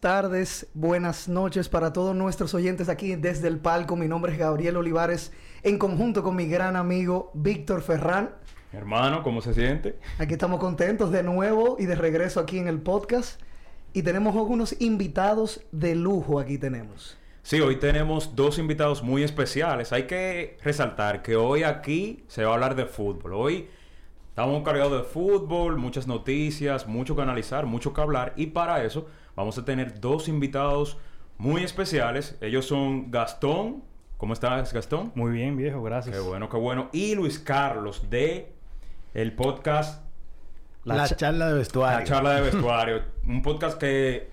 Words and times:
Buenas 0.00 0.22
tardes, 0.22 0.66
buenas 0.74 1.28
noches 1.28 1.68
para 1.68 1.92
todos 1.92 2.14
nuestros 2.14 2.54
oyentes 2.54 2.88
aquí 2.88 3.16
desde 3.16 3.48
el 3.48 3.58
palco. 3.58 3.96
Mi 3.96 4.06
nombre 4.06 4.30
es 4.30 4.38
Gabriel 4.38 4.76
Olivares, 4.76 5.32
en 5.64 5.76
conjunto 5.76 6.22
con 6.22 6.36
mi 6.36 6.46
gran 6.46 6.76
amigo 6.76 7.32
Víctor 7.34 7.82
Ferrán. 7.82 8.30
Hermano, 8.72 9.24
¿cómo 9.24 9.40
se 9.40 9.54
siente? 9.54 9.98
Aquí 10.18 10.34
estamos 10.34 10.60
contentos 10.60 11.10
de 11.10 11.24
nuevo 11.24 11.78
y 11.80 11.86
de 11.86 11.96
regreso 11.96 12.38
aquí 12.38 12.58
en 12.58 12.68
el 12.68 12.80
podcast. 12.80 13.42
Y 13.92 14.02
tenemos 14.02 14.36
algunos 14.36 14.80
invitados 14.80 15.62
de 15.72 15.96
lujo 15.96 16.38
aquí 16.38 16.58
tenemos. 16.58 17.18
Sí, 17.42 17.58
hoy 17.60 17.74
tenemos 17.80 18.36
dos 18.36 18.60
invitados 18.60 19.02
muy 19.02 19.24
especiales. 19.24 19.92
Hay 19.92 20.04
que 20.04 20.58
resaltar 20.62 21.22
que 21.22 21.34
hoy 21.34 21.64
aquí 21.64 22.22
se 22.28 22.44
va 22.44 22.52
a 22.52 22.54
hablar 22.54 22.76
de 22.76 22.86
fútbol. 22.86 23.32
Hoy 23.32 23.68
estamos 24.28 24.62
cargados 24.62 24.92
de 24.92 25.08
fútbol, 25.08 25.76
muchas 25.76 26.06
noticias, 26.06 26.86
mucho 26.86 27.16
que 27.16 27.22
analizar, 27.22 27.66
mucho 27.66 27.92
que 27.92 28.00
hablar. 28.00 28.32
Y 28.36 28.46
para 28.46 28.84
eso 28.84 29.08
vamos 29.38 29.56
a 29.56 29.64
tener 29.64 30.00
dos 30.00 30.26
invitados 30.26 30.98
muy 31.38 31.62
especiales. 31.62 32.36
Ellos 32.40 32.66
son 32.66 33.12
Gastón. 33.12 33.84
¿Cómo 34.16 34.32
estás, 34.32 34.72
Gastón? 34.72 35.12
Muy 35.14 35.30
bien, 35.30 35.56
viejo, 35.56 35.80
gracias. 35.80 36.16
Qué 36.16 36.20
bueno, 36.20 36.48
qué 36.48 36.56
bueno. 36.56 36.88
Y 36.92 37.14
Luis 37.14 37.38
Carlos 37.38 38.10
de 38.10 38.52
el 39.14 39.32
podcast 39.32 40.02
La, 40.82 41.06
charla 41.08 41.46
de 41.46 41.54
vestuario. 41.54 42.00
La 42.00 42.04
charla 42.04 42.34
de 42.34 42.40
vestuario. 42.40 43.02
un 43.28 43.40
podcast 43.40 43.78
que 43.78 44.28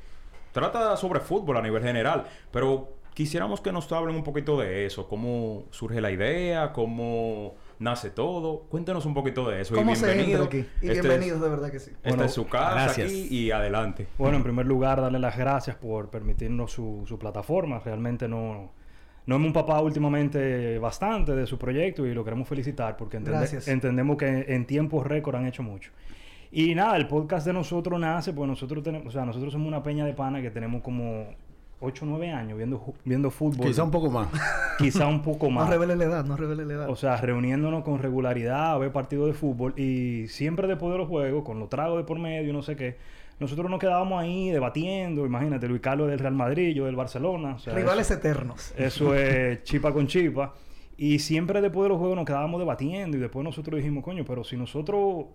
trata 0.51 0.97
sobre 0.97 1.19
fútbol 1.19 1.57
a 1.57 1.61
nivel 1.61 1.83
general. 1.83 2.25
Pero 2.51 2.95
quisiéramos 3.13 3.61
que 3.61 3.71
nos 3.71 3.91
hablen 3.91 4.15
un 4.15 4.23
poquito 4.23 4.59
de 4.59 4.87
eso. 4.87 5.07
Cómo 5.07 5.65
surge 5.69 6.01
la 6.01 6.09
idea, 6.09 6.73
cómo 6.73 7.53
nace 7.79 8.09
todo. 8.09 8.61
Cuéntenos 8.69 9.05
un 9.05 9.13
poquito 9.13 9.49
de 9.49 9.61
eso. 9.61 9.75
¿Cómo 9.75 9.91
y 9.91 9.95
bienvenido. 9.95 10.25
se 10.25 10.31
entra 10.31 10.45
aquí? 10.45 10.57
Y 10.81 10.89
Este 10.89 11.01
bienvenidos, 11.01 11.37
es- 11.37 11.43
de 11.43 11.49
verdad 11.49 11.71
que 11.71 11.79
sí. 11.79 11.91
Esta 11.91 12.09
Bueno, 12.09 12.23
es 12.25 12.31
su 12.31 12.47
casa 12.47 12.71
gracias. 12.83 13.07
aquí 13.11 13.27
y 13.29 13.51
adelante. 13.51 14.07
Bueno, 14.17 14.37
en 14.37 14.43
primer 14.43 14.65
lugar, 14.65 15.01
darle 15.01 15.19
las 15.19 15.37
gracias 15.37 15.75
por 15.75 16.09
permitirnos 16.09 16.71
su, 16.71 17.03
su 17.07 17.17
plataforma. 17.19 17.79
Realmente 17.83 18.27
no, 18.27 18.71
no 19.25 19.35
hemos 19.35 19.47
empapado 19.47 19.83
últimamente 19.83 20.77
bastante 20.79 21.33
de 21.35 21.45
su 21.47 21.57
proyecto 21.57 22.05
y 22.05 22.13
lo 22.13 22.23
queremos 22.23 22.47
felicitar 22.47 22.95
porque 22.97 23.17
entende- 23.17 23.71
entendemos 23.71 24.17
que 24.17 24.45
en 24.47 24.65
tiempos 24.65 25.05
récord 25.05 25.35
han 25.35 25.45
hecho 25.47 25.63
mucho. 25.63 25.91
Y 26.51 26.73
nada, 26.73 26.95
el 26.95 27.07
podcast 27.07 27.45
de 27.45 27.51
nosotros 27.51 27.99
nace, 27.99 28.31
pues 28.31 28.47
nosotros 28.47 28.81
tenemos, 28.81 29.07
o 29.07 29.11
sea, 29.11 29.25
nosotros 29.25 29.51
somos 29.51 29.67
una 29.67 29.83
peña 29.83 30.05
de 30.05 30.13
pana 30.13 30.41
que 30.41 30.51
tenemos 30.51 30.81
como 30.81 31.25
8 31.79 32.05
o 32.05 32.07
9 32.07 32.31
años 32.31 32.57
viendo, 32.57 32.93
viendo 33.03 33.29
fútbol. 33.29 33.67
Quizá 33.67 33.83
un 33.83 33.91
poco 33.91 34.09
más. 34.09 34.27
Quizá 34.77 35.07
un 35.07 35.21
poco 35.21 35.45
No 35.47 35.51
más. 35.51 35.69
revele 35.69 35.95
la 35.95 36.05
edad, 36.05 36.25
no 36.25 36.35
revele 36.37 36.65
la 36.65 36.73
edad. 36.73 36.89
O 36.89 36.95
sea, 36.95 37.17
reuniéndonos 37.17 37.83
con 37.83 37.99
regularidad 37.99 38.73
a 38.73 38.77
ver 38.77 38.91
partidos 38.91 39.27
de 39.27 39.33
fútbol 39.33 39.73
y 39.77 40.27
siempre 40.27 40.67
después 40.67 40.91
de 40.91 40.97
los 40.97 41.07
juegos, 41.07 41.43
con 41.43 41.59
los 41.59 41.69
tragos 41.69 41.97
de 41.97 42.03
por 42.03 42.17
medio 42.19 42.49
y 42.49 42.53
no 42.53 42.61
sé 42.61 42.75
qué, 42.75 42.97
nosotros 43.39 43.69
nos 43.69 43.79
quedábamos 43.79 44.21
ahí 44.21 44.49
debatiendo. 44.49 45.25
Imagínate, 45.25 45.67
Luis 45.67 45.81
Carlos 45.81 46.07
del 46.09 46.19
Real 46.19 46.33
Madrid, 46.33 46.73
yo 46.73 46.85
del 46.85 46.95
Barcelona. 46.95 47.55
o 47.55 47.59
sea, 47.59 47.73
Rivales 47.73 48.09
eso, 48.09 48.19
eternos. 48.19 48.73
eso 48.77 49.13
es 49.13 49.63
chipa 49.63 49.91
con 49.93 50.07
chipa. 50.07 50.53
Y 50.97 51.19
siempre 51.19 51.59
después 51.61 51.83
de 51.83 51.89
los 51.89 51.97
juegos 51.97 52.15
nos 52.15 52.25
quedábamos 52.25 52.59
debatiendo 52.59 53.17
y 53.17 53.19
después 53.19 53.43
nosotros 53.43 53.77
dijimos, 53.77 54.01
coño, 54.03 54.23
pero 54.25 54.45
si 54.45 54.55
nosotros 54.55 55.25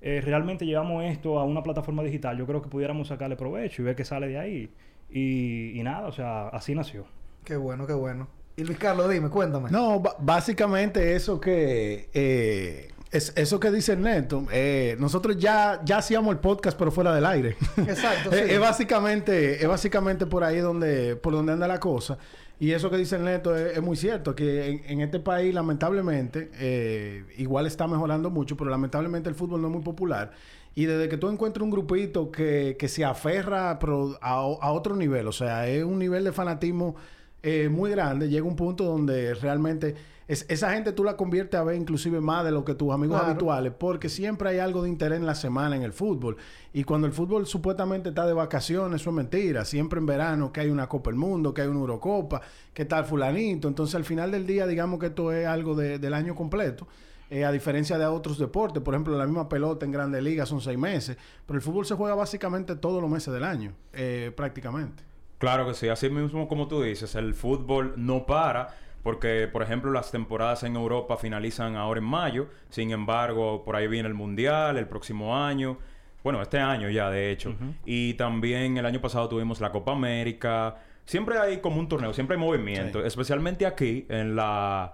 eh, 0.00 0.22
realmente 0.24 0.64
llevamos 0.64 1.04
esto 1.04 1.38
a 1.38 1.44
una 1.44 1.62
plataforma 1.62 2.02
digital, 2.02 2.38
yo 2.38 2.46
creo 2.46 2.62
que 2.62 2.70
pudiéramos 2.70 3.08
sacarle 3.08 3.36
provecho 3.36 3.82
y 3.82 3.84
ver 3.84 3.94
qué 3.96 4.04
sale 4.06 4.28
de 4.28 4.38
ahí. 4.38 4.70
Y, 5.10 5.78
y 5.78 5.82
nada, 5.82 6.06
o 6.06 6.12
sea, 6.12 6.48
así 6.48 6.74
nació. 6.74 7.04
Qué 7.44 7.56
bueno, 7.56 7.86
qué 7.86 7.94
bueno. 7.94 8.28
Y 8.56 8.64
Luis 8.64 8.78
Carlos, 8.78 9.10
dime, 9.10 9.28
cuéntame. 9.30 9.70
No, 9.70 10.02
básicamente 10.18 11.14
eso 11.14 11.40
que... 11.40 12.08
eh, 12.12 12.90
es, 13.10 13.32
eso 13.36 13.58
que 13.58 13.70
dice 13.70 13.96
Neto, 13.96 14.46
eh, 14.52 14.96
nosotros 15.00 15.36
ya, 15.36 15.80
ya 15.84 15.98
hacíamos 15.98 16.32
el 16.32 16.38
podcast 16.38 16.78
pero 16.78 16.92
fuera 16.92 17.12
del 17.12 17.26
aire. 17.26 17.56
Exacto, 17.76 18.30
es, 18.32 18.46
sí. 18.46 18.54
es 18.54 18.60
básicamente, 18.60 19.60
es 19.60 19.68
básicamente 19.68 20.26
por 20.26 20.44
ahí 20.44 20.58
donde, 20.58 21.16
por 21.16 21.32
donde 21.32 21.52
anda 21.52 21.66
la 21.66 21.80
cosa. 21.80 22.18
Y 22.60 22.72
eso 22.72 22.90
que 22.90 22.98
dice 22.98 23.18
Neto 23.18 23.56
es, 23.56 23.78
es 23.78 23.82
muy 23.82 23.96
cierto, 23.96 24.34
que 24.34 24.68
en, 24.68 24.82
en 24.86 25.00
este 25.00 25.18
país 25.18 25.54
lamentablemente, 25.54 26.50
eh, 26.60 27.24
igual 27.38 27.66
está 27.66 27.88
mejorando 27.88 28.28
mucho, 28.30 28.54
pero 28.56 28.68
lamentablemente 28.70 29.30
el 29.30 29.34
fútbol 29.34 29.62
no 29.62 29.68
es 29.68 29.74
muy 29.74 29.82
popular. 29.82 30.30
Y 30.74 30.84
desde 30.84 31.08
que 31.08 31.16
tú 31.16 31.30
encuentras 31.30 31.64
un 31.64 31.70
grupito 31.70 32.30
que, 32.30 32.76
que 32.78 32.86
se 32.86 33.04
aferra 33.04 33.78
pero 33.80 34.18
a, 34.20 34.34
a 34.34 34.72
otro 34.72 34.94
nivel, 34.94 35.26
o 35.26 35.32
sea, 35.32 35.66
es 35.68 35.82
un 35.82 35.98
nivel 35.98 36.22
de 36.22 36.32
fanatismo 36.32 36.96
eh, 37.42 37.70
muy 37.70 37.90
grande, 37.90 38.28
llega 38.28 38.46
un 38.46 38.56
punto 38.56 38.84
donde 38.84 39.32
realmente 39.34 39.94
es- 40.32 40.46
esa 40.48 40.72
gente 40.72 40.92
tú 40.92 41.02
la 41.04 41.16
conviertes 41.16 41.58
a 41.58 41.64
ver 41.64 41.76
inclusive 41.76 42.20
más 42.20 42.44
de 42.44 42.50
lo 42.52 42.64
que 42.64 42.74
tus 42.74 42.92
amigos 42.92 43.16
Claro. 43.18 43.30
habituales, 43.32 43.72
porque 43.76 44.08
siempre 44.08 44.50
hay 44.50 44.58
algo 44.58 44.82
de 44.82 44.88
interés 44.88 45.18
en 45.18 45.26
la 45.26 45.34
semana 45.34 45.74
en 45.76 45.82
el 45.82 45.92
fútbol. 45.92 46.36
Y 46.72 46.84
cuando 46.84 47.06
el 47.06 47.12
fútbol 47.12 47.46
supuestamente 47.46 48.10
está 48.10 48.26
de 48.26 48.32
vacaciones, 48.32 49.00
eso 49.00 49.10
es 49.10 49.16
mentira. 49.16 49.64
Siempre 49.64 49.98
en 49.98 50.06
verano 50.06 50.52
que 50.52 50.60
hay 50.60 50.70
una 50.70 50.88
Copa 50.88 51.10
del 51.10 51.18
Mundo, 51.18 51.52
que 51.52 51.62
hay 51.62 51.68
una 51.68 51.80
Eurocopa, 51.80 52.40
que 52.72 52.84
tal 52.84 53.04
fulanito. 53.04 53.66
Entonces 53.68 53.94
al 53.96 54.04
final 54.04 54.30
del 54.30 54.46
día 54.46 54.66
digamos 54.66 55.00
que 55.00 55.06
esto 55.06 55.32
es 55.32 55.46
algo 55.46 55.74
de- 55.74 55.98
del 55.98 56.14
año 56.14 56.34
completo. 56.34 56.86
Eh, 57.28 57.44
a 57.44 57.52
diferencia 57.52 57.96
de 57.98 58.06
otros 58.06 58.38
deportes, 58.38 58.82
por 58.82 58.94
ejemplo, 58.94 59.16
la 59.16 59.24
misma 59.26 59.48
pelota 59.48 59.84
en 59.86 59.92
Grandes 59.92 60.22
Ligas 60.22 60.48
son 60.48 60.60
seis 60.60 60.76
meses, 60.78 61.16
pero 61.46 61.56
el 61.56 61.62
fútbol 61.62 61.86
se 61.86 61.94
juega 61.94 62.14
básicamente 62.16 62.74
todos 62.76 63.00
los 63.00 63.10
meses 63.10 63.32
del 63.32 63.44
año, 63.44 63.72
eh, 63.92 64.32
prácticamente. 64.36 65.04
Claro 65.38 65.64
que 65.66 65.74
sí, 65.74 65.88
así 65.88 66.10
mismo 66.10 66.48
como 66.48 66.66
tú 66.68 66.82
dices, 66.82 67.14
el 67.14 67.34
fútbol 67.34 67.94
no 67.96 68.26
para 68.26 68.76
porque, 69.02 69.48
por 69.50 69.62
ejemplo, 69.62 69.90
las 69.90 70.10
temporadas 70.10 70.62
en 70.64 70.76
Europa 70.76 71.16
finalizan 71.16 71.76
ahora 71.76 71.98
en 72.00 72.04
mayo, 72.06 72.48
sin 72.68 72.90
embargo, 72.90 73.64
por 73.64 73.76
ahí 73.76 73.86
viene 73.88 74.08
el 74.08 74.14
Mundial 74.14 74.76
el 74.76 74.86
próximo 74.86 75.36
año, 75.36 75.78
bueno, 76.22 76.42
este 76.42 76.58
año 76.58 76.90
ya 76.90 77.08
de 77.10 77.30
hecho, 77.30 77.54
y 77.84 78.14
también 78.14 78.76
el 78.76 78.84
año 78.84 79.00
pasado 79.00 79.28
tuvimos 79.28 79.60
la 79.60 79.72
Copa 79.72 79.92
América, 79.92 80.76
siempre 81.06 81.38
hay 81.38 81.58
como 81.58 81.80
un 81.80 81.88
torneo, 81.88 82.12
siempre 82.12 82.36
hay 82.36 82.40
movimiento, 82.42 83.00
Sí. 83.00 83.06
especialmente 83.06 83.64
aquí 83.66 84.06
en 84.08 84.36
la 84.36 84.92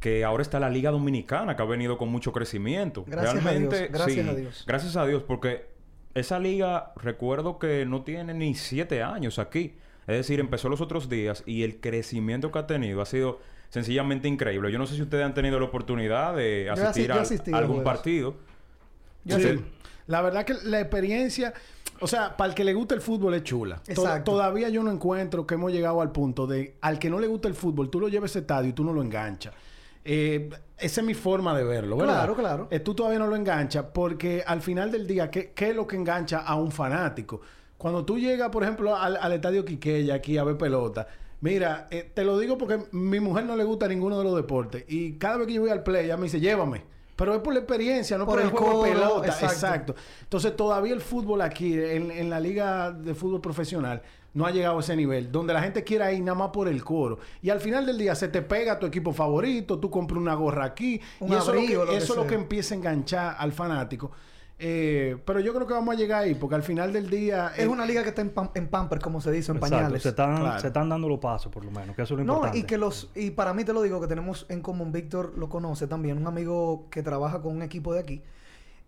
que 0.00 0.24
ahora 0.24 0.42
está 0.42 0.58
la 0.58 0.68
Liga 0.70 0.90
Dominicana, 0.90 1.54
que 1.54 1.62
ha 1.62 1.66
venido 1.66 1.96
con 1.96 2.08
mucho 2.08 2.32
crecimiento. 2.32 3.04
Gracias 3.06 3.36
a 3.36 3.40
Realmente, 3.40 3.78
Dios, 3.78 3.90
gracias 3.92 4.24
sí, 4.26 4.30
a 4.30 4.34
Dios. 4.34 4.64
Gracias 4.66 4.96
a 4.96 5.06
Dios, 5.06 5.22
porque 5.22 5.66
esa 6.14 6.40
liga, 6.40 6.92
recuerdo 6.96 7.58
que 7.58 7.86
no 7.86 8.02
tiene 8.02 8.34
ni 8.34 8.54
siete 8.54 9.02
años 9.02 9.38
aquí. 9.38 9.76
Es 10.06 10.16
decir, 10.16 10.40
empezó 10.40 10.68
los 10.68 10.80
otros 10.80 11.08
días 11.08 11.42
y 11.46 11.62
el 11.62 11.80
crecimiento 11.80 12.50
que 12.50 12.58
ha 12.58 12.66
tenido 12.66 13.00
ha 13.02 13.06
sido 13.06 13.38
sencillamente 13.70 14.28
increíble. 14.28 14.70
Yo 14.72 14.78
no 14.78 14.86
sé 14.86 14.96
si 14.96 15.02
ustedes 15.02 15.24
han 15.24 15.34
tenido 15.34 15.58
la 15.58 15.66
oportunidad 15.66 16.34
de 16.36 16.64
Yo 16.66 16.72
asistir 16.72 17.02
asi- 17.12 17.14
yo 17.14 17.14
a, 17.14 17.22
asistí 17.22 17.52
a 17.52 17.56
a 17.56 17.58
algún 17.60 17.82
partido. 17.84 18.34
Yo 19.24 19.38
Sí. 19.38 19.42
sí. 19.56 19.64
La 20.08 20.20
verdad 20.20 20.44
que 20.44 20.54
la 20.64 20.80
experiencia, 20.80 21.54
o 22.00 22.08
sea, 22.08 22.36
para 22.36 22.48
el 22.50 22.54
que 22.56 22.64
le 22.64 22.74
gusta 22.74 22.94
el 22.96 23.00
fútbol 23.00 23.34
es 23.34 23.44
chula. 23.44 23.76
To- 23.76 23.92
Exacto. 23.92 24.32
todavía 24.32 24.68
yo 24.68 24.82
no 24.82 24.90
encuentro 24.90 25.46
que 25.46 25.54
hemos 25.54 25.72
llegado 25.72 26.00
al 26.00 26.10
punto 26.10 26.46
de 26.48 26.74
al 26.80 26.98
que 26.98 27.08
no 27.08 27.20
le 27.20 27.28
gusta 27.28 27.46
el 27.48 27.54
fútbol, 27.54 27.88
tú 27.88 28.00
lo 28.00 28.08
lleves 28.08 28.30
a 28.30 28.32
ese 28.32 28.38
estadio 28.40 28.70
y 28.70 28.72
tú 28.72 28.82
no 28.84 28.92
lo 28.92 29.00
enganchas. 29.00 29.54
Eh, 30.04 30.50
esa 30.78 31.00
es 31.00 31.06
mi 31.06 31.14
forma 31.14 31.56
de 31.56 31.62
verlo, 31.62 31.96
¿verdad? 31.96 32.14
Claro, 32.14 32.34
claro. 32.34 32.68
Eh, 32.72 32.80
tú 32.80 32.92
todavía 32.94 33.20
no 33.20 33.28
lo 33.28 33.36
enganchas 33.36 33.84
porque 33.94 34.42
al 34.44 34.60
final 34.60 34.90
del 34.90 35.06
día, 35.06 35.30
¿qué, 35.30 35.52
qué 35.54 35.70
es 35.70 35.76
lo 35.76 35.86
que 35.86 35.94
engancha 35.94 36.38
a 36.40 36.56
un 36.56 36.72
fanático? 36.72 37.40
Cuando 37.82 38.04
tú 38.04 38.16
llegas, 38.16 38.48
por 38.50 38.62
ejemplo, 38.62 38.94
al, 38.96 39.16
al 39.16 39.32
estadio 39.32 39.64
Quiqueya 39.64 40.14
aquí 40.14 40.38
a 40.38 40.44
ver 40.44 40.56
pelota, 40.56 41.08
mira, 41.40 41.88
eh, 41.90 42.08
te 42.14 42.22
lo 42.24 42.38
digo 42.38 42.56
porque 42.56 42.78
mi 42.92 43.18
mujer 43.18 43.44
no 43.44 43.56
le 43.56 43.64
gusta 43.64 43.88
ninguno 43.88 44.16
de 44.18 44.24
los 44.24 44.36
deportes 44.36 44.84
y 44.86 45.14
cada 45.14 45.38
vez 45.38 45.48
que 45.48 45.54
yo 45.54 45.62
voy 45.62 45.70
al 45.70 45.82
play, 45.82 46.04
ella 46.04 46.16
me 46.16 46.24
dice, 46.24 46.38
llévame. 46.38 46.84
Pero 47.16 47.34
es 47.34 47.40
por 47.40 47.52
la 47.52 47.58
experiencia, 47.60 48.16
no 48.16 48.24
Por 48.24 48.36
por, 48.36 48.42
el 48.42 48.48
el 48.48 48.56
juego 48.56 48.84
de 48.84 48.92
pelota. 48.92 49.26
exacto. 49.26 49.46
Exacto. 49.46 49.94
Entonces, 50.22 50.56
todavía 50.56 50.94
el 50.94 51.00
fútbol 51.00 51.42
aquí, 51.42 51.74
en, 51.74 52.10
en 52.10 52.30
la 52.30 52.40
liga 52.40 52.90
de 52.92 53.14
fútbol 53.14 53.40
profesional, 53.40 54.00
no 54.34 54.46
ha 54.46 54.50
llegado 54.50 54.78
a 54.78 54.80
ese 54.80 54.96
nivel, 54.96 55.30
donde 55.30 55.52
la 55.52 55.62
gente 55.62 55.84
quiera 55.84 56.12
ir 56.12 56.22
nada 56.22 56.38
más 56.38 56.50
por 56.50 56.68
el 56.68 56.82
coro. 56.82 57.18
Y 57.42 57.50
al 57.50 57.60
final 57.60 57.84
del 57.84 57.98
día 57.98 58.14
se 58.14 58.28
te 58.28 58.42
pega 58.42 58.78
tu 58.78 58.86
equipo 58.86 59.12
favorito, 59.12 59.78
tú 59.78 59.90
compras 59.90 60.20
una 60.20 60.34
gorra 60.34 60.64
aquí, 60.64 61.00
Un 61.20 61.32
y 61.32 61.34
eso, 61.34 61.40
es 61.40 61.46
lo 61.46 61.52
abrigo, 61.60 61.84
que, 61.84 61.92
lo 61.92 61.98
eso 61.98 62.12
es 62.14 62.18
lo 62.18 62.26
que 62.26 62.34
empieza 62.34 62.74
a 62.74 62.78
enganchar 62.78 63.36
al 63.38 63.52
fanático. 63.52 64.10
Eh, 64.64 65.16
pero 65.24 65.40
yo 65.40 65.52
creo 65.52 65.66
que 65.66 65.74
vamos 65.74 65.92
a 65.92 65.98
llegar 65.98 66.22
ahí, 66.22 66.36
porque 66.36 66.54
al 66.54 66.62
final 66.62 66.92
del 66.92 67.10
día... 67.10 67.48
Es 67.56 67.64
eh, 67.64 67.66
una 67.68 67.84
liga 67.84 68.04
que 68.04 68.10
está 68.10 68.22
en, 68.22 68.32
pam- 68.32 68.52
en 68.54 68.68
pamper, 68.68 69.00
como 69.00 69.20
se 69.20 69.32
dice, 69.32 69.50
en 69.50 69.56
Exacto, 69.56 69.76
pañales. 69.76 70.02
Se 70.02 70.10
están, 70.10 70.36
Claro. 70.36 70.60
se 70.60 70.66
están 70.68 70.88
dando 70.88 71.08
los 71.08 71.18
pasos, 71.18 71.50
por 71.50 71.64
lo 71.64 71.72
menos, 71.72 71.96
que 71.96 72.02
eso 72.02 72.14
es 72.14 72.18
lo 72.20 72.24
No, 72.24 72.34
importante. 72.34 72.58
y 72.58 72.62
que 72.62 72.78
los... 72.78 73.10
Y 73.16 73.30
para 73.32 73.54
mí 73.54 73.64
te 73.64 73.72
lo 73.72 73.82
digo, 73.82 74.00
que 74.00 74.06
tenemos 74.06 74.46
en 74.48 74.60
común, 74.62 74.92
Víctor 74.92 75.36
lo 75.36 75.48
conoce 75.48 75.88
también, 75.88 76.16
un 76.18 76.28
amigo 76.28 76.86
que 76.90 77.02
trabaja 77.02 77.42
con 77.42 77.56
un 77.56 77.62
equipo 77.62 77.92
de 77.92 77.98
aquí. 78.00 78.22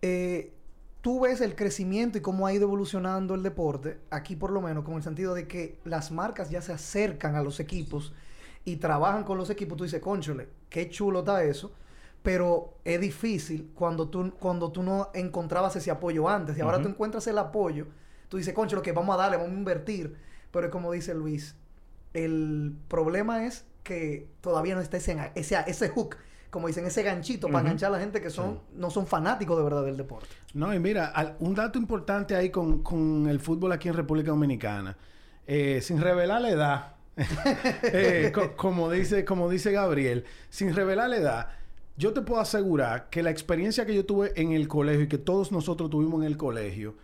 Eh, 0.01 0.53
tú 1.01 1.19
ves 1.19 1.41
el 1.41 1.55
crecimiento 1.55 2.17
y 2.17 2.21
cómo 2.21 2.47
ha 2.47 2.53
ido 2.53 2.63
evolucionando 2.63 3.35
el 3.35 3.43
deporte, 3.43 3.99
aquí 4.11 4.37
por 4.37 4.51
lo 4.51 4.61
menos, 4.61 4.85
con 4.85 4.93
el 4.95 5.03
sentido 5.03 5.33
de 5.33 5.45
que 5.45 5.77
las 5.83 6.09
marcas 6.09 6.49
ya 6.49 6.61
se 6.61 6.71
acercan 6.71 7.35
a 7.35 7.43
los 7.43 7.59
equipos 7.59 8.13
y 8.63 8.77
trabajan 8.77 9.25
con 9.25 9.37
los 9.37 9.49
equipos. 9.49 9.77
Tú 9.77 9.83
dices, 9.83 9.99
conchole, 10.01 10.47
qué 10.69 10.89
chulo 10.89 11.19
está 11.19 11.43
eso. 11.43 11.73
Pero 12.25 12.79
es 12.83 12.99
difícil 12.99 13.71
cuando 13.73 14.09
tú, 14.09 14.33
cuando 14.39 14.71
tú 14.71 14.83
no 14.83 15.11
encontrabas 15.13 15.75
ese 15.77 15.91
apoyo 15.91 16.27
antes. 16.27 16.57
Y 16.57 16.61
ahora 16.61 16.81
tú 16.81 16.89
encuentras 16.89 17.25
el 17.27 17.37
apoyo. 17.37 17.85
Tú 18.27 18.35
dices, 18.37 18.53
concho, 18.53 18.75
lo 18.75 18.81
que 18.81 18.91
vamos 18.91 19.13
a 19.15 19.17
darle, 19.19 19.37
vamos 19.37 19.53
a 19.53 19.57
invertir. 19.57 20.15
Pero 20.51 20.65
es 20.65 20.71
como 20.71 20.91
dice 20.91 21.13
Luis, 21.15 21.55
el 22.13 22.75
problema 22.87 23.45
es 23.45 23.65
que 23.83 24.27
todavía 24.41 24.73
no 24.75 24.81
está 24.81 24.97
ese, 24.97 25.15
ese, 25.35 25.57
ese 25.67 25.89
hook, 25.89 26.17
como 26.49 26.67
dicen, 26.67 26.85
ese 26.85 27.03
ganchito 27.03 27.47
para 27.47 27.59
Ujú. 27.59 27.67
enganchar 27.67 27.89
a 27.89 27.91
la 27.91 27.99
gente 27.99 28.21
que 28.21 28.29
son, 28.31 28.61
no 28.73 28.89
son 28.89 29.05
fanáticos 29.05 29.57
de 29.57 29.63
verdad 29.63 29.83
del 29.85 29.97
deporte. 29.97 30.27
No, 30.53 30.73
y 30.73 30.79
mira, 30.79 31.07
al- 31.07 31.35
un 31.39 31.53
dato 31.53 31.77
importante 31.77 32.35
ahí 32.35 32.49
con, 32.49 32.81
con 32.81 33.27
el 33.29 33.39
fútbol 33.39 33.71
aquí 33.73 33.87
en 33.89 33.93
República 33.93 34.31
Dominicana. 34.31 34.97
Eh, 35.45 35.79
sin 35.81 36.01
revelar 36.01 36.41
la 36.41 36.49
edad, 36.49 36.95
eh, 37.83 38.31
co- 38.33 38.55
como, 38.55 38.89
dice, 38.89 39.25
como 39.25 39.49
dice 39.49 39.71
Gabriel, 39.71 40.25
sin 40.49 40.73
revelar 40.73 41.09
la 41.09 41.17
edad, 41.17 41.49
yo 41.97 42.13
te 42.13 42.21
puedo 42.21 42.41
asegurar 42.41 43.09
que 43.09 43.23
la 43.23 43.29
experiencia 43.31 43.85
que 43.85 43.95
yo 43.95 44.05
tuve 44.05 44.33
en 44.35 44.51
el 44.51 44.67
colegio 44.67 45.03
y 45.03 45.07
que 45.07 45.17
todos 45.17 45.51
nosotros 45.51 45.89
tuvimos 45.89 46.21
en 46.21 46.27
el 46.27 46.37
colegio, 46.37 46.95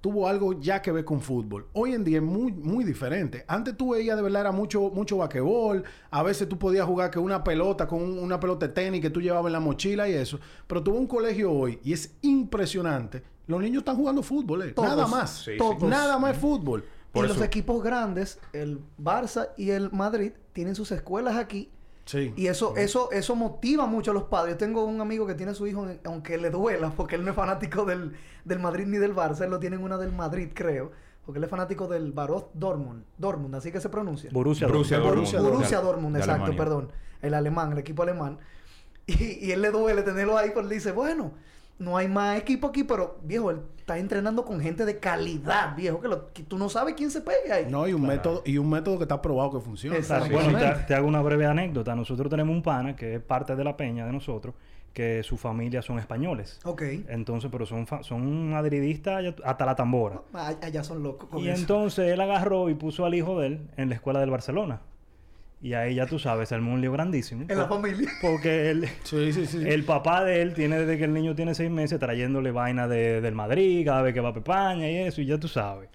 tuvo 0.00 0.28
algo 0.28 0.60
ya 0.60 0.82
que 0.82 0.92
ver 0.92 1.04
con 1.04 1.20
fútbol. 1.20 1.66
Hoy 1.72 1.92
en 1.94 2.04
día 2.04 2.18
es 2.18 2.22
muy, 2.22 2.52
muy 2.52 2.84
diferente. 2.84 3.44
Antes 3.48 3.76
tú 3.76 3.90
veías 3.92 4.16
de 4.16 4.22
verdad 4.22 4.42
era 4.42 4.52
mucho, 4.52 4.82
mucho 4.90 5.16
basquetbol. 5.16 5.82
A 6.10 6.22
veces 6.22 6.48
tú 6.48 6.58
podías 6.58 6.86
jugar 6.86 7.10
que 7.10 7.18
una 7.18 7.42
pelota 7.42 7.88
con 7.88 8.02
un- 8.02 8.18
una 8.18 8.38
pelota 8.38 8.68
de 8.68 8.72
tenis 8.74 9.00
que 9.00 9.10
tú 9.10 9.20
llevabas 9.20 9.46
en 9.48 9.52
la 9.54 9.60
mochila 9.60 10.08
y 10.08 10.12
eso. 10.12 10.38
Pero 10.66 10.82
tuvo 10.82 10.98
un 10.98 11.06
colegio 11.08 11.50
hoy 11.50 11.80
y 11.82 11.92
es 11.92 12.14
impresionante. 12.22 13.22
Los 13.48 13.60
niños 13.60 13.80
están 13.80 13.96
jugando 13.96 14.22
fútbol, 14.22 14.62
eh. 14.62 14.72
Todos, 14.72 14.88
Nada 14.90 15.06
más. 15.06 15.30
Sí, 15.44 15.52
sí. 15.52 15.58
todos. 15.58 15.82
Nada 15.82 16.18
más 16.18 16.34
es 16.34 16.40
fútbol. 16.40 16.84
Por 17.10 17.24
y 17.24 17.28
los 17.28 17.36
eso- 17.38 17.44
equipos 17.46 17.82
grandes, 17.82 18.38
el 18.52 18.80
Barça 19.02 19.48
y 19.56 19.70
el 19.70 19.90
Madrid, 19.90 20.32
tienen 20.52 20.74
sus 20.74 20.92
escuelas 20.92 21.36
aquí. 21.36 21.70
Sí. 22.06 22.32
Y 22.36 22.46
eso, 22.46 22.74
eso, 22.76 23.10
eso 23.12 23.34
motiva 23.36 23.86
mucho 23.86 24.12
a 24.12 24.14
los 24.14 24.22
padres. 24.24 24.54
Yo 24.54 24.58
tengo 24.58 24.84
un 24.84 25.00
amigo 25.00 25.26
que 25.26 25.34
tiene 25.34 25.52
a 25.52 25.54
su 25.54 25.66
hijo, 25.66 25.86
aunque 26.04 26.38
le 26.38 26.50
duela, 26.50 26.90
porque 26.96 27.16
él 27.16 27.24
no 27.24 27.30
es 27.30 27.36
fanático 27.36 27.84
del, 27.84 28.16
del 28.44 28.58
Madrid 28.60 28.86
ni 28.86 28.96
del 28.98 29.14
Barça, 29.14 29.42
él 29.42 29.50
lo 29.50 29.58
tiene 29.58 29.76
en 29.76 29.82
una 29.82 29.98
del 29.98 30.12
Madrid, 30.12 30.50
creo. 30.54 30.92
Porque 31.24 31.38
él 31.38 31.44
es 31.44 31.50
fanático 31.50 31.88
del 31.88 32.12
Barot 32.12 32.50
Dortmund. 32.54 33.02
Dortmund, 33.18 33.56
así 33.56 33.72
que 33.72 33.80
se 33.80 33.88
pronuncia. 33.88 34.30
Borussia, 34.32 34.68
Borussia 34.68 34.98
Dortmund. 34.98 35.16
Borussia 35.16 35.38
Dortmund. 35.40 35.54
Borussia 35.58 35.78
De- 35.78 35.84
Dortmund, 35.84 36.14
de 36.14 36.20
exacto, 36.20 36.44
Alemania. 36.44 36.64
perdón. 36.64 36.92
El 37.22 37.34
alemán, 37.34 37.72
el 37.72 37.78
equipo 37.78 38.02
alemán. 38.04 38.38
Y, 39.08 39.46
y 39.46 39.52
él 39.52 39.62
le 39.62 39.70
duele 39.70 40.02
tenerlo 40.02 40.36
ahí, 40.38 40.50
pues 40.52 40.66
le 40.66 40.74
dice, 40.74 40.90
bueno, 40.92 41.32
no 41.78 41.96
hay 41.96 42.08
más 42.08 42.38
equipo 42.38 42.68
aquí, 42.68 42.84
pero 42.84 43.18
viejo, 43.22 43.50
él 43.50 43.60
está 43.78 43.98
entrenando 43.98 44.44
con 44.44 44.60
gente 44.60 44.84
de 44.84 44.98
calidad, 44.98 45.76
viejo, 45.76 46.00
que, 46.00 46.08
lo- 46.08 46.32
que 46.32 46.42
tú 46.42 46.58
no 46.58 46.68
sabes 46.68 46.94
quién 46.94 47.10
se 47.10 47.20
pegue 47.20 47.52
ahí. 47.52 47.66
No, 47.70 47.86
y 47.86 47.92
un 47.92 48.02
método, 48.06 48.42
y 48.44 48.58
un 48.58 48.68
método 48.70 48.96
que 48.98 49.04
está 49.04 49.20
probado 49.22 49.52
que 49.52 49.60
funciona. 49.60 49.96
Exacto. 49.96 50.30
Bueno, 50.32 50.50
y 50.52 50.54
te, 50.60 50.84
te 50.88 50.94
hago 50.94 51.06
una 51.06 51.20
breve 51.22 51.46
anécdota. 51.46 51.94
Nosotros 51.94 52.28
tenemos 52.30 52.54
un 52.56 52.62
pana 52.62 52.96
que 52.96 53.14
es 53.16 53.20
parte 53.20 53.54
de 53.54 53.62
la 53.62 53.76
peña 53.76 54.06
de 54.06 54.12
nosotros, 54.12 54.54
que 54.92 55.22
su 55.22 55.36
familia 55.36 55.82
son 55.82 55.98
españoles. 55.98 56.58
Ok. 56.64 56.82
Entonces, 57.08 57.50
pero 57.52 57.66
son, 57.66 57.86
fa- 57.86 58.02
son 58.02 58.50
madridistas 58.50 59.34
hasta 59.44 59.66
la 59.66 59.76
tambora. 59.76 60.22
Ah, 60.32 60.54
Allá 60.62 60.82
son 60.82 61.02
locos 61.02 61.28
con 61.28 61.40
Y 61.44 61.48
eso. 61.48 61.60
entonces 61.60 62.10
él 62.12 62.20
agarró 62.20 62.70
y 62.70 62.74
puso 62.74 63.04
al 63.04 63.14
hijo 63.14 63.38
de 63.40 63.46
él 63.48 63.70
en 63.76 63.90
la 63.90 63.94
escuela 63.96 64.18
del 64.20 64.30
Barcelona. 64.30 64.80
Y 65.66 65.74
ahí 65.74 65.96
ya 65.96 66.06
tú 66.06 66.20
sabes, 66.20 66.48
se 66.50 66.54
armó 66.54 66.74
un 66.74 66.80
lío 66.80 66.92
grandísimo. 66.92 67.44
En 67.48 67.58
la 67.58 67.66
familia. 67.66 68.08
Porque 68.22 68.70
él, 68.70 68.88
Sí, 69.02 69.32
sí, 69.32 69.46
sí. 69.46 69.62
el 69.66 69.82
papá 69.84 70.22
de 70.22 70.40
él 70.40 70.54
tiene 70.54 70.78
desde 70.78 70.96
que 70.96 71.02
el 71.04 71.12
niño 71.12 71.34
tiene 71.34 71.56
seis 71.56 71.72
meses 71.72 71.98
trayéndole 71.98 72.52
vaina 72.52 72.86
de, 72.86 73.20
del 73.20 73.34
Madrid 73.34 73.84
cada 73.84 74.02
vez 74.02 74.14
que 74.14 74.20
va 74.20 74.28
a 74.28 74.32
Pepaña 74.32 74.88
y 74.88 74.98
eso, 74.98 75.20
y 75.20 75.26
ya 75.26 75.40
tú 75.40 75.48
sabes. 75.48 75.88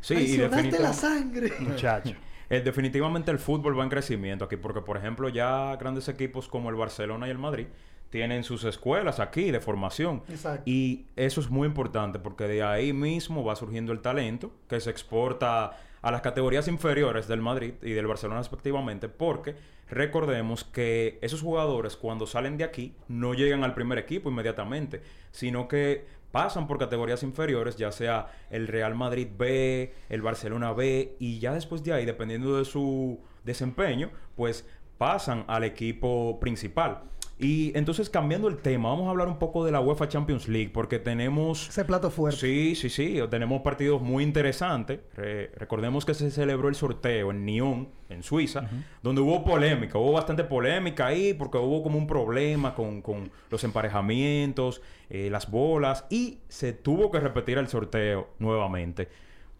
Sí, 0.00 0.14
y 0.14 0.16
Traicionaste 0.16 0.56
la 0.80 0.90
definitivamente... 0.90 0.98
sangre. 0.98 1.52
Muchacho. 1.60 2.14
Eh, 2.50 2.62
definitivamente 2.62 3.30
el 3.30 3.38
fútbol 3.38 3.78
va 3.78 3.82
en 3.84 3.90
crecimiento 3.90 4.46
aquí, 4.46 4.56
porque 4.56 4.80
por 4.80 4.96
ejemplo 4.96 5.28
ya 5.28 5.76
grandes 5.76 6.08
equipos 6.08 6.48
como 6.48 6.70
el 6.70 6.76
Barcelona 6.76 7.26
y 7.26 7.30
el 7.30 7.36
Madrid 7.36 7.66
tienen 8.08 8.42
sus 8.42 8.64
escuelas 8.64 9.20
aquí 9.20 9.50
de 9.50 9.60
formación. 9.60 10.22
Exacto. 10.30 10.62
Y 10.64 11.04
eso 11.14 11.42
es 11.42 11.50
muy 11.50 11.66
importante 11.66 12.18
porque 12.18 12.44
de 12.44 12.62
ahí 12.62 12.94
mismo 12.94 13.44
va 13.44 13.54
surgiendo 13.54 13.92
el 13.92 14.00
talento 14.00 14.50
que 14.66 14.80
se 14.80 14.88
exporta 14.88 15.76
a 16.02 16.10
las 16.10 16.20
categorías 16.20 16.68
inferiores 16.68 17.28
del 17.28 17.40
Madrid 17.40 17.74
y 17.82 17.92
del 17.92 18.06
Barcelona 18.06 18.40
respectivamente, 18.40 19.08
porque 19.08 19.56
recordemos 19.88 20.64
que 20.64 21.18
esos 21.22 21.42
jugadores 21.42 21.96
cuando 21.96 22.26
salen 22.26 22.56
de 22.56 22.64
aquí 22.64 22.94
no 23.08 23.34
llegan 23.34 23.64
al 23.64 23.74
primer 23.74 23.98
equipo 23.98 24.30
inmediatamente, 24.30 25.02
sino 25.32 25.68
que 25.68 26.06
pasan 26.30 26.66
por 26.66 26.78
categorías 26.78 27.22
inferiores, 27.22 27.76
ya 27.76 27.90
sea 27.90 28.28
el 28.50 28.68
Real 28.68 28.94
Madrid 28.94 29.28
B, 29.36 29.94
el 30.08 30.22
Barcelona 30.22 30.72
B, 30.72 31.16
y 31.18 31.38
ya 31.38 31.54
después 31.54 31.82
de 31.82 31.92
ahí, 31.92 32.04
dependiendo 32.04 32.58
de 32.58 32.64
su 32.64 33.20
desempeño, 33.44 34.10
pues 34.36 34.66
pasan 34.98 35.44
al 35.48 35.64
equipo 35.64 36.38
principal. 36.40 37.02
Y 37.40 37.70
entonces 37.78 38.10
cambiando 38.10 38.48
el 38.48 38.56
tema, 38.56 38.88
vamos 38.88 39.06
a 39.06 39.10
hablar 39.10 39.28
un 39.28 39.38
poco 39.38 39.64
de 39.64 39.70
la 39.70 39.80
UEFA 39.80 40.08
Champions 40.08 40.48
League, 40.48 40.70
porque 40.74 40.98
tenemos... 40.98 41.68
Ese 41.68 41.84
plato 41.84 42.10
fuerte. 42.10 42.40
Sí, 42.40 42.74
sí, 42.74 42.90
sí. 42.90 43.20
Tenemos 43.30 43.62
partidos 43.62 44.02
muy 44.02 44.24
interesantes. 44.24 44.98
Re- 45.14 45.52
recordemos 45.54 46.04
que 46.04 46.14
se 46.14 46.32
celebró 46.32 46.68
el 46.68 46.74
sorteo 46.74 47.30
en 47.30 47.44
Nyon, 47.46 47.88
en 48.08 48.24
Suiza, 48.24 48.68
donde 49.04 49.20
hubo 49.20 49.44
polémica. 49.44 49.98
Hubo 49.98 50.10
bastante 50.12 50.42
polémica 50.42 51.06
ahí 51.06 51.32
porque 51.32 51.58
hubo 51.58 51.82
como 51.84 51.96
un 51.96 52.08
problema 52.08 52.74
con, 52.74 53.02
con 53.02 53.30
los 53.50 53.62
emparejamientos, 53.62 54.82
eh, 55.08 55.28
las 55.30 55.48
bolas, 55.50 56.06
y 56.10 56.38
se 56.48 56.72
tuvo 56.72 57.10
que 57.12 57.20
repetir 57.20 57.58
el 57.58 57.68
sorteo 57.68 58.30
nuevamente. 58.40 59.08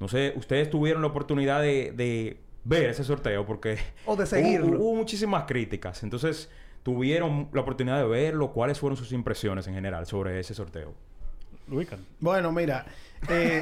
No 0.01 0.09
sé, 0.09 0.33
ustedes 0.37 0.69
tuvieron 0.71 1.03
la 1.03 1.09
oportunidad 1.09 1.61
de, 1.63 1.93
de 1.93 2.39
ver 2.65 2.91
ese 2.91 3.05
sorteo 3.05 3.47
porque... 3.47 3.79
O 4.05 4.17
de 4.17 4.25
hubo- 4.25 4.27
seguirlo. 4.27 4.81
Hubo, 4.81 4.95
muchísimas 4.97 5.45
críticas. 5.45 6.03
Entonces, 6.03 6.51
tuvieron 6.89 7.51
la 7.53 7.61
oportunidad 7.61 7.99
de 7.99 8.07
verlo. 8.09 8.51
¿Cuáles 8.51 8.79
fueron 8.79 8.97
sus 8.97 9.13
impresiones 9.13 9.67
en 9.67 9.75
general 9.75 10.07
sobre 10.07 10.41
ese 10.41 10.55
sorteo? 10.55 10.95
Luica. 11.67 11.99
Bueno, 12.19 12.51
mira, 12.51 12.87
eh, 13.29 13.61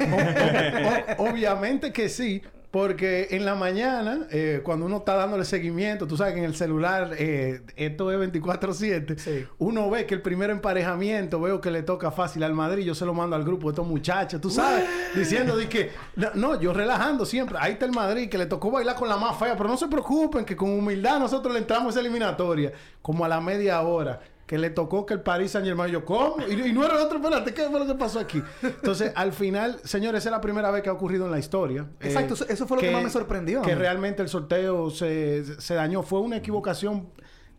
o- 1.17 1.23
o- 1.25 1.29
obviamente 1.29 1.91
que 1.91 2.07
sí, 2.07 2.41
porque 2.71 3.29
en 3.31 3.45
la 3.45 3.55
mañana, 3.55 4.27
eh, 4.29 4.61
cuando 4.63 4.85
uno 4.85 4.97
está 4.97 5.15
dándole 5.15 5.45
seguimiento, 5.45 6.05
tú 6.05 6.17
sabes 6.17 6.33
que 6.33 6.39
en 6.39 6.45
el 6.45 6.55
celular 6.55 7.11
eh, 7.17 7.61
esto 7.75 8.11
es 8.11 8.19
24-7, 8.19 9.17
Sí. 9.17 9.45
uno 9.57 9.89
ve 9.89 10.05
que 10.05 10.13
el 10.15 10.21
primer 10.21 10.49
emparejamiento, 10.49 11.39
veo 11.39 11.61
que 11.61 11.71
le 11.71 11.81
toca 11.83 12.11
fácil 12.11 12.43
al 12.43 12.53
Madrid, 12.53 12.83
yo 12.83 12.93
se 12.93 13.05
lo 13.05 13.13
mando 13.13 13.35
al 13.35 13.43
grupo 13.45 13.67
de 13.67 13.71
estos 13.71 13.87
muchachos, 13.87 14.41
tú 14.41 14.49
sabes, 14.49 14.83
diciendo 15.15 15.55
de 15.55 15.69
que, 15.69 15.91
no, 16.15 16.27
no, 16.33 16.59
yo 16.59 16.73
relajando 16.73 17.25
siempre, 17.25 17.57
ahí 17.59 17.73
está 17.73 17.85
el 17.85 17.93
Madrid, 17.93 18.29
que 18.29 18.37
le 18.37 18.45
tocó 18.47 18.69
bailar 18.69 18.95
con 18.95 19.07
la 19.07 19.17
más 19.17 19.37
fea, 19.39 19.55
pero 19.55 19.69
no 19.69 19.77
se 19.77 19.87
preocupen, 19.87 20.43
que 20.43 20.55
con 20.55 20.69
humildad 20.69 21.19
nosotros 21.19 21.53
le 21.53 21.59
entramos 21.59 21.87
a 21.87 21.89
esa 21.91 21.99
eliminatoria, 22.01 22.73
como 23.01 23.23
a 23.23 23.27
la 23.29 23.39
media 23.39 23.81
hora 23.81 24.19
que 24.47 24.57
le 24.57 24.69
tocó 24.71 25.05
que 25.05 25.13
el 25.13 25.21
Paris 25.21 25.51
Saint 25.51 25.67
Germain, 25.67 25.91
yo, 25.91 26.03
¿cómo? 26.05 26.37
Y, 26.47 26.53
y 26.69 26.73
no 26.73 26.83
era 26.83 26.95
el 26.95 27.01
otro, 27.01 27.17
espérate, 27.19 27.53
¿qué 27.53 27.63
fue 27.69 27.79
lo 27.79 27.85
que 27.85 27.93
pasó 27.95 28.17
aquí? 28.19 28.41
Entonces, 28.63 29.11
al 29.13 29.33
final, 29.33 29.79
señores, 29.83 30.19
esa 30.23 30.29
es 30.29 30.31
la 30.31 30.41
primera 30.41 30.71
vez 30.71 30.81
que 30.81 30.89
ha 30.89 30.93
ocurrido 30.93 31.25
en 31.25 31.31
la 31.31 31.37
historia. 31.39 31.85
Eh, 31.99 32.07
Exacto, 32.07 32.33
eso- 32.33 32.47
eso 32.47 32.65
fue 32.65 32.77
lo 32.77 32.81
que 32.81 32.91
más 32.91 33.03
me 33.03 33.09
sorprendió 33.09 33.61
Que 33.61 33.75
realmente 33.75 34.21
el 34.23 34.29
sorteo 34.29 34.89
se, 34.89 35.43
se 35.61 35.73
dañó. 35.75 36.01
Fue 36.01 36.21
una 36.21 36.37
equivocación 36.37 37.09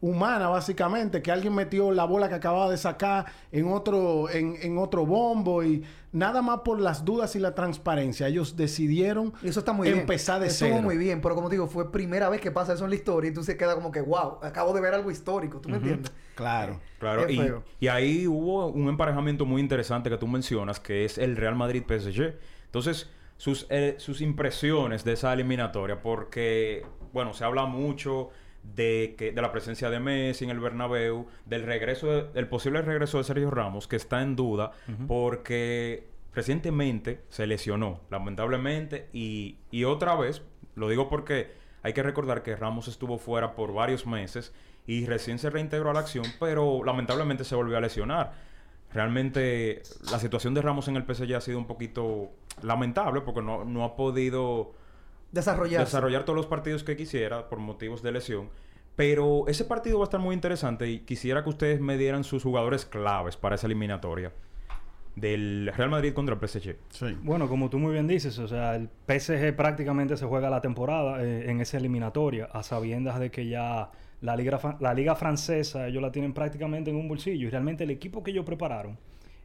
humana, 0.00 0.48
básicamente, 0.48 1.22
que 1.22 1.32
alguien 1.32 1.54
metió 1.54 1.90
la 1.90 2.04
bola 2.04 2.28
que 2.28 2.34
acababa 2.36 2.70
de 2.70 2.76
sacar 2.76 3.26
en 3.50 3.66
otro, 3.72 4.30
en, 4.30 4.56
en 4.62 4.78
otro 4.78 5.04
bombo 5.04 5.62
y 5.64 5.84
nada 6.12 6.40
más 6.40 6.60
por 6.60 6.80
las 6.80 7.04
dudas 7.04 7.34
y 7.36 7.38
la 7.40 7.54
transparencia. 7.54 8.28
Ellos 8.28 8.56
decidieron 8.56 9.32
eso 9.42 9.58
está 9.60 9.72
muy 9.72 9.88
bien. 9.88 10.00
empezar 10.00 10.40
de 10.40 10.46
Estuvo 10.46 10.68
cero. 10.70 10.82
muy 10.82 10.96
bien, 10.96 11.20
pero 11.20 11.34
como 11.34 11.48
digo, 11.48 11.66
fue 11.66 11.90
primera 11.90 12.28
vez 12.28 12.40
que 12.40 12.50
pasa 12.50 12.74
eso 12.74 12.84
en 12.84 12.90
la 12.90 12.96
historia 12.96 13.30
y 13.30 13.34
tú 13.34 13.42
se 13.42 13.56
queda 13.56 13.74
como 13.74 13.90
que, 13.90 14.00
wow, 14.00 14.38
acabo 14.42 14.72
de 14.72 14.80
ver 14.80 14.94
algo 14.94 15.10
histórico, 15.10 15.60
¿tú 15.60 15.68
me 15.68 15.78
entiendes? 15.78 16.12
Claro. 16.34 16.80
Claro, 16.98 17.26
Qué 17.26 17.32
y, 17.32 17.52
y 17.80 17.88
ahí 17.88 18.26
hubo 18.26 18.66
un 18.68 18.88
emparejamiento 18.88 19.44
muy 19.44 19.60
interesante 19.60 20.10
que 20.10 20.16
tú 20.18 20.26
mencionas, 20.28 20.80
que 20.80 21.04
es 21.04 21.18
el 21.18 21.36
Real 21.36 21.54
Madrid-PSG. 21.56 22.34
Entonces, 22.66 23.08
sus, 23.36 23.66
eh, 23.70 23.94
sus 23.98 24.20
impresiones 24.20 25.04
de 25.04 25.12
esa 25.12 25.32
eliminatoria, 25.32 26.00
porque, 26.02 26.84
bueno, 27.12 27.34
se 27.34 27.44
habla 27.44 27.66
mucho 27.66 28.30
de, 28.74 29.14
que, 29.18 29.32
de 29.32 29.42
la 29.42 29.50
presencia 29.52 29.90
de 29.90 29.98
Messi 30.00 30.44
en 30.44 30.50
el 30.50 30.60
Bernabéu, 30.60 31.26
del 31.46 31.62
regreso, 31.64 32.06
de- 32.08 32.22
del 32.32 32.48
posible 32.48 32.82
regreso 32.82 33.18
de 33.18 33.24
Sergio 33.24 33.50
Ramos, 33.50 33.88
que 33.88 33.96
está 33.96 34.22
en 34.22 34.36
duda, 34.36 34.72
porque 35.06 36.08
recientemente 36.34 37.20
se 37.28 37.46
lesionó, 37.46 38.00
lamentablemente, 38.10 39.08
y, 39.12 39.56
y 39.70 39.84
otra 39.84 40.14
vez, 40.16 40.42
lo 40.76 40.88
digo 40.88 41.08
porque 41.08 41.50
hay 41.82 41.92
que 41.92 42.02
recordar 42.02 42.42
que 42.42 42.54
Ramos 42.56 42.86
estuvo 42.88 43.18
fuera 43.18 43.54
por 43.54 43.72
varios 43.72 44.06
meses 44.06 44.52
y 44.86 45.06
recién 45.06 45.38
se 45.38 45.50
reintegró 45.50 45.90
a 45.90 45.94
la 45.94 46.00
acción, 46.00 46.24
pero 46.38 46.82
lamentablemente 46.84 47.44
se 47.44 47.54
volvió 47.54 47.76
a 47.76 47.80
lesionar. 47.80 48.32
Realmente 48.92 49.82
la 50.10 50.18
situación 50.18 50.54
de 50.54 50.62
Ramos 50.62 50.88
en 50.88 50.96
el 50.96 51.04
PSG 51.04 51.34
ha 51.34 51.40
sido 51.40 51.58
un 51.58 51.66
poquito 51.66 52.30
lamentable 52.62 53.20
porque 53.20 53.42
no, 53.42 53.64
no 53.64 53.84
ha 53.84 53.96
podido 53.96 54.72
Desarrollarse. 55.32 55.84
desarrollar 55.84 56.24
todos 56.24 56.36
los 56.36 56.46
partidos 56.46 56.84
que 56.84 56.96
quisiera 56.96 57.48
por 57.48 57.58
motivos 57.58 58.02
de 58.02 58.12
lesión. 58.12 58.50
Pero 58.96 59.46
ese 59.46 59.64
partido 59.64 59.98
va 59.98 60.04
a 60.04 60.06
estar 60.06 60.20
muy 60.20 60.34
interesante 60.34 60.88
y 60.88 61.00
quisiera 61.00 61.44
que 61.44 61.50
ustedes 61.50 61.80
me 61.80 61.96
dieran 61.96 62.24
sus 62.24 62.42
jugadores 62.42 62.84
claves 62.84 63.36
para 63.36 63.54
esa 63.54 63.66
eliminatoria 63.66 64.32
del 65.14 65.72
Real 65.76 65.90
Madrid 65.90 66.12
contra 66.12 66.34
el 66.34 66.48
PSG. 66.48 66.76
Sí. 66.90 67.16
Bueno, 67.22 67.48
como 67.48 67.70
tú 67.70 67.78
muy 67.78 67.92
bien 67.92 68.06
dices, 68.06 68.38
o 68.38 68.48
sea, 68.48 68.74
el 68.74 68.88
PSG 69.06 69.54
prácticamente 69.54 70.16
se 70.16 70.26
juega 70.26 70.50
la 70.50 70.60
temporada 70.60 71.22
eh, 71.22 71.50
en 71.50 71.60
esa 71.60 71.76
eliminatoria, 71.76 72.46
a 72.46 72.62
sabiendas 72.62 73.20
de 73.20 73.30
que 73.30 73.46
ya 73.46 73.90
la 74.20 74.36
liga, 74.36 74.78
la 74.80 74.94
liga 74.94 75.14
francesa 75.14 75.86
ellos 75.86 76.02
la 76.02 76.10
tienen 76.10 76.32
prácticamente 76.32 76.90
en 76.90 76.96
un 76.96 77.08
bolsillo 77.08 77.46
y 77.46 77.50
realmente 77.50 77.84
el 77.84 77.90
equipo 77.90 78.22
que 78.22 78.32
ellos 78.32 78.44
prepararon 78.44 78.98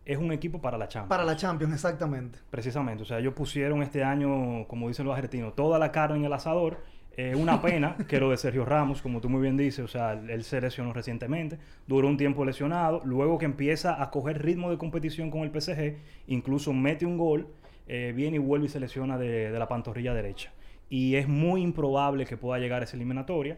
es 0.05 0.17
un 0.17 0.31
equipo 0.31 0.59
para 0.59 0.77
la 0.77 0.87
Champions. 0.87 1.09
Para 1.09 1.23
la 1.23 1.35
Champions, 1.35 1.73
exactamente. 1.73 2.39
Precisamente, 2.49 3.03
o 3.03 3.05
sea, 3.05 3.19
ellos 3.19 3.33
pusieron 3.33 3.81
este 3.81 4.03
año, 4.03 4.67
como 4.67 4.87
dicen 4.87 5.05
los 5.05 5.15
argentinos, 5.15 5.55
toda 5.55 5.79
la 5.79 5.91
carne 5.91 6.17
en 6.17 6.25
el 6.25 6.33
asador. 6.33 6.83
Eh, 7.15 7.35
una 7.35 7.61
pena 7.61 7.95
que 8.07 8.19
lo 8.19 8.31
de 8.31 8.37
Sergio 8.37 8.65
Ramos, 8.65 9.01
como 9.01 9.21
tú 9.21 9.29
muy 9.29 9.41
bien 9.41 9.55
dices, 9.55 9.85
o 9.85 9.87
sea, 9.87 10.13
él 10.13 10.43
se 10.43 10.59
lesionó 10.59 10.93
recientemente, 10.93 11.59
duró 11.85 12.07
un 12.07 12.17
tiempo 12.17 12.43
lesionado, 12.43 13.01
luego 13.05 13.37
que 13.37 13.45
empieza 13.45 14.01
a 14.01 14.09
coger 14.09 14.41
ritmo 14.41 14.71
de 14.71 14.79
competición 14.79 15.29
con 15.29 15.41
el 15.41 15.51
PSG, 15.51 15.97
incluso 16.27 16.73
mete 16.73 17.05
un 17.05 17.17
gol, 17.17 17.47
eh, 17.87 18.13
viene 18.15 18.37
y 18.37 18.39
vuelve 18.39 18.65
y 18.65 18.69
se 18.69 18.79
lesiona 18.79 19.17
de, 19.17 19.51
de 19.51 19.59
la 19.59 19.67
pantorrilla 19.67 20.13
derecha. 20.13 20.51
Y 20.89 21.15
es 21.15 21.27
muy 21.27 21.61
improbable 21.61 22.25
que 22.25 22.35
pueda 22.35 22.59
llegar 22.59 22.81
a 22.81 22.85
esa 22.85 22.95
eliminatoria. 22.95 23.57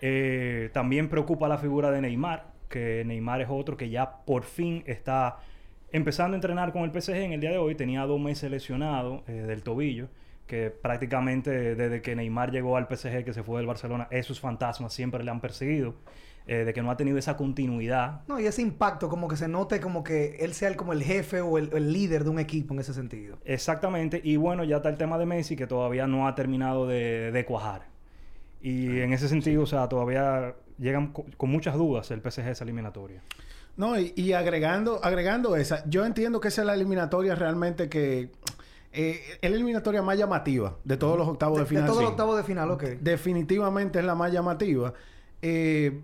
Eh, 0.00 0.70
también 0.72 1.08
preocupa 1.08 1.48
la 1.48 1.58
figura 1.58 1.90
de 1.90 2.00
Neymar, 2.00 2.52
que 2.68 3.02
Neymar 3.06 3.40
es 3.40 3.48
otro 3.50 3.76
que 3.76 3.88
ya 3.88 4.24
por 4.24 4.44
fin 4.44 4.82
está 4.86 5.38
empezando 5.96 6.34
a 6.34 6.36
entrenar 6.36 6.72
con 6.72 6.82
el 6.84 6.90
PSG 6.92 7.16
en 7.16 7.32
el 7.32 7.40
día 7.40 7.50
de 7.50 7.58
hoy. 7.58 7.74
Tenía 7.74 8.02
dos 8.06 8.20
meses 8.20 8.50
lesionado 8.50 9.22
eh, 9.26 9.32
del 9.32 9.62
tobillo, 9.62 10.08
que 10.46 10.70
prácticamente 10.70 11.74
desde 11.74 12.02
que 12.02 12.14
Neymar 12.14 12.50
llegó 12.52 12.76
al 12.76 12.86
PSG, 12.88 13.24
que 13.24 13.32
se 13.32 13.42
fue 13.42 13.58
del 13.58 13.66
Barcelona, 13.66 14.06
esos 14.10 14.38
fantasmas 14.40 14.92
siempre 14.92 15.24
le 15.24 15.30
han 15.30 15.40
perseguido, 15.40 15.94
eh, 16.46 16.58
de 16.64 16.72
que 16.72 16.80
no 16.82 16.90
ha 16.92 16.96
tenido 16.96 17.18
esa 17.18 17.36
continuidad. 17.36 18.20
No, 18.28 18.38
y 18.38 18.46
ese 18.46 18.62
impacto, 18.62 19.08
como 19.08 19.26
que 19.26 19.36
se 19.36 19.48
note 19.48 19.80
como 19.80 20.04
que 20.04 20.36
él 20.38 20.54
sea 20.54 20.68
el, 20.68 20.76
como 20.76 20.92
el 20.92 21.02
jefe 21.02 21.40
o 21.40 21.58
el, 21.58 21.70
el 21.72 21.92
líder 21.92 22.22
de 22.22 22.30
un 22.30 22.38
equipo 22.38 22.74
en 22.74 22.80
ese 22.80 22.94
sentido. 22.94 23.38
Exactamente, 23.44 24.20
y 24.22 24.36
bueno, 24.36 24.62
ya 24.62 24.76
está 24.76 24.88
el 24.88 24.96
tema 24.98 25.18
de 25.18 25.26
Messi, 25.26 25.56
que 25.56 25.66
todavía 25.66 26.06
no 26.06 26.28
ha 26.28 26.34
terminado 26.36 26.86
de, 26.86 27.32
de 27.32 27.44
cuajar. 27.44 27.82
Y 28.62 29.00
en 29.00 29.12
ese 29.12 29.28
sentido, 29.28 29.62
o 29.62 29.66
sea, 29.66 29.88
todavía 29.88 30.54
llegan 30.78 31.08
co- 31.12 31.26
con 31.36 31.50
muchas 31.50 31.74
dudas 31.76 32.10
el 32.10 32.20
PSG 32.20 32.48
esa 32.48 32.64
eliminatoria. 32.64 33.22
No, 33.76 33.98
y, 33.98 34.12
y 34.16 34.32
agregando, 34.32 35.00
agregando 35.04 35.54
esa, 35.56 35.84
yo 35.88 36.04
entiendo 36.06 36.40
que 36.40 36.48
esa 36.48 36.62
es 36.62 36.66
la 36.66 36.74
eliminatoria 36.74 37.34
realmente 37.34 37.88
que 37.90 38.30
eh, 38.92 39.20
es 39.42 39.50
la 39.50 39.56
eliminatoria 39.56 40.00
más 40.02 40.16
llamativa 40.16 40.76
de 40.84 40.96
todos 40.96 41.18
los 41.18 41.28
octavos 41.28 41.58
de, 41.58 41.64
De, 41.64 41.68
final. 41.68 41.86
todo 41.86 42.00
el 42.00 42.06
Sí. 42.06 42.10
octavo 42.10 42.36
de 42.36 42.42
final, 42.44 42.70
ok. 42.70 42.82
Definitivamente 43.00 43.98
es 43.98 44.04
la 44.06 44.14
más 44.14 44.32
llamativa. 44.32 44.94
Eh, 45.42 46.00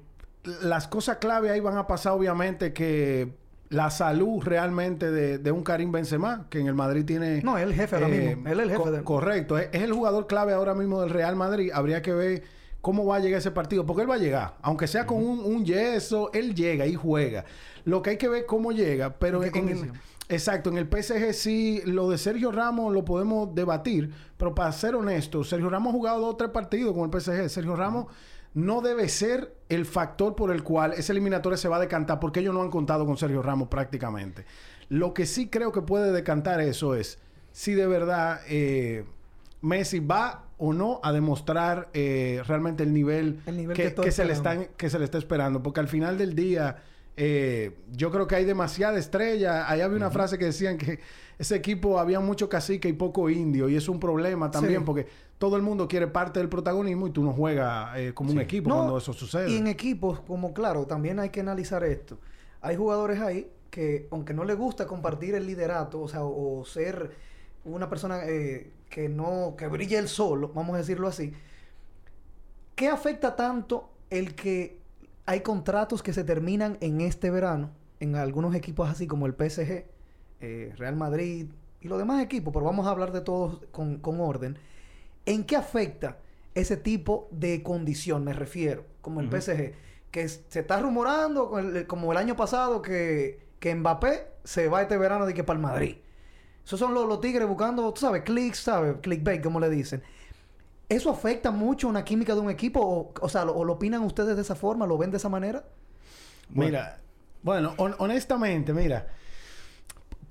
las 0.63 0.89
cosas 0.89 1.17
clave 1.19 1.51
ahí 1.51 1.61
van 1.61 1.79
a 1.79 1.87
pasar, 1.87 2.13
obviamente, 2.13 2.73
que 2.75 3.33
la 3.71 3.91
salud 3.91 4.43
realmente 4.45 5.11
de, 5.11 5.39
de 5.39 5.51
un 5.53 5.63
Karim 5.63 5.91
Benzema, 5.93 6.47
que 6.51 6.59
en 6.61 6.67
el 6.67 6.75
Madrid 6.75 7.07
tiene... 7.07 7.41
No, 7.43 7.57
es 7.57 7.65
el 7.65 7.73
jefe 7.73 7.97
ahora 7.97 8.09
mismo. 8.09 8.47
Él 8.49 8.59
es 8.61 8.65
el 8.65 8.71
jefe 8.71 8.83
co- 8.83 8.91
de- 8.91 9.03
Correcto. 9.05 9.57
Es, 9.57 9.69
es 9.73 9.81
el 9.83 9.93
jugador 9.95 10.27
clave 10.27 10.53
ahora 10.53 10.75
mismo 10.75 11.01
del 11.01 11.09
Real 11.09 11.37
Madrid. 11.37 11.71
Habría 11.73 12.03
que 12.03 12.13
ver 12.13 12.43
cómo 12.83 13.07
va 13.07 13.17
a 13.17 13.21
llegar 13.21 13.39
ese 13.39 13.51
partido. 13.51 13.87
Porque 13.87 14.03
él 14.03 14.11
va 14.11 14.17
a 14.17 14.19
llegar. 14.19 14.57
Aunque 14.61 14.87
sea 14.87 15.07
con 15.07 15.25
un, 15.25 15.41
un 15.41 15.65
yeso, 15.65 16.31
él 16.35 16.55
llega 16.55 16.87
y 16.87 16.95
juega. 16.95 17.47
Lo 17.87 18.03
que 18.03 18.11
hay 18.11 18.17
que 18.19 18.29
ver 18.29 18.45
cómo 18.45 18.73
llega. 18.73 19.19
Pero 19.19 19.43
¿En 19.43 19.69
en? 19.69 19.93
Exacto, 20.29 20.71
en 20.71 20.79
el 20.79 20.89
PSG 20.89 21.35
sí, 21.35 21.83
lo 21.85 22.09
de 22.09 22.17
Sergio 22.17 22.53
Ramos 22.53 22.95
lo 22.95 23.05
podemos 23.05 23.55
debatir, 23.55 24.15
pero 24.39 24.55
para 24.55 24.73
ser 24.73 24.95
honesto, 24.95 25.45
Sergio 25.45 25.69
Ramos 25.69 25.91
ha 25.91 25.97
jugado 25.97 26.21
dos 26.21 26.35
o 26.35 26.37
tres 26.37 26.51
partidos 26.51 26.95
con 26.95 27.11
el 27.11 27.21
PSG. 27.21 27.51
Sergio 27.51 27.77
Ramos 27.77 28.07
no 28.55 28.81
debe 28.81 29.11
ser 29.11 29.55
el 29.69 29.85
factor 29.85 30.35
por 30.35 30.51
el 30.51 30.63
cual 30.63 30.95
esa 30.95 31.13
eliminatoria 31.13 31.59
se 31.59 31.69
va 31.69 31.77
a 31.77 31.81
decantar, 31.81 32.19
porque 32.19 32.41
ellos 32.41 32.55
no 32.55 32.63
han 32.63 32.71
contado 32.71 33.05
con 33.05 33.19
Sergio 33.19 33.43
Ramos 33.43 33.69
prácticamente. 33.69 34.47
Lo 34.89 35.13
que 35.13 35.27
sí 35.27 35.49
creo 35.49 35.71
que 35.71 35.83
puede 35.83 36.13
decantar 36.13 36.63
eso 36.63 36.95
es 36.95 37.19
si 37.51 37.75
de 37.75 37.87
verdad 37.87 38.41
eh, 38.49 39.05
Messi 39.61 40.01
va 40.01 40.47
o 40.65 40.73
no 40.73 41.01
a 41.03 41.11
demostrar 41.13 41.89
eh, 41.93 42.41
realmente 42.47 42.85
el 42.85 42.95
nivel, 42.95 43.41
El 43.47 43.57
nivel 43.57 43.77
que, 43.77 43.93
que 43.93 44.01
que 44.01 44.13
se 44.13 44.25
le 44.25 44.33
están 44.33 44.69
que 44.77 44.89
se 44.89 44.99
le 45.01 45.05
está 45.05 45.19
esperando. 45.19 45.61
Porque 45.61 45.81
al 45.81 45.89
final 45.89 46.17
del 46.17 46.37
día, 46.37 46.77
eh, 47.17 47.77
yo 47.91 48.13
creo 48.13 48.29
que 48.29 48.37
hay 48.37 48.45
demasiada 48.45 48.97
estrella. 48.97 49.69
Ahí 49.69 49.81
había 49.81 49.97
una 49.97 50.11
frase 50.11 50.39
que 50.39 50.45
decían 50.45 50.79
que 50.79 51.01
ese 51.37 51.57
equipo 51.57 51.99
había 51.99 52.21
mucho 52.21 52.49
cacique 52.49 52.89
y 52.89 52.93
poco 52.93 53.29
indio. 53.29 53.69
Y 53.69 53.75
es 53.75 53.89
un 53.89 53.99
problema 53.99 54.53
también 54.53 54.81
Sí. 54.83 54.87
porque 54.87 55.07
todo 55.39 55.57
el 55.57 55.63
mundo 55.63 55.89
quiere 55.89 56.07
parte 56.07 56.39
del 56.39 56.49
protagonismo 56.49 57.09
y 57.09 57.11
tú 57.11 57.25
no 57.25 57.33
juegas 57.33 57.99
eh, 57.99 58.13
como 58.15 58.31
un 58.31 58.39
equipo 58.41 58.69
No, 58.69 58.77
cuando 58.77 58.99
eso 58.99 59.13
sucede. 59.13 59.51
Y 59.51 59.57
en 59.57 59.67
equipos, 59.67 60.21
como 60.21 60.55
claro, 60.55 60.87
también 60.87 61.19
hay 61.19 61.31
que 61.31 61.41
analizar 61.41 61.83
esto. 61.83 62.19
Hay 62.61 62.77
jugadores 62.77 63.19
ahí 63.19 63.51
que, 63.69 64.07
aunque 64.13 64.33
no 64.33 64.45
les 64.45 64.57
gusta 64.57 64.87
compartir 64.87 65.35
el 65.35 65.45
liderato, 65.45 66.01
o 66.01 66.07
sea, 66.07 66.23
o, 66.23 66.61
o 66.61 66.65
ser 66.65 67.11
una 67.65 67.89
persona 67.89 68.21
eh, 68.27 68.71
que 68.93 69.09
no, 69.09 69.55
que 69.57 69.69
brille 69.69 69.97
el 69.97 70.07
solo, 70.07 70.49
vamos 70.55 70.75
a 70.75 70.79
decirlo 70.79 71.09
así. 71.09 71.33
¿Qué 72.75 72.89
afecta 72.89 73.37
tanto 73.37 73.91
el 74.11 74.35
que 74.35 74.79
hay 75.25 75.41
contratos 75.41 76.03
que 76.03 76.13
se 76.13 76.25
terminan 76.25 76.77
en 76.83 77.01
este 77.01 77.31
verano, 77.31 77.71
en 78.01 78.17
algunos 78.17 78.55
equipos 78.55 78.91
así 78.91 79.07
como 79.07 79.25
el 79.25 79.33
PSG, 79.33 79.87
eh, 80.41 80.75
Real 80.77 80.95
Madrid 80.97 81.47
y 81.81 81.89
los 81.89 81.99
demás 81.99 82.23
equipos, 82.23 82.53
pero 82.53 82.67
vamos 82.67 82.87
a 82.87 82.91
hablar 82.91 83.13
de 83.13 83.23
todos 83.23 83.61
con, 83.71 83.97
con 83.99 84.21
orden. 84.21 84.59
¿En 85.25 85.45
qué 85.45 85.57
afecta 85.57 86.19
ese 86.55 86.77
tipo 86.77 87.29
de 87.31 87.63
condición, 87.63 88.25
me 88.25 88.35
refiero, 88.35 88.85
como 89.01 89.21
el 89.21 89.29
Ujú. 89.29 89.41
PSG? 89.41 89.73
Que 90.11 90.29
se 90.29 90.61
está 90.61 90.79
rumorando, 90.81 91.51
como 91.87 92.13
el 92.13 92.19
año 92.19 92.37
pasado, 92.37 92.83
que, 92.83 93.41
que 93.59 93.75
Mbappé 93.75 94.27
se 94.45 94.69
va 94.69 94.83
este 94.83 94.99
verano 94.99 95.25
de 95.25 95.33
que 95.33 95.45
para 95.45 95.57
el 95.57 95.63
Madrid. 95.63 95.97
Esos 96.65 96.79
son 96.79 96.95
los, 96.95 97.07
los 97.09 97.21
tigres 97.21 97.47
buscando, 97.49 97.93
tú 97.93 98.01
sabes, 98.01 98.23
clics, 98.23 98.61
¿sabes? 98.61 98.97
Clickbait, 99.03 99.43
como 99.43 99.61
le 99.61 99.69
dicen. 99.71 100.03
¿Eso 100.89 101.11
afecta 101.11 101.51
mucho 101.51 101.89
una 101.89 102.05
química 102.05 102.35
de 102.35 102.41
un 102.41 102.51
equipo? 102.51 102.81
O, 102.81 103.13
o 103.21 103.29
sea, 103.29 103.45
lo, 103.45 103.55
o 103.57 103.65
lo 103.65 103.75
opinan 103.75 104.03
ustedes 104.03 104.37
de 104.37 104.43
esa 104.43 104.55
forma? 104.55 104.87
¿Lo 104.87 104.99
ven 104.99 105.11
de 105.11 105.17
esa 105.17 105.29
manera? 105.29 105.65
Mira, 106.51 106.99
bueno, 107.43 107.75
hon- 107.79 107.95
honestamente, 107.99 108.73
mira, 108.75 109.09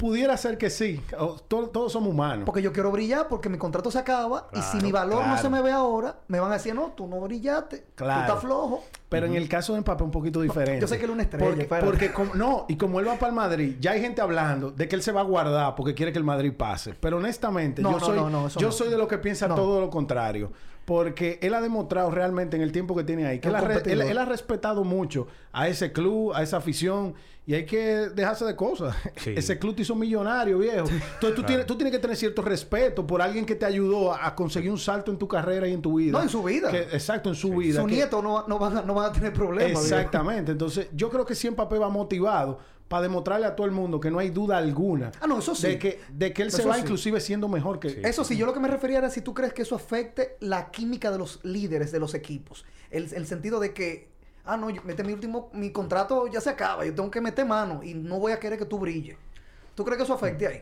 pudiera 0.02 0.36
ser 0.36 0.58
que 0.58 0.72
sí. 0.72 1.00
O- 1.20 1.36
to- 1.48 1.68
todos 1.70 1.92
somos 1.94 2.10
humanos. 2.10 2.44
Porque 2.46 2.64
yo 2.64 2.74
quiero 2.74 2.90
brillar 2.92 3.28
porque 3.28 3.50
mi 3.50 3.60
contrato 3.60 3.92
se 3.92 4.00
acaba 4.00 4.48
y 4.52 4.58
si 4.62 4.72
Claro, 4.72 4.86
mi 4.86 4.92
valor 4.92 5.18
no 5.20 5.24
claro. 5.26 5.42
se 5.44 5.50
me 5.50 5.62
ve 5.62 5.72
ahora, 5.72 6.16
me 6.28 6.40
van 6.40 6.50
a 6.50 6.56
decir, 6.56 6.74
no, 6.74 6.88
tú 6.98 7.06
no 7.06 7.20
brillaste, 7.22 7.86
Claro. 7.94 8.22
tú 8.22 8.28
estás 8.28 8.40
flojo. 8.42 8.84
Pero 9.10 9.28
en 9.28 9.36
el 9.36 9.48
caso 9.48 9.74
de 9.76 9.82
Mbappé 9.82 10.04
un 10.04 10.10
poquito 10.12 10.42
diferente. 10.42 10.82
yo 10.82 10.88
sé 10.88 10.98
que 10.98 11.04
él 11.04 11.12
es 11.12 11.14
una 11.14 11.24
estrella, 11.24 11.46
Porque, 11.46 11.62
espérate. 11.64 11.86
porque 11.86 12.12
como- 12.14 12.34
no, 12.34 12.66
y 12.68 12.78
como 12.78 13.00
él 13.00 13.08
va 13.08 13.16
para 13.16 13.28
el 13.30 13.36
Madrid, 13.36 13.76
ya 13.80 13.92
hay 13.92 14.02
gente 14.02 14.22
hablando 14.22 14.72
de 14.72 14.88
que 14.88 14.96
él 14.96 15.04
se 15.04 15.12
va 15.12 15.22
a 15.22 15.26
guardar 15.26 15.76
porque 15.76 15.94
quiere 15.94 16.12
que 16.12 16.18
el 16.18 16.24
Madrid 16.24 16.54
pase. 16.58 16.96
Pero 17.00 17.18
honestamente, 17.18 17.82
No, 17.84 17.92
yo 17.92 18.00
no, 18.00 18.06
soy 18.06 18.16
no, 18.18 18.30
no, 18.30 18.48
yo 18.48 18.68
no. 18.68 18.72
soy 18.72 18.90
de 18.90 18.98
lo 18.98 19.08
que 19.08 19.18
piensa 19.20 19.48
No. 19.48 19.56
todo 19.56 19.80
lo 19.82 19.90
contrario. 19.90 20.52
Porque 20.86 21.40
él 21.42 21.54
ha 21.54 21.62
demostrado 21.62 22.10
realmente 22.12 22.56
en 22.58 22.64
el 22.64 22.72
tiempo 22.72 22.96
que 22.96 23.04
tiene 23.04 23.26
ahí 23.26 23.40
que 23.40 23.48
él 23.50 23.56
ha, 23.56 23.60
él- 23.86 24.02
él 24.02 24.18
ha 24.18 24.26
respetado 24.26 24.84
mucho 24.84 25.28
a 25.54 25.68
ese 25.68 25.92
club, 25.92 26.34
a 26.34 26.42
esa 26.44 26.58
afición. 26.58 27.14
Y 27.46 27.56
hay 27.56 27.66
que 27.66 27.78
dejarse 28.14 28.46
de 28.46 28.56
cosas. 28.56 28.96
Sí. 29.16 29.34
Ese 29.36 29.58
club 29.58 29.76
te 29.76 29.82
hizo 29.82 29.96
millonario, 29.96 30.60
viejo. 30.60 30.88
Entonces 30.88 31.36
tú, 31.36 31.42
tienes, 31.44 31.66
tú 31.66 31.76
tienes 31.76 31.92
que 31.92 31.98
tener 31.98 32.16
cierto 32.16 32.44
respeto 32.44 33.06
por 33.06 33.20
alguien 33.20 33.48
que 33.48 33.56
te 33.56 33.66
ayudó 33.66 34.14
a, 34.14 34.28
a 34.28 34.36
conseguir 34.36 34.70
un 34.72 34.78
salto 34.78 35.10
en 35.12 35.18
tu 35.18 35.28
carrera 35.28 35.68
y 35.68 35.74
en 35.74 35.82
tu 35.82 35.96
vida. 35.96 36.12
No, 36.12 36.22
en 36.22 36.30
su 36.30 36.44
vida. 36.44 36.70
Que- 36.70 36.84
exacto, 36.84 37.30
en 37.30 37.36
su 37.36 37.50
vida. 37.56 37.82
Su 37.82 37.88
que- 37.88 37.96
nieto 37.96 38.22
no, 38.22 38.34
va- 38.34 38.46
no, 38.48 38.60
van 38.60 38.78
a, 38.78 38.82
no 38.84 38.94
van 38.94 39.10
a 39.10 39.12
tener 39.12 39.34
problemas. 39.34 39.72
viejo. 39.72 39.82
Exactamente. 39.82 40.52
Entonces, 40.52 40.88
yo 40.94 41.10
creo 41.10 41.26
que 41.26 41.34
siempre 41.34 41.66
va 41.80 41.90
motivado 41.90 42.60
para 42.92 43.04
demostrarle 43.04 43.48
a 43.48 43.56
todo 43.56 43.66
el 43.66 43.72
mundo 43.72 44.02
que 44.02 44.12
no 44.12 44.20
hay 44.20 44.32
duda 44.32 44.58
alguna. 44.58 45.14
Ah, 45.22 45.26
no, 45.26 45.40
eso 45.40 45.56
sí. 45.56 45.66
De 45.66 45.80
que, 45.80 46.02
de 46.12 46.34
que 46.34 46.42
él 46.42 46.52
se 46.52 46.60
Eso 46.60 46.68
va 46.68 46.76
sí. 46.76 46.82
inclusive 46.82 47.22
siendo 47.22 47.48
mejor 47.48 47.80
que... 47.80 47.90
Sí. 47.90 48.02
Eso 48.04 48.26
sí, 48.26 48.36
yo 48.36 48.46
lo 48.46 48.54
que 48.54 48.60
me 48.60 48.68
refería 48.68 48.98
era 48.98 49.10
si 49.10 49.22
tú 49.22 49.34
crees 49.34 49.54
que 49.54 49.62
eso 49.62 49.76
afecte 49.76 50.36
la 50.42 50.72
química 50.72 51.10
de 51.10 51.18
los 51.18 51.40
líderes 51.44 51.94
de 51.94 52.02
los 52.02 52.14
equipos. 52.16 52.66
El, 52.90 53.08
el 53.14 53.26
sentido 53.28 53.62
de 53.62 53.74
que, 53.74 54.10
ah, 54.44 54.58
no, 54.58 54.70
yo, 54.70 54.82
este 54.86 55.06
mi 55.06 55.14
último, 55.14 55.50
mi 55.54 55.72
contrato 55.72 56.28
ya 56.28 56.42
se 56.42 56.50
acaba, 56.50 56.86
yo 56.86 56.94
tengo 56.94 57.10
que 57.10 57.22
meter 57.22 57.46
mano 57.46 57.82
y 57.82 57.94
no 57.94 58.20
voy 58.20 58.34
a 58.34 58.40
querer 58.40 58.60
que 58.60 58.66
tú 58.66 58.78
brilles. 58.78 59.16
¿Tú 59.74 59.86
crees 59.86 59.96
que 59.96 60.04
eso 60.04 60.14
afecte 60.14 60.46
ahí? 60.46 60.62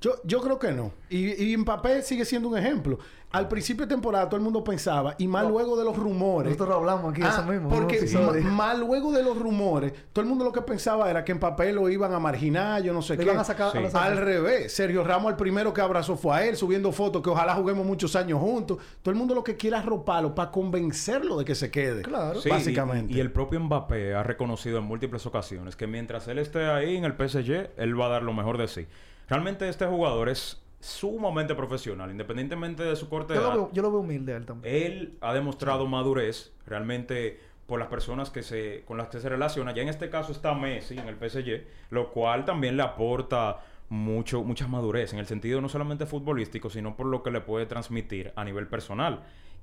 Yo, 0.00 0.14
yo 0.24 0.40
creo 0.40 0.58
que 0.58 0.70
no. 0.72 0.92
Y, 1.10 1.52
y 1.52 1.56
Mbappé 1.56 2.02
sigue 2.02 2.24
siendo 2.24 2.48
un 2.48 2.56
ejemplo. 2.56 2.98
Al 3.30 3.46
principio 3.46 3.84
de 3.84 3.94
temporada 3.94 4.26
todo 4.26 4.36
el 4.36 4.42
mundo 4.42 4.64
pensaba, 4.64 5.14
y 5.18 5.26
más 5.28 5.46
luego 5.46 5.76
de 5.76 5.84
los 5.84 5.94
rumores. 5.94 6.52
Nosotros 6.52 6.76
hablamos 6.78 7.12
aquí 7.12 7.20
de 7.20 7.26
Ah, 7.26 7.30
eso 7.30 7.42
mismo. 7.42 7.68
Porque 7.68 8.00
más 8.44 8.78
luego 8.78 9.12
de 9.12 9.22
los 9.22 9.36
rumores, 9.38 9.92
todo 10.14 10.22
el 10.22 10.28
mundo 10.30 10.44
lo 10.46 10.52
que 10.52 10.62
pensaba 10.62 11.10
era 11.10 11.24
que 11.24 11.34
Mbappé 11.34 11.72
lo 11.74 11.90
iban 11.90 12.14
a 12.14 12.18
marginar, 12.18 12.82
yo 12.82 12.94
no 12.94 13.02
sé 13.02 13.14
Le 13.14 13.18
qué. 13.18 13.24
iban 13.24 13.38
a 13.38 13.44
sacar- 13.44 13.72
Sí. 13.72 13.78
a. 13.92 14.04
Al 14.04 14.16
revés, 14.16 14.72
Sergio 14.72 15.04
Ramos 15.04 15.30
el 15.32 15.36
primero 15.36 15.74
que 15.74 15.82
abrazó 15.82 16.16
fue 16.16 16.34
a 16.36 16.46
él, 16.46 16.56
subiendo 16.56 16.90
fotos 16.90 17.20
que 17.20 17.28
ojalá 17.28 17.54
juguemos 17.54 17.84
muchos 17.84 18.16
años 18.16 18.40
juntos. 18.40 18.78
Todo 19.02 19.10
el 19.12 19.18
mundo 19.18 19.34
lo 19.34 19.44
que 19.44 19.56
quiere 19.56 19.76
es 19.76 19.82
arroparlo 19.82 20.34
para 20.34 20.50
convencerlo 20.50 21.36
de 21.38 21.44
que 21.44 21.54
se 21.54 21.70
quede. 21.70 22.02
Claro. 22.02 22.40
Sí, 22.40 22.48
básicamente. 22.48 23.12
Y, 23.12 23.16
y 23.16 23.20
el 23.20 23.30
propio 23.30 23.60
Mbappé 23.60 24.14
ha 24.14 24.22
reconocido 24.22 24.78
en 24.78 24.84
múltiples 24.84 25.26
ocasiones 25.26 25.76
que 25.76 25.86
mientras 25.86 26.28
él 26.28 26.38
esté 26.38 26.64
ahí 26.66 26.96
en 26.96 27.04
el 27.04 27.12
PSG, 27.12 27.72
él 27.76 28.00
va 28.00 28.06
a 28.06 28.08
dar 28.08 28.22
lo 28.22 28.32
mejor 28.32 28.56
de 28.56 28.68
sí. 28.68 28.86
Realmente 29.28 29.68
este 29.68 29.86
jugador 29.86 30.28
es 30.28 30.62
sumamente 30.80 31.54
profesional, 31.54 32.10
independientemente 32.10 32.82
de 32.82 32.96
su 32.96 33.08
corte 33.08 33.34
de 33.34 33.38
Yo 33.38 33.42
lo, 33.44 33.48
edad. 33.48 33.56
veo, 33.56 33.70
yo 33.72 33.82
lo 33.82 33.90
veo 33.90 34.00
humilde 34.00 34.34
él 34.34 34.46
también. 34.46 34.74
Él 34.74 35.18
ha 35.20 35.34
demostrado 35.34 35.86
madurez 35.86 36.52
realmente 36.66 37.40
por 37.66 37.78
las 37.78 37.88
personas 37.88 38.30
que 38.30 38.42
se, 38.42 38.84
con 38.86 38.96
las 38.96 39.08
que 39.08 39.20
se 39.20 39.28
relaciona. 39.28 39.74
Ya 39.74 39.82
en 39.82 39.88
este 39.88 40.08
caso 40.08 40.32
está 40.32 40.54
Messi 40.54 40.96
en 40.96 41.06
el 41.08 41.16
PSG, 41.16 41.64
lo 41.90 42.10
cual 42.10 42.44
también 42.44 42.76
le 42.76 42.82
aporta 42.82 43.60
mucho, 43.90 44.42
mucha 44.42 44.66
madurez 44.68 45.12
en 45.12 45.18
el 45.18 45.26
sentido 45.26 45.60
no 45.60 45.68
solamente 45.68 46.06
futbolístico, 46.06 46.70
sino 46.70 46.96
por 46.96 47.06
lo 47.06 47.22
que 47.22 47.30
le 47.30 47.40
puede 47.40 47.66
transmitir 47.66 48.32
a 48.36 48.44
nivel 48.44 48.66
personal. 48.66 49.20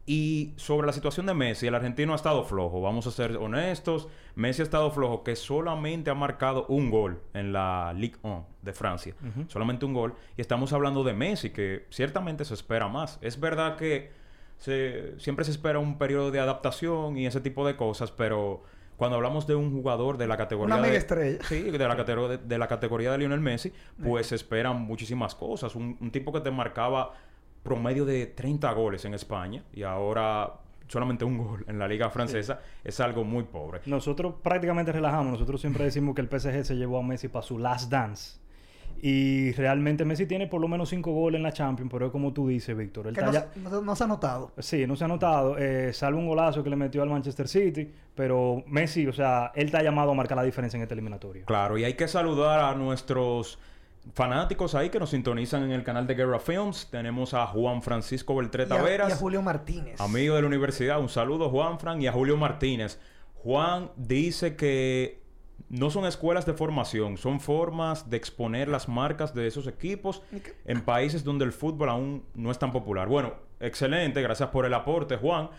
Y 0.07 0.53
sobre 0.57 0.85
la 0.85 0.93
situación 0.93 1.25
de 1.25 1.33
Messi, 1.33 1.65
el 1.65 1.73
argentino 1.73 2.13
ha 2.13 2.15
estado 2.15 2.43
flojo, 2.43 2.79
vamos 2.79 3.07
a 3.07 3.11
ser 3.11 3.37
honestos. 3.37 4.07
Messi 4.35 4.61
ha 4.61 4.63
estado 4.63 4.91
flojo, 4.91 5.23
que 5.23 5.35
solamente 5.35 6.11
ha 6.11 6.13
marcado 6.13 6.67
un 6.67 6.91
gol 6.91 7.21
en 7.33 7.51
la 7.53 7.91
Ligue 7.95 8.17
1 8.21 8.45
de 8.61 8.73
Francia. 8.73 9.15
Solamente 9.47 9.83
un 9.85 9.93
gol. 9.93 10.13
Y 10.37 10.41
estamos 10.41 10.73
hablando 10.73 11.03
de 11.03 11.13
Messi, 11.13 11.49
que 11.49 11.87
ciertamente 11.89 12.45
se 12.45 12.53
espera 12.53 12.87
más. 12.87 13.17
Es 13.21 13.39
verdad 13.39 13.77
que 13.77 14.11
se- 14.57 15.19
siempre 15.19 15.43
se 15.43 15.49
espera 15.51 15.79
un 15.79 15.97
periodo 15.97 16.29
de 16.29 16.39
adaptación 16.39 17.17
y 17.17 17.25
ese 17.25 17.41
tipo 17.41 17.65
de 17.65 17.75
cosas, 17.75 18.11
pero 18.11 18.61
cuando 18.97 19.15
hablamos 19.17 19.47
de 19.47 19.55
un 19.55 19.71
jugador 19.71 20.17
de 20.17 20.27
la 20.27 20.37
categoría 20.37 20.75
Una 20.75 20.87
de, 20.87 20.95
estrella. 20.97 21.39
Sí, 21.49 21.63
de 21.63 21.77
la, 21.79 21.97
categoría 21.97 22.37
de, 22.37 22.43
de 22.45 22.57
la 22.59 22.67
categoría 22.67 23.11
de 23.11 23.17
Lionel 23.17 23.41
Messi, 23.41 23.73
pues 24.03 24.27
se 24.27 24.35
esperan 24.35 24.81
muchísimas 24.83 25.33
cosas. 25.33 25.73
Un, 25.75 25.97
un 25.99 26.11
tipo 26.11 26.31
que 26.31 26.41
te 26.41 26.51
marcaba 26.51 27.13
promedio 27.65 28.05
de 28.05 28.27
30 28.27 28.71
goles 28.71 29.03
en 29.03 29.13
España 29.15 29.63
y 29.73 29.83
ahora 29.83 30.53
solamente 30.87 31.25
un 31.25 31.37
gol 31.39 31.65
en 31.67 31.79
la 31.79 31.87
liga 31.87 32.09
francesa 32.11 32.59
es 32.83 32.99
algo 32.99 33.23
muy 33.25 33.43
pobre. 33.43 33.81
Nosotros 33.87 34.35
prácticamente 34.41 34.91
relajamos. 34.91 35.33
Nosotros 35.33 35.59
siempre 35.59 35.83
decimos 35.83 36.13
que 36.15 36.21
el 36.21 36.29
PSG 36.29 36.63
se 36.63 36.75
llevó 36.75 36.99
a 36.99 37.03
Messi 37.03 37.27
para 37.27 37.43
su 37.43 37.57
last 37.57 37.89
dance. 37.91 38.37
Y 39.01 39.51
realmente 39.53 40.05
Messi 40.05 40.25
tiene 40.25 40.47
por 40.47 40.61
lo 40.61 40.67
menos 40.67 40.89
cinco 40.89 41.11
goles 41.11 41.37
en 41.39 41.43
la 41.43 41.51
Champions, 41.51 41.91
pero 41.91 42.05
es 42.05 42.11
como 42.11 42.31
tú 42.33 42.47
dices, 42.47 42.75
Víctor. 42.77 43.07
Él 43.07 43.13
Que 43.13 43.19
está 43.19 43.25
no, 43.31 43.33
ya- 43.33 43.51
se- 43.53 43.59
no, 43.59 43.81
no 43.81 43.95
se 43.95 44.03
ha 44.03 44.07
notado. 44.07 44.51
Sí, 44.59 44.87
no 44.87 44.95
se 44.95 45.03
ha 45.03 45.07
notado, 45.07 45.57
eh, 45.57 45.91
salvo 45.91 46.19
un 46.19 46.27
golazo 46.27 46.63
que 46.63 46.69
le 46.69 46.75
metió 46.75 47.03
al 47.03 47.09
Manchester 47.09 47.47
City, 47.47 47.91
pero 48.15 48.63
Messi, 48.67 49.05
o 49.05 49.11
sea, 49.13 49.51
él 49.53 49.65
está 49.65 49.83
llamado 49.83 50.11
a 50.11 50.13
marcar 50.13 50.37
la 50.37 50.43
diferencia 50.43 50.77
en 50.77 50.83
este 50.83 50.93
eliminatorio. 50.93 51.45
Claro, 51.45 51.77
y 51.77 51.83
hay 51.83 51.95
que 51.95 52.07
saludar 52.07 52.59
a 52.61 52.73
nuestros 52.75 53.59
fanáticos 54.13 54.75
ahí 54.75 54.89
que 54.89 54.99
nos 54.99 55.09
sintonizan 55.09 55.63
en 55.63 55.71
el 55.71 55.83
canal 55.83 56.07
de 56.07 56.15
Guerra 56.15 56.39
Films. 56.39 56.87
Tenemos 56.91 57.33
a 57.33 57.47
Juan 57.47 57.81
Francisco 57.81 58.35
Beltré 58.35 58.65
Taveras. 58.65 59.09
y 59.09 59.13
a 59.13 59.15
Julio 59.15 59.41
Martínez. 59.41 59.99
Amigo 59.99 60.35
de 60.35 60.41
la 60.41 60.47
universidad, 60.47 60.99
un 60.99 61.09
saludo 61.09 61.49
Juan 61.49 61.79
Fran 61.79 62.01
y 62.01 62.07
a 62.07 62.11
Julio 62.11 62.37
Martínez. 62.37 62.99
Juan 63.35 63.91
dice 63.95 64.55
que 64.55 65.23
no 65.69 65.89
son 65.89 66.05
escuelas 66.05 66.45
de 66.45 66.53
formación, 66.53 67.17
son 67.17 67.39
formas 67.39 68.09
de 68.09 68.17
exponer 68.17 68.67
las 68.67 68.87
marcas 68.87 69.33
de 69.33 69.47
esos 69.47 69.67
equipos 69.67 70.21
en 70.65 70.81
países 70.81 71.23
donde 71.23 71.45
el 71.45 71.51
fútbol 71.51 71.89
aún 71.89 72.25
no 72.33 72.51
es 72.51 72.59
tan 72.59 72.71
popular. 72.71 73.07
Bueno, 73.07 73.33
excelente, 73.59 74.21
gracias 74.21 74.49
por 74.49 74.65
el 74.65 74.73
aporte, 74.73 75.17
Juan. 75.17 75.49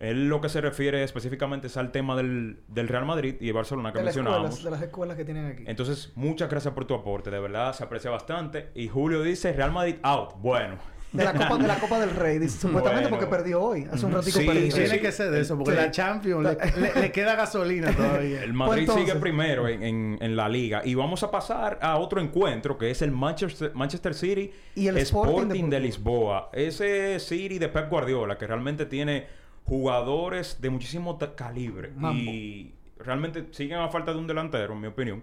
Él 0.00 0.28
lo 0.28 0.40
que 0.40 0.48
se 0.48 0.60
refiere 0.60 1.02
específicamente 1.04 1.68
es 1.68 1.76
al 1.76 1.92
tema 1.92 2.16
del, 2.16 2.58
del 2.68 2.88
Real 2.88 3.06
Madrid 3.06 3.36
y 3.40 3.50
Barcelona 3.52 3.92
que 3.92 3.98
de, 4.00 4.04
mencionábamos. 4.06 4.50
escuelas, 4.50 4.64
de 4.64 4.70
las 4.70 4.82
escuelas 4.82 5.16
que 5.16 5.24
tienen 5.24 5.46
aquí. 5.46 5.64
Entonces, 5.66 6.12
muchas 6.16 6.50
gracias 6.50 6.74
por 6.74 6.84
tu 6.84 6.94
aporte, 6.94 7.30
de 7.30 7.38
verdad 7.38 7.72
se 7.74 7.84
aprecia 7.84 8.10
bastante. 8.10 8.70
Y 8.74 8.88
Julio 8.88 9.22
dice 9.22 9.52
Real 9.52 9.70
Madrid 9.72 9.96
out. 10.02 10.34
Bueno, 10.38 10.76
De 11.12 11.22
la 11.24 11.32
Copa, 11.32 11.56
de 11.58 11.68
la 11.68 11.76
Copa 11.78 12.00
del 12.00 12.10
Rey, 12.10 12.40
dice, 12.40 12.58
supuestamente 12.58 13.08
Bueno. 13.08 13.16
porque 13.20 13.30
perdió 13.36 13.62
hoy. 13.62 13.86
Hace 13.90 14.04
un 14.04 14.12
ratico 14.12 14.40
Sí, 14.40 14.46
perdió. 14.46 14.68
Tiene 14.74 14.88
sí. 14.88 14.98
que 15.00 15.12
ser 15.12 15.30
de 15.30 15.40
eso, 15.42 15.56
porque 15.56 15.70
Sí. 15.70 15.76
la 15.76 15.90
Champions 15.92 16.42
le, 16.42 16.80
le- 16.80 17.00
le 17.02 17.12
queda 17.12 17.36
gasolina 17.36 17.92
todavía. 17.96 18.42
El 18.42 18.52
Madrid 18.52 18.86
Pues 18.86 18.98
sigue 18.98 19.14
primero 19.20 19.68
en, 19.68 19.80
en- 19.84 20.18
en 20.20 20.34
la 20.34 20.48
liga. 20.48 20.82
Y 20.84 20.96
vamos 20.96 21.22
a 21.22 21.30
pasar 21.30 21.78
a 21.80 21.98
otro 21.98 22.20
encuentro 22.20 22.76
que 22.76 22.90
es 22.90 23.00
el 23.00 23.12
Manchester, 23.12 23.70
Manchester 23.74 24.12
City 24.12 24.50
Y 24.74 24.88
el 24.88 24.98
Sporting 24.98 25.70
de 25.70 25.76
de 25.76 25.80
Lisboa. 25.80 26.50
Ese 26.52 27.20
City 27.20 27.60
de 27.60 27.68
Pep 27.68 27.88
Guardiola 27.88 28.36
que 28.36 28.48
realmente 28.48 28.84
tiene 28.86 29.43
jugadores 29.64 30.60
de 30.60 30.70
muchísimo 30.70 31.18
calibre. 31.36 31.90
Mambo. 31.96 32.18
Y 32.30 32.74
realmente 32.98 33.46
siguen 33.50 33.78
a 33.78 33.88
falta 33.88 34.12
de 34.12 34.18
un 34.18 34.26
delantero, 34.26 34.74
en 34.74 34.80
mi 34.80 34.86
opinión. 34.88 35.22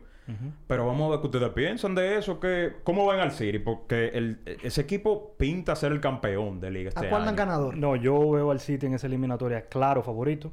Pero 0.66 0.88
vamos 0.88 1.08
a 1.08 1.12
ver 1.12 1.20
qué 1.20 1.26
ustedes 1.28 1.50
piensan 1.50 1.94
de 1.94 2.18
eso. 2.18 2.40
Que, 2.40 2.72
¿Cómo 2.86 3.06
ven 3.08 3.20
al 3.20 3.32
City? 3.32 3.60
Porque 3.60 4.08
el- 4.14 4.40
ese 4.64 4.80
equipo 4.80 5.34
pinta 5.38 5.76
ser 5.76 5.92
el 5.92 6.00
campeón 6.00 6.62
de 6.62 6.72
liga 6.72 6.88
este 6.90 7.08
¿A 7.08 7.10
cuál 7.10 7.24
dan 7.26 7.30
año. 7.34 7.38
ganador? 7.38 7.76
No, 7.78 7.98
yo 7.98 8.32
veo 8.32 8.50
al 8.52 8.62
City 8.62 8.86
en 8.86 8.94
esa 8.94 9.08
eliminatoria 9.08 9.66
claro 9.68 10.02
favorito. 10.04 10.50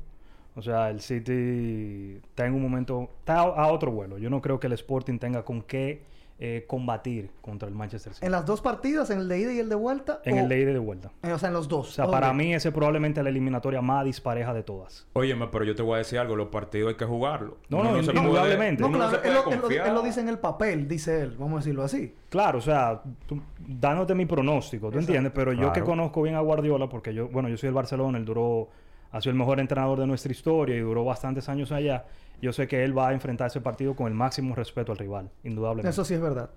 O 0.56 0.62
sea, 0.62 0.90
el 0.90 1.00
City 1.00 2.18
está 2.28 2.46
en 2.46 2.54
un 2.54 2.62
momento, 2.62 3.08
está 3.20 3.34
a, 3.40 3.42
a 3.42 3.72
otro 3.72 3.92
vuelo. 3.92 4.18
Yo 4.18 4.30
no 4.30 4.42
creo 4.42 4.58
que 4.58 4.66
el 4.66 4.72
Sporting 4.72 5.18
tenga 5.20 5.44
con 5.44 5.62
qué 5.62 6.02
eh, 6.40 6.64
combatir 6.68 7.30
contra 7.40 7.68
el 7.68 7.74
Manchester 7.74 8.14
City. 8.14 8.24
¿En 8.24 8.30
las 8.30 8.46
dos 8.46 8.60
partidas? 8.60 9.10
¿En 9.10 9.18
el 9.18 9.28
de 9.28 9.40
ida 9.40 9.52
y 9.52 9.58
el 9.58 9.68
de 9.68 9.74
vuelta? 9.74 10.20
En 10.24 10.38
o, 10.38 10.40
el 10.42 10.48
de 10.48 10.60
ida 10.60 10.70
y 10.70 10.74
de 10.74 10.78
vuelta. 10.78 11.10
eh, 11.24 11.32
o 11.32 11.38
sea, 11.38 11.48
en 11.48 11.54
los 11.54 11.66
dos. 11.68 11.88
O 11.88 11.92
sea, 11.92 12.04
Ok. 12.04 12.12
para 12.12 12.32
mí 12.32 12.54
ese 12.54 12.68
es 12.68 12.74
probablemente 12.74 13.20
la 13.24 13.28
eliminatoria 13.28 13.80
más 13.82 14.04
dispareja 14.04 14.54
de 14.54 14.62
todas. 14.62 15.06
Óyeme, 15.14 15.48
pero 15.48 15.64
yo 15.64 15.74
te 15.74 15.82
voy 15.82 15.94
a 15.96 15.98
decir 15.98 16.18
algo. 16.20 16.36
Los 16.36 16.46
partidos 16.48 16.90
hay 16.90 16.94
que 16.96 17.04
jugarlos. 17.06 17.54
No, 17.68 17.82
no, 17.82 18.00
se 18.02 18.12
puede- 18.12 18.18
indudablemente. 18.24 18.82
No, 18.82 18.92
claro, 18.92 19.10
se 19.10 19.16
él, 19.16 19.22
puede 19.22 19.34
lo, 19.34 19.40
él 19.40 19.54
lo- 19.56 19.60
confiar. 19.62 19.88
él 19.88 19.94
lo 19.94 20.02
dice 20.02 20.20
en 20.20 20.28
el 20.28 20.38
papel, 20.38 20.86
dice 20.86 21.22
él, 21.22 21.34
vamos 21.36 21.54
a 21.54 21.58
decirlo 21.58 21.82
así. 21.82 22.14
Claro, 22.28 22.58
o 22.58 22.62
sea, 22.62 23.02
tú- 23.26 23.42
dándote 23.66 24.14
mi 24.14 24.26
pronóstico, 24.26 24.90
¿tú 24.92 24.98
entiendes? 25.00 25.32
Pero 25.34 25.52
yo 25.52 25.66
que 25.72 25.80
Claro. 25.80 25.86
conozco 25.86 26.22
bien 26.22 26.36
a 26.36 26.40
Guardiola, 26.40 26.88
porque 26.88 27.12
yo, 27.12 27.28
bueno, 27.28 27.48
yo 27.48 27.56
soy 27.56 27.66
del 27.66 27.74
Barcelona, 27.74 28.16
él 28.16 28.24
duró, 28.24 28.68
ha 29.10 29.20
sido 29.20 29.32
el 29.32 29.38
mejor 29.38 29.58
entrenador 29.58 29.98
de 29.98 30.06
nuestra 30.06 30.30
historia 30.30 30.76
y 30.76 30.80
duró 30.80 31.04
bastantes 31.04 31.48
años 31.48 31.72
allá. 31.72 32.04
Yo 32.40 32.52
sé 32.52 32.66
que 32.66 32.84
él 32.84 32.96
va 32.96 33.08
a 33.08 33.12
enfrentar 33.12 33.48
ese 33.48 33.60
partido 33.60 33.96
con 33.96 34.06
el 34.06 34.14
máximo 34.14 34.54
respeto 34.54 34.92
al 34.92 34.98
rival, 34.98 35.30
indudablemente. 35.44 35.90
Eso 35.90 36.04
sí 36.04 36.14
es 36.14 36.20
verdad. 36.20 36.50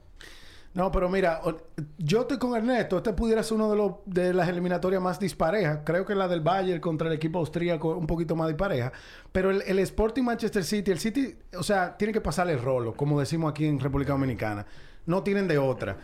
No, 0.74 0.90
pero 0.90 1.10
mira, 1.10 1.42
yo 1.98 2.22
estoy 2.22 2.38
con 2.38 2.56
Ernesto. 2.56 2.98
Este 2.98 3.12
pudiera 3.12 3.44
ser 3.44 3.56
uno 3.56 3.70
de, 3.70 3.76
los, 3.76 3.92
de 4.06 4.34
las 4.34 4.48
eliminatorias 4.48 5.02
más 5.02 5.20
disparejas. 5.20 5.80
Creo 5.84 6.06
que 6.06 6.16
la 6.16 6.30
del 6.30 6.40
Bayern 6.40 6.80
contra 6.80 7.08
el 7.08 7.14
equipo 7.14 7.40
austríaco 7.40 7.98
un 7.98 8.08
poquito 8.08 8.38
más 8.38 8.48
dispareja. 8.48 8.94
Pero 9.34 9.52
el, 9.52 9.64
el 9.68 9.80
Sporting 9.80 10.24
Manchester 10.24 10.64
City, 10.64 10.92
el 10.92 11.00
City, 11.00 11.36
o 11.58 11.64
sea, 11.64 11.98
tiene 11.98 12.14
que 12.14 12.22
pasarle 12.22 12.54
el 12.54 12.62
rolo, 12.62 12.94
como 12.94 13.20
decimos 13.20 13.52
aquí 13.52 13.66
en 13.66 13.80
República 13.82 14.14
Dominicana. 14.14 14.66
No 15.06 15.24
tienen 15.24 15.48
de 15.50 15.58
otra. 15.58 15.98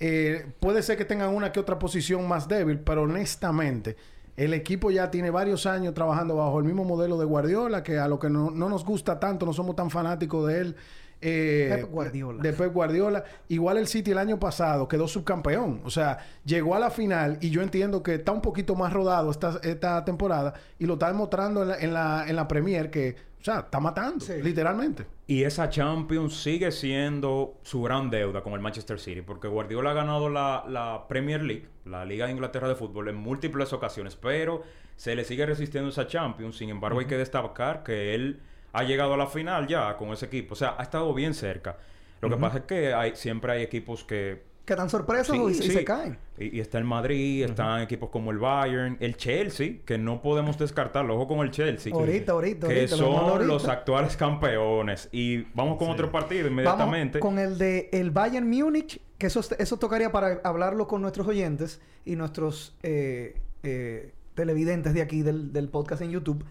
Eh, 0.00 0.46
puede 0.58 0.82
ser 0.82 0.96
que 0.96 1.04
tengan 1.04 1.34
una 1.34 1.52
que 1.52 1.60
otra 1.60 1.78
posición 1.78 2.26
más 2.26 2.48
débil, 2.48 2.78
pero 2.80 3.02
honestamente, 3.02 3.96
el 4.36 4.52
equipo 4.52 4.90
ya 4.90 5.10
tiene 5.10 5.30
varios 5.30 5.66
años 5.66 5.94
trabajando 5.94 6.36
bajo 6.36 6.58
el 6.58 6.64
mismo 6.64 6.84
modelo 6.84 7.18
de 7.18 7.24
Guardiola, 7.24 7.82
que 7.82 7.98
a 7.98 8.08
lo 8.08 8.18
que 8.18 8.28
no, 8.28 8.50
no 8.50 8.68
nos 8.68 8.84
gusta 8.84 9.20
tanto, 9.20 9.46
no 9.46 9.52
somos 9.52 9.76
tan 9.76 9.90
fanáticos 9.90 10.48
de 10.48 10.60
él. 10.60 10.76
Eh, 11.24 11.76
Pep 11.76 11.90
Guardiola. 11.90 12.42
de 12.42 12.52
Pep 12.52 12.72
Guardiola. 12.72 13.24
Igual 13.48 13.78
el 13.78 13.86
City 13.88 14.10
el 14.12 14.18
año 14.18 14.38
pasado 14.38 14.86
quedó 14.86 15.08
subcampeón. 15.08 15.80
O 15.84 15.90
sea, 15.90 16.18
llegó 16.44 16.74
a 16.74 16.78
la 16.78 16.90
final 16.90 17.38
y 17.40 17.50
yo 17.50 17.62
entiendo 17.62 18.02
que 18.02 18.14
está 18.14 18.32
un 18.32 18.42
poquito 18.42 18.74
más 18.76 18.92
rodado 18.92 19.30
esta, 19.30 19.58
esta 19.62 20.04
temporada 20.04 20.54
y 20.78 20.86
lo 20.86 20.94
está 20.94 21.08
demostrando 21.08 21.62
en 21.62 21.68
la, 21.68 21.78
en 21.78 21.92
la, 21.94 22.24
en 22.28 22.36
la 22.36 22.46
Premier 22.46 22.90
que, 22.90 23.16
o 23.40 23.44
sea, 23.44 23.60
está 23.60 23.80
matando, 23.80 24.20
Sí. 24.24 24.34
literalmente. 24.42 25.06
Y 25.26 25.42
esa 25.44 25.68
Champions 25.70 26.42
sigue 26.42 26.70
siendo 26.70 27.54
su 27.62 27.82
gran 27.82 28.10
deuda 28.10 28.42
con 28.42 28.52
el 28.52 28.60
Manchester 28.60 29.00
City, 29.00 29.22
porque 29.22 29.48
Guardiola 29.48 29.90
ha 29.90 29.94
ganado 29.94 30.28
la, 30.28 30.64
la 30.68 31.06
Premier 31.08 31.42
League, 31.42 31.66
la 31.86 32.04
Liga 32.04 32.26
de 32.26 32.32
Inglaterra 32.32 32.68
de 32.68 32.74
Fútbol, 32.74 33.08
en 33.08 33.16
múltiples 33.16 33.72
ocasiones, 33.72 34.16
pero 34.16 34.62
se 34.96 35.14
le 35.16 35.24
sigue 35.24 35.44
resistiendo 35.46 35.88
esa 35.90 36.06
Champions. 36.06 36.56
Sin 36.58 36.68
embargo, 36.68 37.00
hay 37.00 37.06
que 37.06 37.16
destacar 37.16 37.82
que 37.82 38.14
él 38.14 38.40
ha 38.74 38.82
llegado 38.84 39.14
a 39.14 39.16
la 39.16 39.26
final 39.26 39.66
ya 39.66 39.96
con 39.96 40.10
ese 40.12 40.26
equipo, 40.26 40.52
o 40.52 40.56
sea, 40.56 40.74
ha 40.78 40.82
estado 40.82 41.14
bien 41.14 41.32
cerca. 41.34 41.78
Lo 42.20 42.28
que 42.30 42.36
pasa 42.36 42.58
es 42.58 42.64
que 42.64 42.92
hay, 42.94 43.16
siempre 43.16 43.52
hay 43.52 43.62
equipos 43.62 44.02
que 44.04 44.42
Que 44.64 44.74
dan 44.74 44.88
sorpresas 44.88 45.26
Sí, 45.28 45.36
y, 45.46 45.50
y 45.50 45.54
sí. 45.54 45.70
se 45.72 45.84
caen. 45.84 46.16
Y, 46.38 46.56
y 46.56 46.60
está 46.60 46.78
el 46.78 46.84
Madrid, 46.84 47.44
están 47.44 47.82
equipos 47.82 48.08
como 48.08 48.30
el 48.30 48.38
Bayern, 48.38 48.96
el 49.00 49.16
Chelsea, 49.18 49.74
que 49.84 49.98
no 49.98 50.22
podemos 50.22 50.56
descartarlo. 50.58 51.16
Ojo 51.16 51.28
con 51.28 51.40
el 51.40 51.50
Chelsea. 51.50 51.92
Ahorita, 51.92 52.32
ahorita, 52.32 52.66
Que 52.68 52.74
ahorita, 52.76 52.96
lo 52.96 53.04
son 53.04 53.14
ahorita. 53.14 53.44
los 53.44 53.68
actuales 53.68 54.16
campeones. 54.16 55.10
Y 55.12 55.42
vamos 55.54 55.76
con 55.76 55.90
otro 55.90 56.10
partido 56.10 56.48
inmediatamente. 56.48 57.18
Vamos 57.18 57.34
con 57.34 57.44
el 57.44 57.58
de 57.58 57.90
el 57.92 58.10
Bayern 58.10 58.48
Múnich, 58.48 59.00
que 59.18 59.26
eso, 59.26 59.40
eso 59.58 59.76
tocaría 59.76 60.10
para 60.10 60.40
hablarlo 60.44 60.86
con 60.86 61.02
nuestros 61.02 61.26
oyentes 61.28 61.82
y 62.06 62.16
nuestros 62.16 62.74
eh, 62.82 63.36
eh, 63.64 64.12
televidentes 64.34 64.94
de 64.94 65.02
aquí 65.02 65.20
del, 65.20 65.52
del 65.52 65.68
podcast 65.68 66.00
en 66.00 66.10
YouTube. 66.10 66.42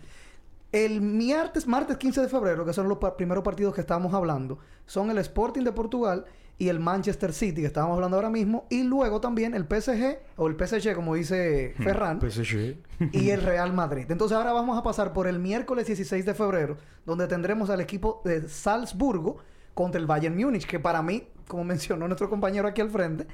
El 0.73 0.99
martes, 1.01 1.67
martes 1.67 1.95
15 1.97 2.21
de 2.21 2.27
febrero, 2.27 2.65
que 2.65 2.73
son 2.73 2.89
los 2.89 2.97
pa- 2.97 3.15
primeros 3.15 3.43
partidos 3.43 3.73
que 3.73 3.81
estábamos 3.81 4.13
hablando, 4.13 4.57
son 4.86 5.09
el 5.12 5.17
Sporting 5.19 5.62
de 5.63 5.71
Portugal 5.71 6.25
y 6.57 6.67
el 6.69 6.79
Manchester 6.79 7.31
City, 7.31 7.62
que 7.62 7.67
estábamos 7.67 7.95
hablando 7.95 8.17
ahora 8.17 8.29
mismo, 8.29 8.65
y 8.69 8.83
luego 8.83 9.21
también 9.21 9.53
el 9.53 9.65
PSG, 9.65 10.17
o 10.36 10.47
el 10.47 10.55
PSG, 10.55 10.95
como 10.95 11.15
dice 11.15 11.73
Hmm. 11.77 11.83
Ferran, 11.83 12.19
PSG. 12.21 12.77
y 13.12 13.29
el 13.29 13.41
Real 13.43 13.71
Madrid. 13.71 14.05
Entonces 14.09 14.36
ahora 14.36 14.51
vamos 14.51 14.77
a 14.77 14.83
pasar 14.83 15.13
por 15.13 15.27
el 15.27 15.39
miércoles 15.39 15.86
16 15.88 16.25
de 16.25 16.33
febrero, 16.33 16.77
donde 17.05 17.27
tendremos 17.27 17.69
al 17.69 17.79
equipo 17.79 18.21
de 18.25 18.47
Salzburgo 18.49 19.38
contra 19.75 19.99
el 20.01 20.07
Bayern 20.07 20.36
Múnich, 20.36 20.65
que 20.65 20.79
para 20.79 21.01
mí, 21.01 21.27
como 21.47 21.63
mencionó 21.63 22.07
nuestro 22.07 22.29
compañero 22.29 22.67
aquí 22.67 22.81
al 22.81 22.89
frente, 22.89 23.27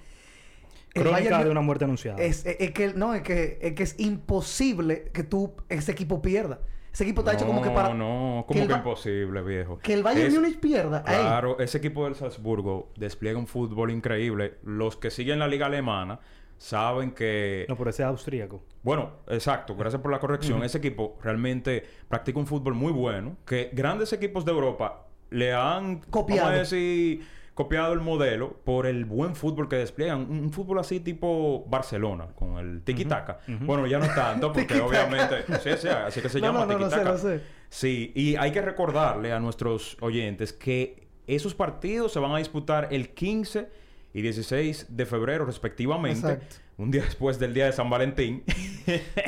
Crónica 0.93 1.11
Bayern 1.19 1.43
de 1.45 1.51
una 1.51 1.61
muerte 1.61 1.85
anunciada. 1.85 2.21
es, 2.21 2.45
es- 2.45 2.57
es 2.59 2.71
que 2.71 2.93
no, 2.93 3.13
es 3.13 3.21
que, 3.21 3.59
es 3.61 3.73
que 3.73 3.83
es 3.83 3.95
imposible 3.99 5.09
que 5.13 5.23
tú, 5.23 5.53
ese 5.69 5.91
equipo 5.91 6.21
pierda. 6.21 6.59
Ese 6.91 7.03
equipo 7.03 7.21
está 7.21 7.33
hecho 7.33 7.45
como 7.45 7.61
que 7.61 7.69
para. 7.69 7.93
No, 7.93 8.45
que 8.47 8.53
como 8.53 8.61
el 8.61 8.67
que, 8.67 8.73
Ba- 8.73 8.79
imposible, 8.79 9.41
viejo. 9.43 9.77
Que 9.79 9.93
el 9.93 10.03
Bayern 10.03 10.27
Es- 10.27 10.33
Múnich 10.33 10.59
pierda. 10.59 11.03
Ey, 11.07 11.15
Claro, 11.21 11.59
ese 11.59 11.77
equipo 11.77 12.05
del 12.05 12.15
Salzburgo 12.15 12.91
despliega 12.97 13.37
un 13.37 13.47
fútbol 13.47 13.91
increíble. 13.91 14.55
Los 14.63 14.95
que 14.97 15.11
siguen 15.11 15.39
la 15.39 15.47
liga 15.47 15.67
alemana 15.67 16.19
saben 16.57 17.11
que... 17.11 17.65
No, 17.69 17.77
pero 17.77 17.89
ese 17.91 18.03
es 18.03 18.07
austríaco. 18.09 18.61
Bueno, 18.83 19.11
exacto, 19.27 19.75
gracias 19.75 20.01
por 20.01 20.11
la 20.11 20.19
corrección. 20.19 20.61
Ese 20.63 20.79
equipo 20.79 21.17
realmente 21.23 21.85
practica 22.07 22.37
un 22.39 22.47
fútbol 22.47 22.73
muy 22.73 22.91
bueno, 22.91 23.37
que 23.45 23.69
grandes 23.71 24.11
equipos 24.11 24.43
de 24.43 24.51
Europa 24.51 25.05
le 25.29 25.53
han 25.53 25.99
Copiado. 26.09 26.41
vamos 26.47 26.55
a 26.57 26.59
decir, 26.59 27.25
copiado 27.59 27.91
el 27.91 27.99
modelo 27.99 28.53
por 28.63 28.85
el 28.87 29.03
buen 29.03 29.35
fútbol 29.35 29.67
que 29.67 29.75
despliegan. 29.75 30.21
Un, 30.21 30.39
un 30.45 30.51
fútbol 30.53 30.79
así 30.79 31.01
tipo 31.01 31.65
Barcelona, 31.67 32.27
con 32.33 32.57
el 32.57 32.85
tiki-taka. 32.85 33.39
Bueno, 33.65 33.85
ya 33.85 33.99
no 33.99 34.07
tanto, 34.15 34.47
porque 34.53 34.75
Tiki-taka. 34.75 34.85
obviamente... 34.85 35.35
Sí, 35.61 35.69
sí, 35.77 35.87
así 35.89 36.21
que 36.21 36.29
se 36.29 36.39
No, 36.39 36.47
llama 36.47 36.65
no, 36.65 36.73
no, 36.73 36.79
no 36.79 36.89
sé, 36.89 36.95
tiki-taka. 36.95 37.17
sé. 37.17 37.41
Sí, 37.67 38.13
y 38.15 38.37
hay 38.37 38.51
que 38.53 38.61
recordarle 38.61 39.33
a 39.33 39.41
nuestros 39.41 39.97
oyentes 39.99 40.53
que 40.53 41.09
esos 41.27 41.53
partidos 41.53 42.13
se 42.13 42.19
van 42.19 42.31
a 42.31 42.37
disputar 42.37 42.87
el 42.91 43.09
15 43.09 43.69
y 44.13 44.21
16 44.21 44.87
de 44.95 45.05
febrero 45.05 45.45
respectivamente. 45.45 46.17
Exacto. 46.31 46.55
Un 46.79 46.91
día 46.91 47.03
después 47.03 47.37
del 47.37 47.53
día 47.53 47.65
de 47.65 47.73
San 47.73 47.89
Valentín. 47.89 48.43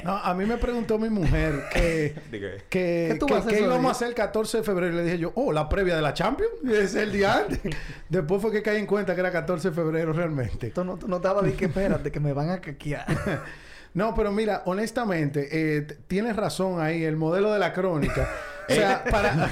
No, 0.04 0.18
a 0.18 0.34
mí 0.34 0.46
me 0.46 0.58
preguntó 0.58 0.98
mi 0.98 1.10
mujer 1.10 1.66
que... 1.72 2.16
Que, 2.32 3.10
¿Qué 3.12 3.18
tú 3.20 3.28
que- 3.28 3.36
a 3.36 3.60
íbamos 3.60 3.90
a 3.90 3.92
hacer 3.92 4.08
el 4.08 4.16
14 4.16 4.58
de 4.58 4.64
febrero. 4.64 4.94
Y 4.94 4.96
le 4.96 5.04
dije 5.04 5.20
yo, 5.20 5.34
oh, 5.36 5.54
la 5.54 5.70
previa 5.70 5.96
de 5.96 6.02
la 6.02 6.16
Champions. 6.16 6.54
Es 6.72 6.96
el 6.96 7.12
día 7.12 7.40
antes. 7.40 7.60
Después 8.10 8.42
fue 8.42 8.52
que 8.52 8.64
caí 8.64 8.80
en 8.80 8.88
cuenta 8.88 9.14
que 9.14 9.20
era 9.20 9.32
14 9.32 9.70
de 9.70 9.76
febrero 9.76 10.14
realmente. 10.14 10.72
Tú 10.72 10.84
no, 10.84 10.98
tú 10.98 11.08
no 11.08 11.18
estabas 11.18 11.44
de 11.44 11.54
que 11.54 11.66
espérate, 11.66 12.10
que 12.12 12.20
me 12.20 12.34
van 12.34 12.50
a 12.50 12.60
caquear. 12.60 13.06
No, 13.94 14.16
pero 14.16 14.32
mira, 14.32 14.64
honestamente, 14.66 15.50
eh, 15.52 15.82
tienes 16.08 16.36
razón 16.36 16.82
ahí, 16.82 17.04
el 17.04 17.18
modelo 17.18 17.54
de 17.54 17.60
la 17.60 17.72
crónica. 17.74 18.28
O 18.68 18.74
sea, 18.74 19.04
para, 19.04 19.52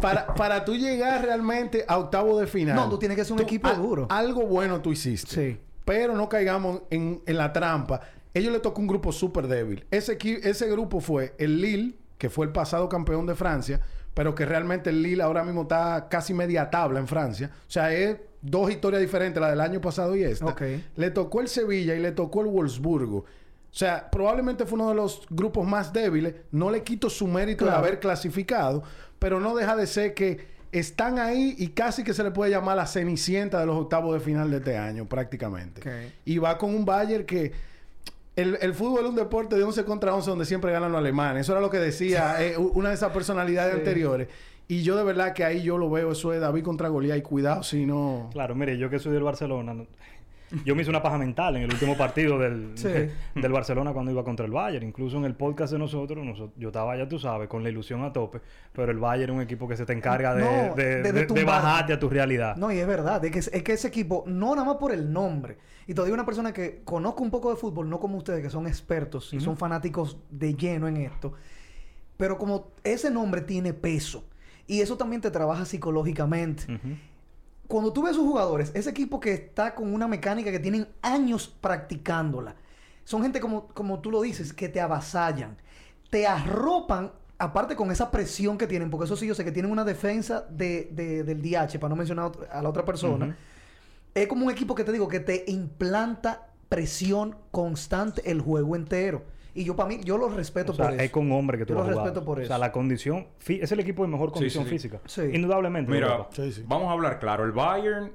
para, 0.00 0.34
para 0.34 0.64
tú 0.64 0.74
llegar 0.74 1.22
realmente 1.22 1.84
a 1.86 1.98
octavo 1.98 2.40
de 2.40 2.48
final. 2.48 2.74
No, 2.74 2.88
tú 2.88 2.98
tienes 2.98 3.16
que 3.16 3.24
ser 3.24 3.34
un 3.34 3.42
equipo 3.42 3.68
duro. 3.74 4.06
Algo 4.10 4.46
bueno 4.46 4.80
tú 4.80 4.90
hiciste. 4.90 5.30
Sí. 5.30 5.60
Pero 5.84 6.14
no 6.14 6.28
caigamos 6.28 6.82
en, 6.90 7.22
en 7.26 7.36
la 7.36 7.52
trampa. 7.52 8.00
Ellos 8.34 8.52
le 8.52 8.60
tocó 8.60 8.80
un 8.80 8.86
grupo 8.86 9.12
súper 9.12 9.48
débil. 9.48 9.84
Ese, 9.90 10.16
ese 10.42 10.70
grupo 10.70 11.00
fue 11.00 11.34
el 11.38 11.60
Lille, 11.60 11.94
que 12.18 12.30
fue 12.30 12.46
el 12.46 12.52
pasado 12.52 12.88
campeón 12.88 13.26
de 13.26 13.34
Francia, 13.34 13.80
pero 14.14 14.34
que 14.34 14.44
realmente 14.46 14.90
el 14.90 15.02
Lille 15.02 15.22
ahora 15.22 15.42
mismo 15.42 15.62
está 15.62 16.08
casi 16.08 16.32
media 16.34 16.70
tabla 16.70 17.00
en 17.00 17.08
Francia. 17.08 17.50
O 17.66 17.70
sea, 17.70 17.92
es 17.92 18.16
dos 18.42 18.70
historias 18.70 19.00
diferentes, 19.02 19.40
la 19.40 19.50
del 19.50 19.60
año 19.60 19.80
pasado 19.80 20.14
y 20.16 20.22
esta. 20.22 20.46
Ok. 20.46 20.62
Le 20.96 21.10
tocó 21.10 21.40
el 21.40 21.48
Sevilla 21.48 21.94
y 21.94 22.00
le 22.00 22.12
tocó 22.12 22.42
el 22.42 22.48
Wolfsburgo. 22.48 23.18
O 23.18 23.72
sea, 23.72 24.10
probablemente 24.10 24.66
fue 24.66 24.78
uno 24.78 24.88
de 24.90 24.96
los 24.96 25.22
grupos 25.30 25.66
más 25.66 25.92
débiles. 25.92 26.34
No 26.50 26.70
le 26.70 26.82
quito 26.82 27.08
su 27.08 27.26
mérito 27.26 27.64
Claro. 27.64 27.80
de 27.82 27.86
haber 27.88 28.00
clasificado, 28.00 28.82
pero 29.18 29.38
no 29.40 29.54
deja 29.54 29.76
de 29.76 29.86
ser 29.86 30.14
que 30.14 30.59
están 30.72 31.18
ahí 31.18 31.54
y 31.58 31.68
casi 31.68 32.04
que 32.04 32.14
se 32.14 32.22
le 32.22 32.30
puede 32.30 32.50
llamar 32.50 32.76
la 32.76 32.86
cenicienta 32.86 33.58
de 33.60 33.66
los 33.66 33.76
octavos 33.76 34.14
de 34.14 34.20
final 34.20 34.50
de 34.50 34.58
este 34.58 34.76
año, 34.76 35.06
prácticamente. 35.06 35.80
Ok. 35.80 36.12
Y 36.24 36.38
va 36.38 36.56
con 36.58 36.74
un 36.74 36.84
Bayern 36.84 37.24
que... 37.24 37.52
El, 38.36 38.56
el 38.62 38.72
fútbol 38.74 39.04
es 39.04 39.10
un 39.10 39.16
deporte 39.16 39.56
de 39.56 39.64
11 39.64 39.84
contra 39.84 40.14
11 40.14 40.30
donde 40.30 40.44
siempre 40.46 40.72
ganan 40.72 40.92
los 40.92 40.98
alemanes. 41.00 41.42
Eso 41.42 41.52
era 41.52 41.60
lo 41.60 41.68
que 41.68 41.78
decía 41.78 42.36
eh, 42.42 42.56
una 42.56 42.88
de 42.90 42.94
esas 42.94 43.12
personalidades 43.12 43.72
Sí. 43.74 43.78
anteriores. 43.80 44.28
Y 44.68 44.82
yo 44.82 44.96
de 44.96 45.02
verdad 45.02 45.32
que 45.34 45.44
ahí 45.44 45.62
yo 45.62 45.76
lo 45.76 45.90
veo. 45.90 46.12
Eso 46.12 46.32
es 46.32 46.40
David 46.40 46.62
contra 46.62 46.88
Goliat. 46.88 47.18
Y 47.18 47.22
cuidado 47.22 47.62
si 47.64 47.84
no... 47.84 48.30
Claro, 48.32 48.54
mire, 48.54 48.78
yo 48.78 48.88
que 48.88 48.98
soy 49.00 49.12
del 49.12 49.24
Barcelona, 49.24 49.74
yo 50.64 50.74
me 50.74 50.82
hice 50.82 50.90
una 50.90 51.02
paja 51.02 51.16
mental 51.18 51.56
en 51.56 51.62
el 51.62 51.70
último 51.72 51.96
partido 51.96 52.38
del, 52.38 52.72
Sí. 52.76 52.88
del 53.34 53.52
Barcelona 53.52 53.92
cuando 53.92 54.10
iba 54.10 54.24
contra 54.24 54.44
el 54.46 54.52
Bayern. 54.52 54.86
Incluso 54.86 55.16
en 55.18 55.24
el 55.24 55.34
podcast 55.34 55.72
de 55.72 55.78
nosotros, 55.78 56.24
noso- 56.24 56.52
yo 56.56 56.68
estaba, 56.68 56.96
ya 56.96 57.08
tú 57.08 57.18
sabes, 57.18 57.48
con 57.48 57.62
la 57.62 57.68
ilusión 57.70 58.02
a 58.04 58.12
tope, 58.12 58.40
pero 58.72 58.90
el 58.92 58.98
Bayern 58.98 59.32
es 59.32 59.36
un 59.36 59.42
equipo 59.42 59.68
que 59.68 59.76
se 59.76 59.86
te 59.86 59.92
encarga 59.92 60.34
de, 60.34 60.42
No, 60.42 60.74
de, 60.74 61.02
de- 61.02 61.26
de 61.26 61.44
bajarte 61.44 61.92
a 61.92 61.98
tu 62.00 62.08
realidad. 62.08 62.56
No, 62.56 62.70
y 62.72 62.78
es 62.78 62.86
verdad, 62.86 63.24
es 63.24 63.30
que, 63.30 63.38
es 63.38 63.62
que 63.62 63.72
ese 63.72 63.88
equipo, 63.88 64.24
no 64.26 64.54
nada 64.54 64.66
más 64.66 64.76
por 64.76 64.92
el 64.92 65.12
nombre, 65.12 65.58
y 65.86 65.94
te 65.94 66.02
digo 66.02 66.14
una 66.14 66.26
persona 66.26 66.52
que 66.52 66.82
conozco 66.84 67.22
un 67.22 67.30
poco 67.30 67.50
de 67.50 67.56
fútbol, 67.56 67.88
no 67.88 67.98
como 68.00 68.18
ustedes, 68.18 68.42
que 68.42 68.50
son 68.50 68.66
expertos 68.66 69.32
y 69.32 69.40
son 69.40 69.56
fanáticos 69.56 70.16
de 70.30 70.54
lleno 70.54 70.88
en 70.88 70.96
esto, 70.98 71.32
pero 72.16 72.36
como 72.38 72.72
ese 72.84 73.10
nombre 73.10 73.40
tiene 73.40 73.72
peso, 73.72 74.24
y 74.66 74.80
eso 74.82 74.96
también 74.96 75.20
te 75.20 75.30
trabaja 75.30 75.64
psicológicamente. 75.64 76.64
Ujú. 76.72 76.88
Cuando 77.70 77.92
tú 77.92 78.02
ves 78.02 78.12
a 78.12 78.14
sus 78.16 78.24
jugadores, 78.26 78.72
ese 78.74 78.90
equipo 78.90 79.20
que 79.20 79.32
está 79.32 79.76
con 79.76 79.94
una 79.94 80.08
mecánica 80.08 80.50
que 80.50 80.58
tienen 80.58 80.88
años 81.02 81.46
practicándola, 81.48 82.56
son 83.04 83.22
gente 83.22 83.40
como, 83.40 83.68
como 83.68 84.00
tú 84.00 84.10
lo 84.10 84.20
dices, 84.22 84.52
que 84.52 84.68
te 84.68 84.80
avasallan, 84.80 85.56
te 86.10 86.26
arropan, 86.26 87.12
aparte 87.38 87.76
con 87.76 87.92
esa 87.92 88.10
presión 88.10 88.58
que 88.58 88.66
tienen, 88.66 88.90
porque 88.90 89.04
eso 89.04 89.16
sí 89.16 89.26
yo 89.26 89.36
sé 89.36 89.44
que 89.44 89.52
tienen 89.52 89.70
una 89.70 89.84
defensa 89.84 90.46
de, 90.50 90.90
de- 90.92 91.22
del 91.24 91.42
DH, 91.42 91.78
para 91.78 91.90
no 91.90 91.96
mencionar 91.96 92.32
a 92.50 92.60
la 92.60 92.68
otra 92.68 92.84
persona. 92.84 93.26
Ujú. 93.26 93.34
Es 94.14 94.26
como 94.28 94.46
un 94.46 94.52
equipo 94.52 94.74
que 94.74 94.84
te 94.84 94.92
digo 94.92 95.08
que 95.08 95.20
te 95.20 95.44
implanta 95.48 96.48
presión 96.68 97.36
constante 97.52 98.30
el 98.30 98.40
juego 98.40 98.76
entero. 98.76 99.24
Y 99.54 99.64
yo 99.64 99.74
para 99.76 99.88
mí, 99.88 100.00
yo 100.04 100.16
lo 100.18 100.28
respeto 100.28 100.72
O 100.72 100.74
sea, 100.74 100.86
por 100.86 100.94
eso. 100.94 101.02
es 101.04 101.10
con 101.10 101.30
hombre 101.32 101.58
que 101.58 101.66
tú 101.66 101.72
Yo 101.72 101.78
lo 101.78 101.80
has 101.82 101.88
jugado. 101.90 102.04
respeto 102.06 102.24
por 102.24 102.38
O 102.38 102.44
sea, 102.44 102.56
eso. 102.56 102.60
la 102.60 102.72
condición... 102.72 103.26
Es 103.46 103.72
el 103.72 103.80
equipo 103.80 104.02
de 104.04 104.08
mejor 104.08 104.32
condición 104.32 104.64
sí. 104.64 104.70
física. 104.70 105.00
Sí. 105.06 105.22
Indudablemente. 105.32 105.90
Mira. 105.90 106.28
Sí, 106.30 106.52
sí. 106.52 106.64
vamos 106.66 106.88
a 106.88 106.92
hablar 106.92 107.18
claro. 107.18 107.44
El 107.44 107.52
Bayern, 107.52 108.12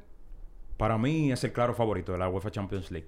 para 0.77 0.97
mí, 0.97 1.31
es 1.31 1.43
el 1.43 1.51
claro 1.53 1.73
favorito 1.73 2.11
de 2.11 2.17
la 2.17 2.29
UEFA 2.29 2.51
Champions 2.51 2.91
League. 2.91 3.07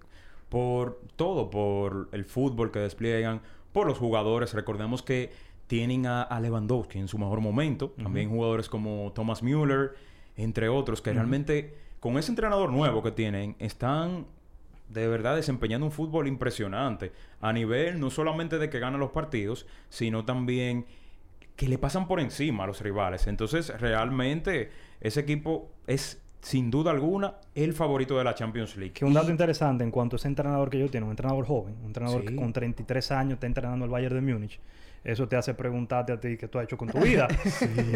Por 0.49 1.01
todo, 1.15 1.49
por 1.49 2.09
el 2.11 2.25
fútbol 2.25 2.71
que 2.71 2.79
despliegan, 2.79 3.41
por 3.73 3.87
los 3.87 3.97
jugadores. 3.97 4.53
Recordemos 4.53 5.03
que 5.03 5.31
tienen 5.67 6.05
a, 6.05 6.21
a 6.23 6.39
Lewandowski 6.39 6.97
en 6.99 7.07
su 7.09 7.17
mejor 7.17 7.41
momento. 7.41 7.89
También 8.01 8.29
jugadores 8.29 8.69
como 8.69 9.11
Thomas 9.13 9.43
Müller, 9.43 9.95
entre 10.37 10.69
otros, 10.69 11.01
que 11.01 11.11
realmente, 11.11 11.75
con 11.99 12.17
ese 12.17 12.31
entrenador 12.31 12.71
nuevo 12.71 13.03
que 13.03 13.11
tienen, 13.11 13.55
están 13.59 14.25
de 14.89 15.07
verdad 15.07 15.35
desempeñando 15.35 15.85
un 15.85 15.91
fútbol 15.91 16.27
impresionante. 16.27 17.11
A 17.41 17.51
nivel 17.53 17.99
no 17.99 18.09
solamente 18.09 18.57
de 18.57 18.69
que 18.69 18.79
ganan 18.79 18.99
los 18.99 19.11
partidos, 19.11 19.65
sino 19.89 20.25
también 20.25 20.85
que 21.55 21.67
le 21.67 21.77
pasan 21.77 22.07
por 22.07 22.19
encima 22.19 22.63
a 22.63 22.67
los 22.67 22.81
rivales. 22.81 23.27
Entonces, 23.27 23.69
realmente, 23.79 24.69
ese 25.01 25.19
equipo 25.21 25.71
es, 25.87 26.21
sin 26.41 26.69
duda 26.69 26.91
alguna, 26.91 27.35
el 27.55 27.73
favorito 27.73 28.17
de 28.17 28.23
la 28.23 28.35
Champions 28.35 28.77
League. 28.77 28.93
Que 28.93 29.05
un 29.05 29.13
dato 29.13 29.31
interesante 29.31 29.83
en 29.83 29.89
cuanto 29.91 30.15
a 30.15 30.17
ese 30.17 30.27
entrenador 30.27 30.69
que 30.69 30.77
yo 30.79 30.87
tiene, 30.89 31.05
un 31.05 31.11
entrenador 31.11 31.45
joven, 31.45 31.75
un 31.81 31.87
entrenador 31.87 32.21
Sí. 32.21 32.27
que 32.27 32.35
con 32.35 32.53
33 32.53 33.11
años 33.11 33.33
está 33.33 33.47
entrenando 33.47 33.85
el 33.85 33.91
Bayern 33.91 34.15
de 34.23 34.33
Múnich. 34.33 34.59
Eso 35.07 35.27
te 35.27 35.37
hace 35.37 35.53
preguntarte 35.53 36.11
a 36.11 36.19
ti 36.19 36.35
qué 36.37 36.47
tú 36.49 36.59
has 36.59 36.65
hecho 36.65 36.77
con 36.77 36.89
tu 36.89 36.99
vida. 37.01 37.27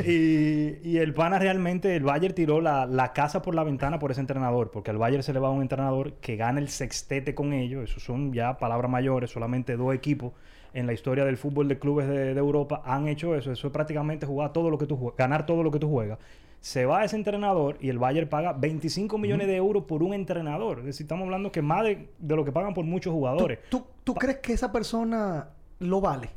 y, 0.08 0.78
y 0.89 0.97
el 0.97 1.13
pana 1.13 1.39
realmente, 1.39 1.95
el 1.95 2.04
Bayern 2.04 2.34
tiró 2.34 2.62
la, 2.62 2.86
la 2.86 3.12
casa 3.13 3.41
por 3.41 3.54
la 3.54 3.63
ventana 3.63 4.00
por 4.00 4.12
ese 4.12 4.21
entrenador, 4.21 4.71
porque 4.71 4.91
al 4.91 4.97
Bayern 4.97 5.21
se 5.21 5.34
le 5.34 5.39
va 5.39 5.50
un 5.52 5.62
entrenador 5.62 6.13
que 6.13 6.36
gana 6.38 6.60
el 6.60 6.69
sextete 6.69 7.36
con 7.36 7.54
ellos. 7.54 7.84
Eso 7.89 8.00
son 8.00 8.32
ya 8.34 8.58
palabras 8.58 8.89
mayores, 8.89 9.30
solamente 9.32 9.76
dos 9.76 9.93
equipos 9.93 10.32
en 10.74 10.88
la 10.88 10.93
historia 10.93 11.26
del 11.26 11.36
fútbol 11.36 11.67
de 11.67 11.78
clubes 11.80 12.08
de, 12.08 12.34
de 12.34 12.39
Europa 12.39 12.82
han 12.86 13.08
hecho 13.10 13.36
eso. 13.36 13.52
Eso 13.52 13.67
es 13.67 13.74
prácticamente 13.74 14.26
jugar 14.26 14.54
todo 14.54 14.69
lo 14.69 14.78
que 14.78 14.86
tú 14.88 14.97
jue- 14.97 15.13
ganar 15.17 15.45
todo 15.45 15.63
lo 15.63 15.71
que 15.71 15.80
tú 15.80 15.89
juegas. 15.89 16.17
Se 16.62 16.86
va 16.86 17.04
ese 17.04 17.17
entrenador 17.17 17.76
y 17.82 17.89
el 17.89 17.97
Bayern 18.00 18.30
paga 18.30 18.54
25 18.54 19.17
millones 19.17 19.47
de 19.47 19.56
euros 19.58 19.84
por 19.84 20.02
un 20.04 20.13
entrenador. 20.13 20.80
Es 20.80 20.86
decir, 20.86 21.04
estamos 21.06 21.26
hablando 21.26 21.52
que 21.52 21.62
más 21.62 21.84
de, 21.84 22.08
de 22.19 22.36
lo 22.36 22.45
que 22.45 22.52
pagan 22.54 22.74
por 22.74 22.86
muchos 22.86 23.12
jugadores. 23.12 23.60
¿Tú, 23.69 23.84
tú 24.04 24.13
crees 24.13 24.38
que 24.38 24.54
esa 24.54 24.71
persona 24.71 25.50
lo 25.80 26.00
vale 26.00 26.30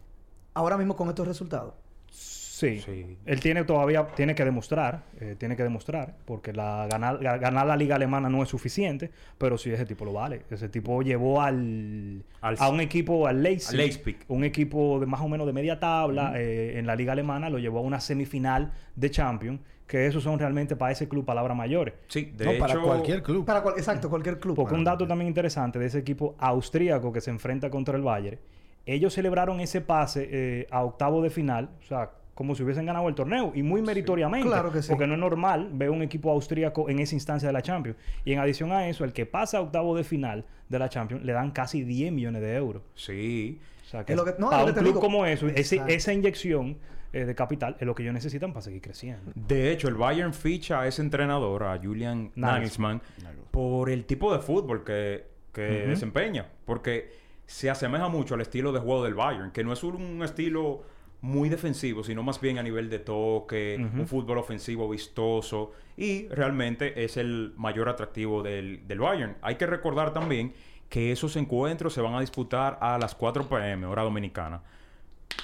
ahora 0.55 0.77
mismo 0.79 0.97
con 0.97 1.09
estos 1.09 1.27
resultados? 1.27 1.75
Sí. 2.11 2.81
Sí. 2.81 3.19
Él 3.27 3.41
tiene 3.41 3.65
todavía, 3.65 4.07
tiene 4.15 4.35
que 4.37 4.45
demostrar, 4.45 5.03
eh, 5.21 5.35
tiene 5.37 5.57
que 5.57 5.65
demostrar, 5.65 6.15
porque 6.25 6.53
la 6.53 6.87
ganar, 6.89 7.19
ga- 7.19 7.39
ganar 7.41 7.67
la 7.67 7.77
liga 7.77 7.97
alemana 7.97 8.29
no 8.31 8.43
es 8.45 8.49
suficiente, 8.49 9.11
pero 9.39 9.59
sí 9.59 9.71
ese 9.71 9.85
tipo 9.85 10.05
lo 10.05 10.13
vale. 10.13 10.43
Ese 10.49 10.69
tipo 10.69 11.03
llevó 11.03 11.43
al, 11.43 12.23
Al- 12.41 12.57
a 12.61 12.69
un 12.69 12.81
equipo, 12.81 13.27
al 13.27 13.43
Leipzig, 13.43 13.71
al 13.71 13.77
Leipzig. 13.79 14.19
un 14.29 14.45
equipo 14.45 15.01
de 15.01 15.07
más 15.07 15.21
o 15.21 15.29
menos 15.29 15.47
de 15.49 15.53
media 15.53 15.81
tabla 15.81 16.33
eh, 16.37 16.79
en 16.79 16.87
la 16.87 16.95
liga 16.95 17.13
alemana, 17.13 17.51
lo 17.51 17.59
llevó 17.59 17.81
a 17.81 17.83
una 17.83 17.99
semifinal 18.01 18.73
de 18.95 19.11
Champions, 19.11 19.61
que 19.89 20.07
esos 20.07 20.23
son 20.23 20.39
realmente 20.39 20.77
para 20.77 20.93
ese 20.93 21.09
club 21.09 21.25
palabras 21.25 21.57
mayores. 21.57 21.95
Sí, 22.07 22.33
de 22.37 22.45
no, 22.45 22.51
hecho... 22.53 22.61
para 22.61 22.81
cualquier 22.81 23.23
club. 23.23 23.45
Para 23.45 23.63
cual- 23.63 23.75
exacto, 23.77 24.09
cualquier 24.09 24.39
club. 24.39 24.55
Porque 24.55 24.75
un 24.75 24.85
dato 24.85 25.07
también 25.09 25.27
interesante 25.29 25.79
de 25.81 25.87
ese 25.87 25.99
equipo 25.99 26.37
austríaco 26.39 27.13
que 27.13 27.21
se 27.21 27.31
enfrenta 27.31 27.69
contra 27.69 27.97
el 27.97 28.03
Bayern 28.03 28.39
ellos 28.87 29.15
celebraron 29.15 29.61
ese 29.61 29.81
pase 29.81 30.29
eh, 30.31 30.67
a 30.71 30.83
octavo 30.85 31.23
de 31.23 31.31
final, 31.31 31.71
o 31.81 31.83
sea, 31.87 32.11
como 32.35 32.55
si 32.57 32.65
hubiesen 32.65 32.85
ganado 32.85 33.09
el 33.09 33.15
torneo 33.15 33.53
y 33.55 33.63
muy 33.63 33.81
meritoriamente. 33.81 34.49
Claro 34.49 34.73
que 34.73 34.83
sí. 34.83 34.89
Porque 34.89 35.07
no 35.07 35.15
es 35.15 35.21
normal 35.21 35.69
ver 35.73 35.91
un 35.91 36.03
equipo 36.03 36.31
austríaco 36.33 36.91
en 36.91 36.99
esa 36.99 37.15
instancia 37.15 37.49
de 37.49 37.53
la 37.53 37.63
Champions. 37.63 37.97
Y 38.25 38.33
en 38.33 38.41
adición 38.41 38.73
a 38.73 38.89
eso, 38.89 39.05
el 39.05 39.13
que 39.13 39.25
pasa 39.25 39.59
a 39.59 39.61
octavo 39.61 39.97
de 39.97 40.03
final 40.03 40.45
de 40.69 40.79
la 40.81 40.89
Champions 40.89 41.25
le 41.25 41.33
dan 41.33 41.53
casi 41.53 41.85
10 41.85 42.13
millones 42.13 42.43
de 42.43 42.57
euros. 42.57 42.83
Sí. 42.95 43.61
O 43.85 43.89
sea, 43.89 44.05
que, 44.05 44.15
Es 44.15 44.19
lo 44.19 44.25
que- 44.25 44.35
no, 44.39 44.51
para 44.51 44.63
es 44.63 44.67
lo 44.67 44.69
un 44.71 44.75
que 44.75 44.81
club 44.81 44.93
digo. 44.95 45.01
como 45.01 45.27
eso, 45.27 45.47
ese- 45.49 45.81
esa 45.87 46.13
inyección 46.13 46.77
eh, 47.13 47.25
de 47.25 47.35
capital 47.37 47.77
es 47.79 47.87
lo 47.87 47.95
que 47.95 48.03
ellos 48.03 48.13
necesitan 48.15 48.53
para 48.53 48.63
seguir 48.63 48.83
creciendo. 48.83 49.31
De 49.37 49.71
hecho, 49.71 49.87
el 49.87 49.95
Bayern 49.95 50.35
ficha 50.35 50.81
a 50.81 50.89
ese 50.89 51.01
entrenador, 51.01 51.63
a 51.63 51.79
Julian 51.79 52.33
Nagelsmann. 52.35 53.01
Nagelsmann, 53.23 53.45
por 53.53 53.89
el 53.91 54.05
tipo 54.07 54.33
de 54.33 54.41
fútbol 54.41 54.83
que, 54.83 55.25
que 55.53 55.83
Ujú. 55.83 55.91
desempeña. 55.91 56.49
Porque 56.65 57.11
se 57.47 57.71
asemeja 57.71 58.09
mucho 58.09 58.35
al 58.35 58.41
estilo 58.41 58.73
de 58.73 58.81
juego 58.81 59.05
del 59.05 59.15
Bayern, 59.15 59.51
que 59.53 59.65
no 59.65 59.73
es 59.73 59.83
un 59.85 60.23
estilo 60.23 60.83
muy 61.21 61.49
defensivo, 61.49 62.05
sino 62.05 62.23
más 62.23 62.41
bien 62.41 62.59
a 62.59 62.63
nivel 62.63 62.91
de 62.91 62.99
toque, 62.99 63.79
Ujú. 63.81 64.01
un 64.01 64.07
fútbol 64.07 64.39
ofensivo 64.39 64.89
vistoso 64.89 65.73
y 65.97 66.29
realmente 66.29 67.03
es 67.05 67.17
el 67.17 67.55
mayor 67.57 67.89
atractivo 67.89 68.43
del, 68.43 68.87
del 68.87 68.99
Bayern. 68.99 69.37
Hay 69.41 69.55
que 69.57 69.67
recordar 69.67 70.13
también 70.13 70.53
que 70.89 71.13
esos 71.13 71.37
encuentros 71.37 71.95
se 71.95 72.01
van 72.03 72.15
a 72.15 72.21
disputar 72.21 72.77
a 72.81 72.99
las 72.99 73.15
4 73.15 73.49
pm, 73.49 73.87
hora 73.87 74.03
dominicana. 74.03 74.63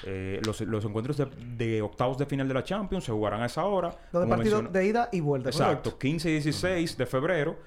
Eh, 0.05 0.39
los, 0.45 0.61
los 0.61 0.85
encuentros 0.85 1.17
de, 1.17 1.25
de 1.57 1.81
octavos 1.81 2.17
de 2.17 2.25
final 2.25 2.47
de 2.47 2.53
la 2.53 2.63
Champions 2.63 3.03
se 3.03 3.11
jugarán 3.11 3.41
a 3.41 3.47
esa 3.47 3.65
hora. 3.65 3.89
Los 4.11 4.21
de 4.23 4.27
como 4.29 4.29
partido 4.29 4.61
menciona- 4.61 4.69
de 4.79 4.85
ida 4.85 5.09
y 5.11 5.19
vuelta. 5.19 5.49
Exacto, 5.49 5.91
correcto. 5.91 5.99
15 5.99 6.29
y 6.29 6.33
16 6.33 6.97
de 6.97 7.05
febrero 7.05 7.57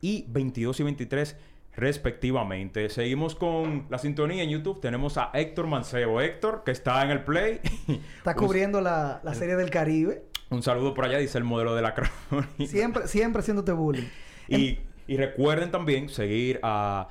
y 0.00 0.24
22 0.28 0.80
y 0.80 0.82
23 0.84 1.36
respectivamente. 1.76 2.88
Seguimos 2.88 3.34
con 3.34 3.86
la 3.90 3.98
sintonía 3.98 4.42
en 4.42 4.50
YouTube. 4.50 4.80
Tenemos 4.80 5.16
a 5.18 5.30
Héctor 5.34 5.66
Mancebo. 5.66 6.20
Héctor, 6.20 6.62
que 6.64 6.70
está 6.72 7.02
en 7.02 7.10
el 7.10 7.24
play. 7.24 7.60
Está 8.18 8.32
Un- 8.32 8.36
cubriendo 8.36 8.80
la, 8.80 9.20
la 9.22 9.34
serie 9.34 9.56
del 9.56 9.70
Caribe. 9.70 10.24
Un 10.50 10.62
saludo 10.62 10.94
por 10.94 11.04
allá, 11.04 11.18
dice 11.18 11.38
el 11.38 11.44
modelo 11.44 11.74
de 11.74 11.82
la 11.82 11.94
crónica. 11.94 12.48
Siempre, 12.66 13.08
siempre 13.08 13.40
haciéndote 13.40 13.72
bullying. 13.72 14.04
Y, 14.48 14.78
y 15.06 15.16
recuerden 15.16 15.70
también 15.70 16.08
seguir 16.08 16.60
a, 16.62 17.08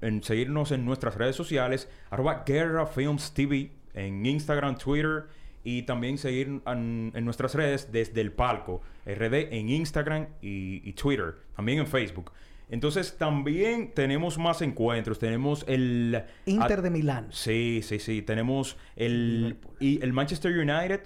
en, 0.00 0.22
seguirnos 0.22 0.72
en 0.72 0.84
nuestras 0.84 1.14
redes 1.16 1.36
sociales, 1.36 1.88
arroba 2.10 2.42
Guerra 2.46 2.86
Films 2.86 3.32
TV, 3.34 3.70
en 3.94 4.24
Instagram, 4.24 4.76
Twitter, 4.78 5.24
y 5.62 5.82
también 5.82 6.16
seguir 6.16 6.62
en, 6.66 7.12
en 7.14 7.24
nuestras 7.24 7.54
redes 7.54 7.92
desde 7.92 8.22
el 8.22 8.32
palco, 8.32 8.80
RD 9.04 9.52
en 9.52 9.68
Instagram 9.68 10.26
y, 10.40 10.80
y 10.88 10.92
Twitter, 10.94 11.34
también 11.54 11.80
en 11.80 11.86
Facebook. 11.86 12.32
Entonces 12.70 13.18
también 13.18 13.92
tenemos 13.92 14.38
más 14.38 14.62
encuentros, 14.62 15.18
tenemos 15.18 15.64
el... 15.66 16.22
Inter 16.46 16.82
de 16.82 16.90
Milán. 16.90 17.26
Sí, 17.30 17.80
sí, 17.82 17.98
sí. 17.98 18.22
Tenemos 18.22 18.76
el, 18.94 19.58
y 19.80 20.02
el 20.02 20.12
Manchester 20.12 20.56
United. 20.56 21.00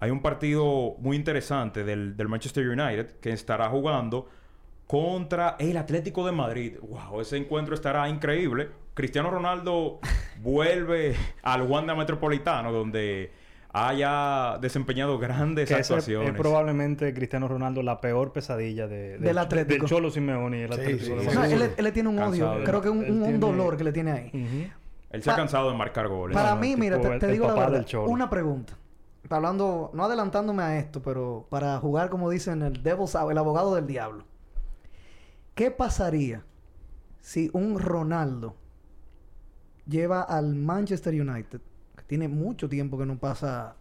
Hay 0.00 0.10
un 0.10 0.20
partido 0.20 0.96
muy 0.98 1.16
interesante 1.16 1.84
del, 1.84 2.16
del 2.16 2.28
Manchester 2.28 2.68
United 2.68 3.20
que 3.20 3.30
estará 3.30 3.68
jugando 3.68 4.28
contra 4.88 5.56
el 5.60 5.76
Atlético 5.76 6.26
de 6.26 6.32
Madrid. 6.32 6.78
Wow, 6.82 7.20
ese 7.20 7.36
encuentro 7.36 7.74
estará 7.74 8.08
increíble. 8.08 8.70
Cristiano 8.94 9.30
Ronaldo 9.30 10.00
vuelve 10.40 11.14
al 11.42 11.62
Wanda 11.62 11.94
Metropolitano, 11.94 12.72
donde 12.72 13.32
haya 13.74 14.58
desempeñado 14.60 15.18
grandes 15.18 15.66
Que 15.68 15.74
ese 15.74 15.80
es, 15.80 15.90
actuaciones. 15.90 16.30
es 16.30 16.36
probablemente 16.36 17.14
Cristiano 17.14 17.48
Ronaldo 17.48 17.82
la 17.82 18.00
peor 18.00 18.32
pesadilla 18.32 18.86
de, 18.86 19.18
Del 19.18 19.38
Atlético. 19.38 19.80
Del 19.84 19.88
Cholo 19.88 20.10
Simeone 20.10 20.58
y 20.58 20.62
el 20.62 20.72
Sí, 20.72 20.80
Atlético 20.80 21.04
sí, 21.04 21.10
de 21.12 21.20
sí. 21.22 21.26
O 21.26 21.30
sea, 21.30 21.40
Madrid. 21.40 21.54
él, 21.62 21.70
él 21.78 21.84
le 21.84 21.92
tiene 21.92 22.08
un 22.10 22.18
odio. 22.18 22.44
Cansado. 22.46 22.64
Creo 22.64 22.80
que 22.82 22.88
un, 22.90 22.98
un- 22.98 23.10
un 23.10 23.22
tiene- 23.22 23.38
dolor 23.38 23.76
que 23.76 23.84
le 23.84 23.92
tiene 23.92 24.12
ahí. 24.12 24.28
Ujú. 24.28 24.72
Él 25.10 25.22
se 25.22 25.30
ha 25.30 25.36
cansado 25.36 25.70
de 25.70 25.76
marcar 25.76 26.08
goles. 26.08 26.34
Para 26.34 26.54
no, 26.54 26.60
mí, 26.60 26.74
mira, 26.76 27.00
te, 27.00 27.18
te 27.18 27.26
digo 27.28 27.46
la 27.46 27.54
verdad. 27.54 27.86
Una 28.06 28.28
pregunta. 28.30 28.76
Está 29.22 29.36
hablando, 29.36 29.90
no 29.94 30.04
adelantándome 30.04 30.62
a 30.62 30.78
esto, 30.78 31.00
pero 31.00 31.46
para 31.48 31.78
jugar, 31.78 32.10
como 32.10 32.28
dicen, 32.28 32.60
el 32.62 32.82
Devil's 32.82 33.14
Advocate, 33.14 33.32
el 33.32 33.38
abogado 33.38 33.74
del 33.74 33.86
diablo. 33.86 34.24
¿Qué 35.54 35.70
pasaría 35.70 36.44
si 37.20 37.48
un 37.52 37.78
Ronaldo 37.78 38.56
lleva 39.86 40.22
al 40.22 40.54
Manchester 40.54 41.14
United, 41.14 41.60
tiene 42.12 42.28
mucho 42.28 42.68
tiempo 42.68 42.98
que 42.98 43.06
no 43.06 43.16
pasa 43.16 43.74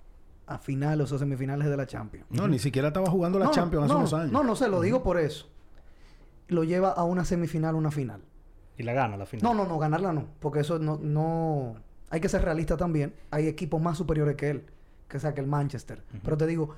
a 0.48 0.58
finales 0.58 1.12
o 1.12 1.20
semifinales 1.20 1.68
de 1.68 1.76
la 1.76 1.86
Champions? 1.86 2.28
No, 2.30 2.48
ni 2.48 2.60
siquiera 2.60 2.88
estaba 2.88 3.10
jugando 3.10 3.38
la 3.38 3.48
no, 3.48 3.52
Champions 3.52 3.84
hace 3.84 3.94
no, 3.94 4.00
unos 4.00 4.14
años. 4.14 4.32
No, 4.32 4.42
no 4.42 4.56
sé, 4.56 4.70
lo 4.70 4.80
digo 4.80 5.04
por 5.04 5.20
eso. 5.20 5.50
Lo 6.48 6.64
lleva 6.64 6.92
a 6.92 7.04
una 7.04 7.26
semifinal, 7.26 7.76
una 7.76 7.92
final. 7.92 8.22
Y 8.78 8.84
la 8.84 8.94
gana 8.94 9.18
la 9.18 9.26
final. 9.26 9.44
No, 9.44 9.54
no, 9.54 9.70
no, 9.70 9.78
ganarla 9.78 10.14
no. 10.14 10.28
Porque 10.40 10.62
eso 10.62 10.80
no, 10.80 10.98
no... 10.98 11.76
Hay 12.10 12.22
que 12.22 12.30
ser 12.30 12.42
realista 12.42 12.78
también. 12.78 13.14
Hay 13.32 13.50
equipos 13.50 13.82
más 13.82 13.98
superiores 13.98 14.38
que 14.38 14.50
él. 14.50 14.66
Que 15.10 15.20
sea 15.20 15.34
que 15.34 15.42
el 15.42 15.48
Manchester. 15.48 16.02
Pero 16.24 16.38
te 16.38 16.48
digo, 16.48 16.70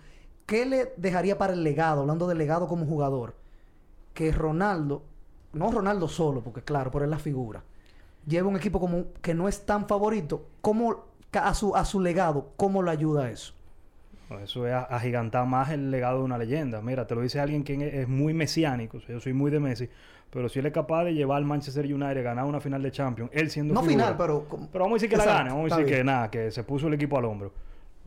¿qué 0.47 0.65
le 0.65 0.93
dejaría 0.97 1.37
para 1.37 1.53
el 1.53 1.63
legado? 1.63 2.01
Hablando 2.01 2.25
del 2.25 2.39
legado 2.39 2.67
como 2.67 2.87
jugador. 2.87 3.35
Que 4.15 4.31
Ronaldo... 4.31 5.03
No 5.51 5.69
Ronaldo 5.69 6.07
solo, 6.07 6.41
porque 6.41 6.63
claro, 6.63 6.89
por 6.89 7.03
él 7.03 7.11
la 7.11 7.19
figura. 7.19 7.63
Lleva 8.25 8.49
un 8.49 8.55
equipo 8.55 8.79
como 8.79 9.13
que 9.21 9.35
no 9.35 9.47
es 9.47 9.67
tan 9.67 9.87
favorito. 9.87 10.47
¿Cómo... 10.59 11.12
A 11.39 11.53
su, 11.53 11.75
a 11.75 11.85
su 11.85 11.99
legado, 11.99 12.51
¿cómo 12.57 12.81
le 12.83 12.91
ayuda 12.91 13.29
eso? 13.29 13.53
Eso 14.41 14.65
es 14.67 14.73
a- 14.73 14.83
agigantar 14.83 15.45
más 15.45 15.69
el 15.69 15.91
legado 15.91 16.19
de 16.19 16.23
una 16.23 16.37
leyenda. 16.37 16.81
Mira, 16.81 17.05
te 17.07 17.13
lo 17.15 17.21
dice 17.21 17.39
alguien 17.39 17.63
que 17.63 18.01
es 18.01 18.07
muy 18.07 18.33
mesiánico. 18.33 18.97
O 18.97 18.99
sea, 19.01 19.09
yo 19.15 19.19
soy 19.19 19.33
muy 19.33 19.51
de 19.51 19.59
Messi. 19.59 19.89
Pero 20.31 20.49
si 20.49 20.57
él 20.59 20.65
es 20.65 20.73
capaz 20.73 21.03
de 21.03 21.13
llevar 21.13 21.37
al 21.37 21.45
Manchester 21.45 21.85
United 21.85 22.17
a 22.17 22.21
ganar 22.21 22.45
una 22.45 22.59
final 22.59 22.81
de 22.81 22.91
Champions, 22.91 23.29
él 23.33 23.51
siendo 23.51 23.73
No 23.75 23.81
figura- 23.83 24.05
final, 24.05 24.17
pero... 24.17 24.47
Pero 24.71 24.83
vamos 24.85 24.93
a 24.93 24.95
decir 24.95 25.09
que 25.09 25.17
la 25.17 25.23
Exacto, 25.23 25.43
gane. 25.43 25.49
Vamos 25.55 25.71
a 25.71 25.75
decir 25.75 25.87
que 25.87 25.93
bien. 25.97 26.05
nada, 26.07 26.31
que 26.31 26.49
se 26.51 26.63
puso 26.63 26.87
el 26.87 26.95
equipo 26.95 27.17
al 27.19 27.25
hombro. 27.25 27.53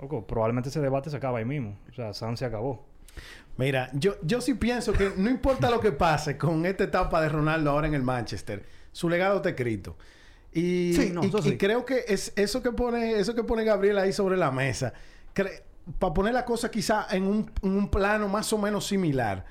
Loco, 0.01 0.27
probablemente 0.27 0.69
ese 0.71 0.81
debate 0.81 1.09
se 1.11 1.17
acaba 1.17 1.39
ahí 1.39 1.45
mismo. 1.45 1.77
O 1.89 1.95
sea, 1.95 2.13
San 2.13 2.37
se 2.37 2.45
acabó. 2.45 2.85
Mira, 3.57 3.89
yo, 3.95 4.15
yo 4.23 4.41
sí 4.41 4.55
pienso 4.55 4.93
que 4.93 5.13
no 5.17 5.31
importa 5.31 5.71
lo 5.71 5.79
que 5.81 5.93
pase 5.93 6.37
con 6.37 6.67
esta 6.67 6.85
etapa 6.85 7.21
de 7.23 7.29
Ronaldo 7.29 7.71
ahora 7.71 7.87
en 7.87 7.95
el 7.95 8.03
Manchester, 8.03 8.67
su 8.93 9.09
legado 9.09 9.37
está 9.37 9.51
escrito. 9.51 9.97
Y, 10.59 10.95
Sí, 10.95 11.11
no, 11.13 11.23
y- 11.23 11.27
eso 11.27 11.39
y 11.41 11.43
sí. 11.43 11.57
creo 11.59 11.85
que 11.85 12.05
es 12.09 12.33
eso 12.35 12.63
que 12.63 12.73
pone, 12.73 13.19
eso 13.21 13.35
que 13.35 13.45
pone 13.45 13.63
Gabriel 13.63 13.99
ahí 13.99 14.13
sobre 14.13 14.37
la 14.39 14.51
mesa, 14.51 14.93
para 15.99 16.15
poner 16.15 16.33
la 16.33 16.45
cosa 16.47 16.71
quizá 16.71 17.07
en 17.11 17.25
un, 17.25 17.51
en 17.63 17.71
un 17.77 17.91
plano 17.91 18.27
más 18.29 18.51
o 18.53 18.59
menos 18.59 18.87
similar. 18.87 19.45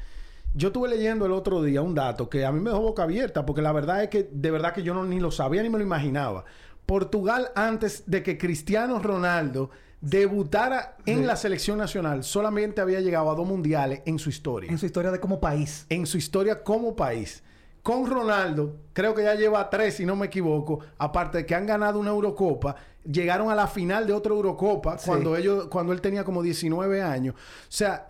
Yo 0.56 0.70
estuve 0.70 0.88
leyendo 0.90 1.26
el 1.26 1.32
otro 1.32 1.62
día 1.62 1.82
un 1.82 1.94
dato 1.94 2.28
que 2.30 2.44
a 2.46 2.52
mí 2.52 2.60
me 2.60 2.72
dejó 2.72 2.82
boca 2.82 3.04
abierta, 3.04 3.46
porque 3.46 3.62
la 3.62 3.72
verdad 3.72 4.02
es 4.04 4.10
que 4.10 4.28
de 4.32 4.50
verdad 4.52 4.74
que 4.74 4.82
yo 4.84 4.94
no 4.96 5.06
ni 5.06 5.20
lo 5.20 5.30
sabía 5.30 5.62
ni 5.62 5.70
me 5.70 5.78
lo 5.78 5.84
imaginaba. 5.84 6.46
Portugal, 6.88 7.50
antes 7.56 8.04
de 8.08 8.24
que 8.24 8.38
Cristiano 8.38 8.98
Ronaldo 9.00 9.70
debutara 10.02 10.98
en 11.06 11.28
la 11.28 11.36
selección 11.36 11.78
nacional, 11.78 12.24
solamente 12.24 12.80
había 12.82 13.00
llegado 13.02 13.30
a 13.32 13.36
dos 13.36 13.48
mundiales 13.48 14.02
en 14.06 14.18
su 14.18 14.30
historia. 14.30 14.72
En 14.72 14.78
su 14.78 14.86
historia 14.86 15.12
de 15.12 15.20
como 15.20 15.40
país. 15.40 15.86
En 15.90 16.06
su 16.06 16.18
historia 16.18 16.64
como 16.64 16.96
país. 16.96 17.44
Con 17.86 18.08
Ronaldo, 18.10 18.78
creo 18.94 19.14
que 19.14 19.22
ya 19.22 19.36
lleva 19.36 19.70
tres, 19.70 19.94
si 19.98 20.08
no 20.08 20.16
me 20.16 20.26
equivoco, 20.26 20.80
aparte 20.98 21.38
de 21.38 21.46
que 21.46 21.54
han 21.54 21.68
ganado 21.68 22.00
una 22.00 22.10
Eurocopa, 22.10 22.76
llegaron 23.04 23.52
a 23.52 23.54
la 23.56 23.68
final 23.68 24.08
de 24.08 24.14
otra 24.14 24.34
Eurocopa 24.34 24.98
Sí. 24.98 25.06
cuando 25.06 25.36
ellos, 25.38 25.68
cuando 25.68 25.94
él 25.94 26.02
tenía 26.02 26.24
como 26.24 26.42
19 26.42 27.04
años. 27.04 27.36
O 27.36 27.38
sea, 27.70 28.08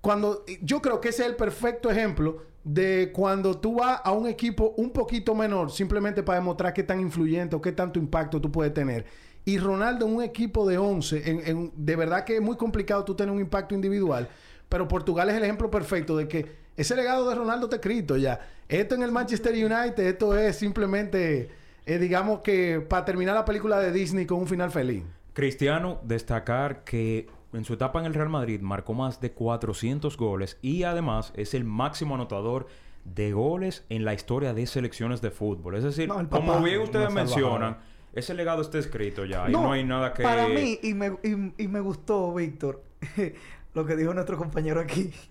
cuando 0.00 0.46
yo 0.62 0.80
creo 0.80 0.98
que 1.02 1.10
ese 1.10 1.24
es 1.24 1.28
el 1.28 1.36
perfecto 1.36 1.90
ejemplo 1.90 2.38
de 2.64 3.10
cuando 3.14 3.58
tú 3.58 3.74
vas 3.80 4.00
a 4.02 4.12
un 4.12 4.26
equipo 4.26 4.72
un 4.78 4.92
poquito 4.92 5.34
menor 5.34 5.70
simplemente 5.72 6.22
para 6.22 6.38
demostrar 6.38 6.72
qué 6.72 6.82
tan 6.82 6.98
influyente 6.98 7.54
o 7.54 7.60
qué 7.60 7.72
tanto 7.72 7.98
impacto 7.98 8.40
tú 8.40 8.50
puedes 8.50 8.72
tener. 8.72 9.04
Y 9.44 9.58
Ronaldo 9.58 10.06
en 10.06 10.16
un 10.16 10.22
equipo 10.22 10.66
de 10.66 10.78
11, 10.78 11.30
en, 11.30 11.46
en- 11.46 11.72
de 11.76 11.96
verdad 11.96 12.24
que 12.24 12.36
es 12.36 12.40
muy 12.40 12.56
complicado 12.56 13.04
tú 13.04 13.14
tener 13.14 13.34
un 13.34 13.40
impacto 13.42 13.74
individual, 13.74 14.26
pero 14.70 14.88
Portugal 14.88 15.28
es 15.28 15.36
el 15.36 15.42
ejemplo 15.42 15.70
perfecto 15.70 16.16
de 16.16 16.26
que 16.28 16.56
ese 16.78 16.96
legado 16.96 17.28
de 17.28 17.34
Ronaldo 17.34 17.66
está 17.66 17.76
escrito 17.76 18.16
ya. 18.16 18.40
Esto 18.68 18.94
en 18.94 19.02
el 19.02 19.12
Manchester 19.12 19.52
United, 19.52 19.98
esto 19.98 20.36
es 20.36 20.56
simplemente, 20.56 21.48
eh, 21.86 21.98
digamos 21.98 22.40
que 22.40 22.84
para 22.86 23.04
terminar 23.04 23.34
la 23.34 23.44
película 23.44 23.78
de 23.80 23.92
Disney 23.92 24.26
con 24.26 24.40
un 24.40 24.46
final 24.46 24.70
feliz. 24.70 25.04
Cristiano, 25.32 26.00
destacar 26.04 26.84
que 26.84 27.28
en 27.54 27.64
su 27.64 27.74
etapa 27.74 28.00
en 28.00 28.06
el 28.06 28.14
Real 28.14 28.28
Madrid 28.28 28.60
marcó 28.60 28.92
más 28.92 29.20
de 29.20 29.32
400 29.32 30.16
goles 30.18 30.58
y 30.60 30.82
además 30.82 31.32
es 31.34 31.54
el 31.54 31.64
máximo 31.64 32.14
anotador 32.16 32.66
de 33.04 33.32
goles 33.32 33.86
en 33.88 34.04
la 34.04 34.12
historia 34.12 34.52
de 34.52 34.66
selecciones 34.66 35.22
de 35.22 35.30
fútbol. 35.30 35.76
Es 35.76 35.84
decir, 35.84 36.08
No, 36.08 36.28
como 36.28 36.60
bien 36.62 36.80
ustedes 36.80 37.10
mencionan, 37.10 37.78
ese 38.12 38.34
legado 38.34 38.60
está 38.60 38.78
escrito 38.78 39.24
ya 39.24 39.48
y 39.48 39.52
no 39.52 39.72
hay 39.72 39.84
nada 39.84 40.12
que... 40.12 40.22
Para 40.22 40.46
mí, 40.46 40.78
y 40.82 40.92
me, 40.92 41.16
y, 41.22 41.62
y 41.62 41.68
me 41.68 41.80
gustó, 41.80 42.34
Víctor, 42.34 42.82
lo 43.74 43.86
que 43.86 43.96
dijo 43.96 44.12
nuestro 44.12 44.36
compañero 44.36 44.80
aquí. 44.80 45.10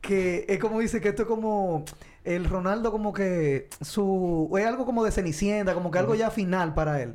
Que 0.00 0.46
es 0.48 0.58
como 0.58 0.80
dice 0.80 0.98
que 0.98 1.10
esto 1.10 1.24
es 1.24 1.28
como 1.28 1.84
el 2.24 2.44
Ronaldo, 2.44 2.92
como 2.92 3.12
que 3.12 3.68
su. 3.80 4.50
Es 4.58 4.66
algo 4.66 4.84
como 4.84 5.04
de 5.04 5.10
cenicienta, 5.10 5.74
como 5.74 5.90
que 5.90 5.98
algo 5.98 6.14
ya 6.14 6.30
final 6.30 6.74
para 6.74 7.02
él. 7.02 7.14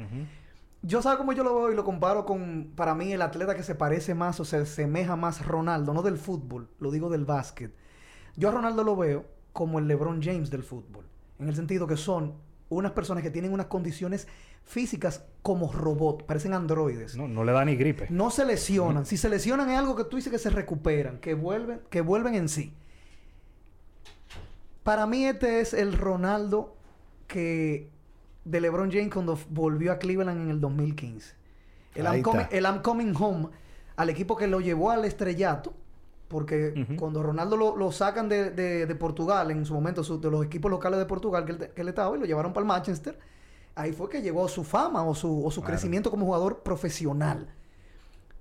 Yo 0.81 1.01
sabes 1.01 1.17
cómo 1.17 1.33
yo 1.33 1.43
lo 1.43 1.55
veo 1.55 1.71
y 1.71 1.75
lo 1.75 1.83
comparo 1.83 2.25
con, 2.25 2.71
para 2.75 2.93
mí, 2.93 3.11
el 3.11 3.23
atleta 3.23 3.55
que 3.55 3.63
se 3.63 3.73
parece 3.73 4.13
más 4.13 4.39
o 4.39 4.45
se 4.45 4.57
asemeja 4.57 5.15
más 5.15 5.43
Ronaldo, 5.43 5.93
no 5.93 6.03
del 6.03 6.17
fútbol, 6.17 6.69
lo 6.79 6.91
digo 6.91 7.09
del 7.09 7.25
básquet. 7.25 7.73
Yo 8.35 8.49
a 8.49 8.51
Ronaldo 8.51 8.83
lo 8.83 8.95
veo 8.95 9.25
como 9.51 9.79
el 9.79 9.87
LeBron 9.87 10.21
James 10.21 10.51
del 10.51 10.61
fútbol, 10.61 11.05
en 11.39 11.47
el 11.47 11.55
sentido 11.55 11.87
que 11.87 11.97
son 11.97 12.35
unas 12.69 12.91
personas 12.91 13.23
que 13.23 13.31
tienen 13.31 13.51
unas 13.51 13.65
condiciones 13.65 14.27
físicas 14.63 15.25
como 15.41 15.71
robot, 15.71 16.25
parecen 16.25 16.53
androides. 16.53 17.15
No, 17.15 17.27
no 17.27 17.43
le 17.43 17.51
da 17.51 17.65
ni 17.65 17.75
gripe. 17.75 18.07
No 18.09 18.29
se 18.29 18.45
lesionan. 18.45 19.05
Si 19.05 19.17
se 19.17 19.29
lesionan 19.29 19.69
es 19.69 19.77
algo 19.77 19.95
que 19.95 20.03
tú 20.03 20.17
dices 20.17 20.31
que 20.31 20.39
se 20.39 20.49
recuperan, 20.49 21.19
que 21.19 21.33
vuelven, 21.33 21.81
que 21.89 22.01
vuelven 22.01 22.35
en 22.35 22.49
sí. 22.49 22.73
Para 24.85 25.07
mí 25.07 25.25
este 25.25 25.61
es 25.61 25.73
el 25.73 25.93
Ronaldo 25.97 26.75
que 27.25 27.89
de 28.43 28.61
LeBron 28.61 28.91
James 28.91 29.11
cuando 29.11 29.35
volvió 29.49 29.91
a 29.91 29.97
Cleveland 29.97 30.43
en 30.43 30.49
el 30.51 30.61
2015. 30.61 31.33
El 31.95 32.05
I'm, 32.05 32.23
el 32.51 32.63
I'm 32.65 32.83
Coming 32.83 33.13
Home 33.19 33.47
al 33.95 34.09
equipo 34.11 34.35
que 34.37 34.45
lo 34.45 34.61
llevó 34.61 34.91
al 34.91 35.03
estrellato. 35.05 35.73
Porque 36.27 36.73
Ujú. 36.87 36.95
cuando 36.97 37.23
Ronaldo 37.23 37.57
lo, 37.57 37.75
lo 37.75 37.91
sacan 37.91 38.29
de, 38.29 38.51
de- 38.51 38.85
de 38.85 38.95
Portugal, 38.95 39.49
en 39.49 39.65
su 39.65 39.73
momento, 39.73 40.03
su- 40.03 40.21
de 40.21 40.29
los 40.29 40.45
equipos 40.45 40.69
locales 40.69 40.99
de 40.99 41.05
Portugal 41.07 41.45
que 41.45 41.51
él, 41.53 41.69
que 41.73 41.81
él 41.81 41.87
estaba, 41.87 42.15
y 42.15 42.19
lo 42.19 42.25
llevaron 42.27 42.53
para 42.53 42.61
el 42.63 42.67
Manchester, 42.67 43.17
ahí 43.73 43.91
fue 43.91 44.07
que 44.07 44.21
llegó 44.21 44.47
su 44.47 44.63
fama 44.63 45.03
o 45.03 45.15
su, 45.15 45.43
o 45.45 45.49
su 45.49 45.63
crecimiento 45.63 46.11
como 46.11 46.25
jugador 46.27 46.59
profesional. 46.59 47.47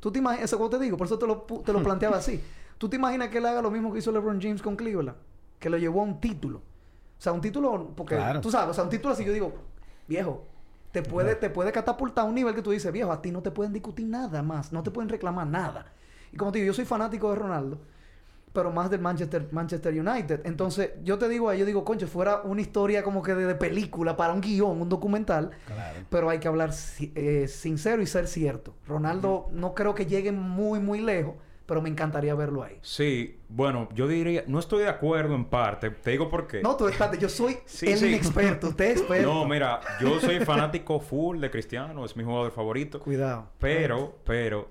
Tú 0.00 0.12
te 0.12 0.18
imaginas, 0.18 0.44
eso 0.46 0.58
como 0.58 0.68
te 0.68 0.78
digo, 0.78 0.98
por 0.98 1.06
eso 1.06 1.18
te 1.18 1.26
lo, 1.26 1.38
te 1.42 1.72
lo 1.72 1.82
planteaba 1.82 2.18
así. 2.18 2.38
¿Tú 2.76 2.90
te 2.90 2.96
imaginas 2.96 3.28
que 3.30 3.38
él 3.38 3.46
haga 3.46 3.62
lo 3.62 3.70
mismo 3.70 3.92
que 3.92 4.00
hizo 4.00 4.12
LeBron 4.12 4.40
James 4.42 4.60
con 4.60 4.76
Cleveland? 4.76 5.16
Que 5.58 5.70
lo 5.70 5.78
llevó 5.78 6.00
a 6.00 6.04
un 6.04 6.20
título. 6.20 6.58
O 6.58 7.22
sea, 7.24 7.32
un 7.32 7.40
título, 7.40 7.92
porque 7.96 8.16
Claro. 8.16 8.40
tú 8.40 8.50
sabes, 8.50 8.70
o 8.70 8.74
sea, 8.74 8.84
un 8.84 8.90
título 8.90 9.14
así 9.14 9.24
yo 9.24 9.32
digo, 9.32 9.52
viejo, 10.06 10.44
te 10.92 11.02
puede, 11.02 11.34
te 11.36 11.48
puede 11.50 11.72
catapultar 11.72 12.24
a 12.24 12.28
un 12.28 12.34
nivel 12.34 12.54
que 12.54 12.62
tú 12.62 12.70
dices, 12.70 12.92
viejo, 12.92 13.10
a 13.12 13.22
ti 13.22 13.30
no 13.30 13.42
te 13.42 13.50
pueden 13.50 13.72
discutir 13.72 14.06
nada 14.06 14.42
más, 14.42 14.72
no 14.72 14.82
te 14.82 14.90
pueden 14.90 15.08
reclamar 15.08 15.46
nada. 15.46 15.86
Y 16.32 16.36
como 16.36 16.52
te 16.52 16.58
digo, 16.58 16.66
yo 16.68 16.74
soy 16.74 16.84
fanático 16.84 17.30
de 17.30 17.36
Ronaldo, 17.36 17.78
pero 18.52 18.70
más 18.70 18.90
del 18.90 19.00
Manchester, 19.00 19.48
Manchester 19.52 19.92
United. 19.98 20.42
Entonces, 20.44 20.90
yo 21.02 21.18
te 21.18 21.28
digo, 21.28 21.52
yo 21.54 21.64
digo, 21.64 21.84
concho, 21.84 22.06
fuera 22.06 22.42
una 22.42 22.60
historia 22.60 23.02
como 23.02 23.22
que 23.22 23.34
de, 23.34 23.46
de 23.46 23.54
película, 23.54 24.16
para 24.16 24.32
un 24.32 24.40
guion, 24.40 24.80
un 24.82 24.88
documental, 24.88 25.50
Claro. 25.66 26.00
pero 26.10 26.30
hay 26.30 26.38
que 26.38 26.46
hablar 26.48 26.70
eh, 27.00 27.46
sincero 27.48 28.02
y 28.02 28.06
ser 28.06 28.28
cierto. 28.28 28.74
Ronaldo 28.86 29.48
no 29.52 29.74
creo 29.74 29.94
que 29.94 30.06
llegue 30.06 30.30
muy, 30.30 30.78
muy 30.78 31.00
lejos, 31.00 31.34
pero 31.66 31.80
me 31.80 31.88
encantaría 31.88 32.34
verlo 32.34 32.62
ahí. 32.62 32.78
Sí, 32.82 33.38
bueno, 33.48 33.88
yo 33.94 34.06
diría, 34.06 34.44
no 34.46 34.58
estoy 34.58 34.82
de 34.82 34.88
acuerdo 34.88 35.34
en 35.34 35.46
parte. 35.46 35.90
Te 35.90 36.10
digo 36.10 36.28
por 36.28 36.46
qué. 36.46 36.60
No, 36.62 36.76
tú 36.76 36.86
espérate, 36.88 37.18
yo 37.18 37.28
soy 37.28 37.58
Sí, 37.64 37.90
el 37.90 37.98
sí. 37.98 38.08
inexperto, 38.08 38.68
usted 38.68 38.84
es 38.92 39.00
experto. 39.00 39.32
No, 39.32 39.46
mira, 39.46 39.80
yo 40.00 40.20
soy 40.20 40.40
fanático 40.40 41.00
full 41.00 41.40
de 41.40 41.50
Cristiano, 41.50 42.04
es 42.04 42.16
mi 42.16 42.24
jugador 42.24 42.52
favorito. 42.52 43.00
Cuidado. 43.00 43.48
Pero, 43.58 44.18
pero, 44.24 44.70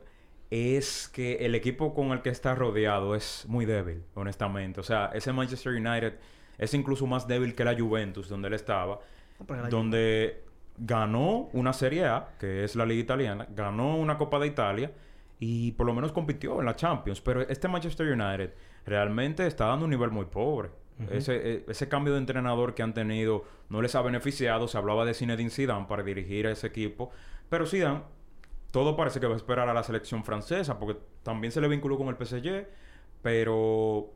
es 0.52 1.10
que 1.10 1.46
el 1.46 1.56
equipo 1.56 1.96
con 1.96 2.12
el 2.12 2.22
que 2.22 2.30
está 2.30 2.54
rodeado 2.54 3.16
es 3.16 3.46
muy 3.48 3.66
débil, 3.66 4.04
honestamente. 4.14 4.80
O 4.80 4.84
sea, 4.84 5.10
ese 5.14 5.34
Manchester 5.34 5.74
United 5.74 6.20
es 6.60 6.74
incluso 6.76 7.08
más 7.08 7.28
débil 7.28 7.56
que 7.56 7.66
la 7.66 7.76
Juventus, 7.76 8.30
donde 8.30 8.50
él 8.50 8.54
estaba. 8.54 9.00
No, 9.40 9.70
donde 9.70 10.44
ganó 10.78 11.50
una 11.54 11.74
Serie 11.74 12.06
A, 12.06 12.30
que 12.40 12.64
es 12.64 12.76
la 12.76 12.86
Liga 12.86 13.02
Italiana, 13.02 13.48
ganó 13.50 13.98
una 13.98 14.18
Copa 14.18 14.38
de 14.40 14.48
Italia 14.48 14.92
y 15.40 15.72
por 15.74 15.86
lo 15.86 15.94
menos 15.94 16.12
compitió 16.12 16.60
en 16.60 16.66
la 16.66 16.76
Champions. 16.76 17.22
Pero 17.22 17.42
este 17.42 17.68
Manchester 17.68 18.08
United 18.08 18.54
realmente 18.86 19.46
está 19.48 19.66
dando 19.68 19.86
un 19.86 19.92
nivel 19.92 20.10
muy 20.12 20.26
pobre. 20.26 20.70
ese, 21.10 21.36
e- 21.36 21.66
ese 21.68 21.90
cambio 21.90 22.14
de 22.14 22.20
entrenador 22.20 22.76
que 22.76 22.84
han 22.84 22.94
tenido 22.94 23.44
no 23.70 23.82
les 23.82 23.96
ha 23.96 24.02
beneficiado. 24.02 24.68
Se 24.68 24.78
hablaba 24.78 25.06
de 25.06 25.14
Zinedine 25.14 25.50
Zidane 25.50 25.86
para 25.88 26.04
dirigir 26.04 26.46
a 26.48 26.52
ese 26.52 26.68
equipo. 26.68 27.10
Pero 27.50 27.66
Zidane, 27.66 28.02
todo 28.72 28.96
parece 28.96 29.20
que 29.20 29.26
va 29.28 29.34
a 29.34 29.38
esperar 29.38 29.68
a 29.70 29.74
la 29.74 29.84
selección 29.84 30.24
francesa 30.24 30.80
porque 30.80 31.00
también 31.24 31.52
se 31.52 31.60
le 31.62 31.68
vinculó 31.68 31.98
con 31.98 32.08
el 32.10 32.16
PSG. 32.16 32.68
Pero 33.22 34.12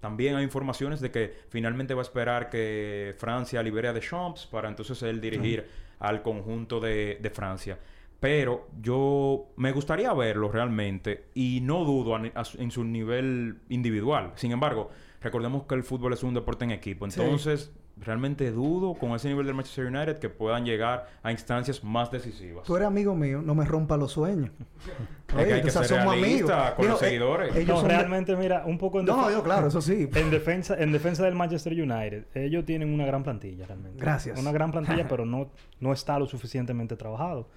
también 0.00 0.34
hay 0.36 0.44
informaciones 0.44 1.00
de 1.00 1.10
que 1.10 1.34
finalmente 1.48 1.94
va 1.94 2.00
a 2.00 2.02
esperar 2.02 2.48
que 2.50 3.14
Francia 3.18 3.62
libere 3.62 3.88
a 3.88 3.92
Deschamps 3.92 4.46
para 4.46 4.68
entonces 4.68 5.00
él 5.02 5.20
dirigir 5.20 5.66
al 5.98 6.22
conjunto 6.22 6.80
de, 6.80 7.18
de 7.20 7.30
Francia. 7.30 7.78
Pero 8.20 8.68
yo 8.80 9.48
me 9.56 9.72
gustaría 9.72 10.12
verlo 10.14 10.50
realmente 10.50 11.26
y 11.34 11.60
no 11.62 11.84
dudo 11.84 12.16
a 12.16 12.18
a 12.18 12.42
en 12.58 12.70
su 12.70 12.84
nivel 12.84 13.58
individual. 13.68 14.32
Sin 14.36 14.52
embargo, 14.52 14.90
recordemos 15.20 15.64
que 15.64 15.74
el 15.74 15.84
fútbol 15.84 16.12
es 16.12 16.22
un 16.22 16.34
deporte 16.34 16.64
en 16.64 16.70
equipo. 16.70 17.08
Sí. 17.10 17.20
Entonces, 17.20 17.72
realmente 17.98 18.50
dudo 18.50 18.94
con 18.94 19.12
ese 19.12 19.28
nivel 19.28 19.46
del 19.46 19.54
Manchester 19.54 19.86
United 19.86 20.18
que 20.18 20.28
puedan 20.28 20.64
llegar 20.64 21.06
a 21.22 21.32
instancias 21.32 21.82
más 21.82 22.10
decisivas. 22.10 22.64
Tú 22.64 22.76
eres 22.76 22.86
amigo 22.86 23.14
mío, 23.14 23.40
no 23.42 23.54
me 23.54 23.64
rompa 23.64 23.96
los 23.96 24.12
sueños. 24.12 24.50
que 25.26 25.36
hay 25.54 25.62
que 25.62 25.68
o 25.68 25.70
sea, 25.70 25.82
ser 25.84 25.98
somos 26.00 26.14
realista 26.14 26.74
con 26.74 26.88
los 26.88 27.02
eh, 27.02 27.06
seguidores. 27.06 27.56
ellos 27.56 27.68
No, 27.68 27.76
son 27.80 27.88
de- 27.88 27.96
realmente, 27.96 28.36
mira, 28.36 28.64
un 28.66 28.78
poco 28.78 29.00
en 29.00 29.06
No, 29.06 29.30
yo, 29.30 29.42
claro, 29.42 29.68
eso 29.68 29.80
sí. 29.80 30.08
En 30.14 30.30
defensa, 30.30 30.76
en 30.78 30.92
defensa 30.92 31.24
del 31.24 31.34
Manchester 31.34 31.72
United, 31.72 32.24
ellos 32.34 32.64
tienen 32.64 32.92
una 32.92 33.06
gran 33.06 33.22
plantilla 33.22 33.66
realmente. 33.66 33.98
Gracias. 33.98 34.38
Una 34.38 34.52
gran 34.52 34.70
plantilla, 34.70 35.06
pero 35.08 35.24
no, 35.24 35.50
no 35.80 35.92
está 35.92 36.18
lo 36.18 36.26
suficientemente 36.26 36.96
trabajado. 36.96 37.48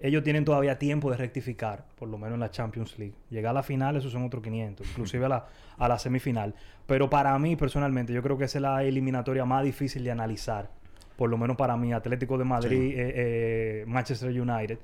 Ellos 0.00 0.22
tienen 0.22 0.44
todavía 0.44 0.78
tiempo 0.78 1.10
de 1.10 1.16
rectificar, 1.16 1.84
por 1.96 2.08
lo 2.08 2.18
menos 2.18 2.34
en 2.34 2.40
la 2.40 2.50
Champions 2.50 2.98
League. 2.98 3.14
Llegar 3.30 3.50
a 3.50 3.54
la 3.54 3.62
final, 3.64 3.96
esos 3.96 4.12
son 4.12 4.24
otros 4.24 4.42
500, 4.42 4.88
inclusive 4.90 5.24
a 5.24 5.28
la, 5.28 5.46
a 5.76 5.88
la 5.88 5.98
semifinal. 5.98 6.54
Pero 6.86 7.10
para 7.10 7.36
mí, 7.38 7.56
personalmente, 7.56 8.12
yo 8.12 8.22
creo 8.22 8.38
que 8.38 8.44
esa 8.44 8.58
es 8.58 8.62
la 8.62 8.84
eliminatoria 8.84 9.44
más 9.44 9.64
difícil 9.64 10.04
de 10.04 10.12
analizar. 10.12 10.70
Por 11.16 11.28
lo 11.30 11.36
menos 11.36 11.56
para 11.56 11.76
mí, 11.76 11.92
Atlético 11.92 12.38
de 12.38 12.44
Madrid, 12.44 12.92
eh, 12.96 13.12
eh, 13.16 13.84
Manchester 13.88 14.30
United. 14.30 14.78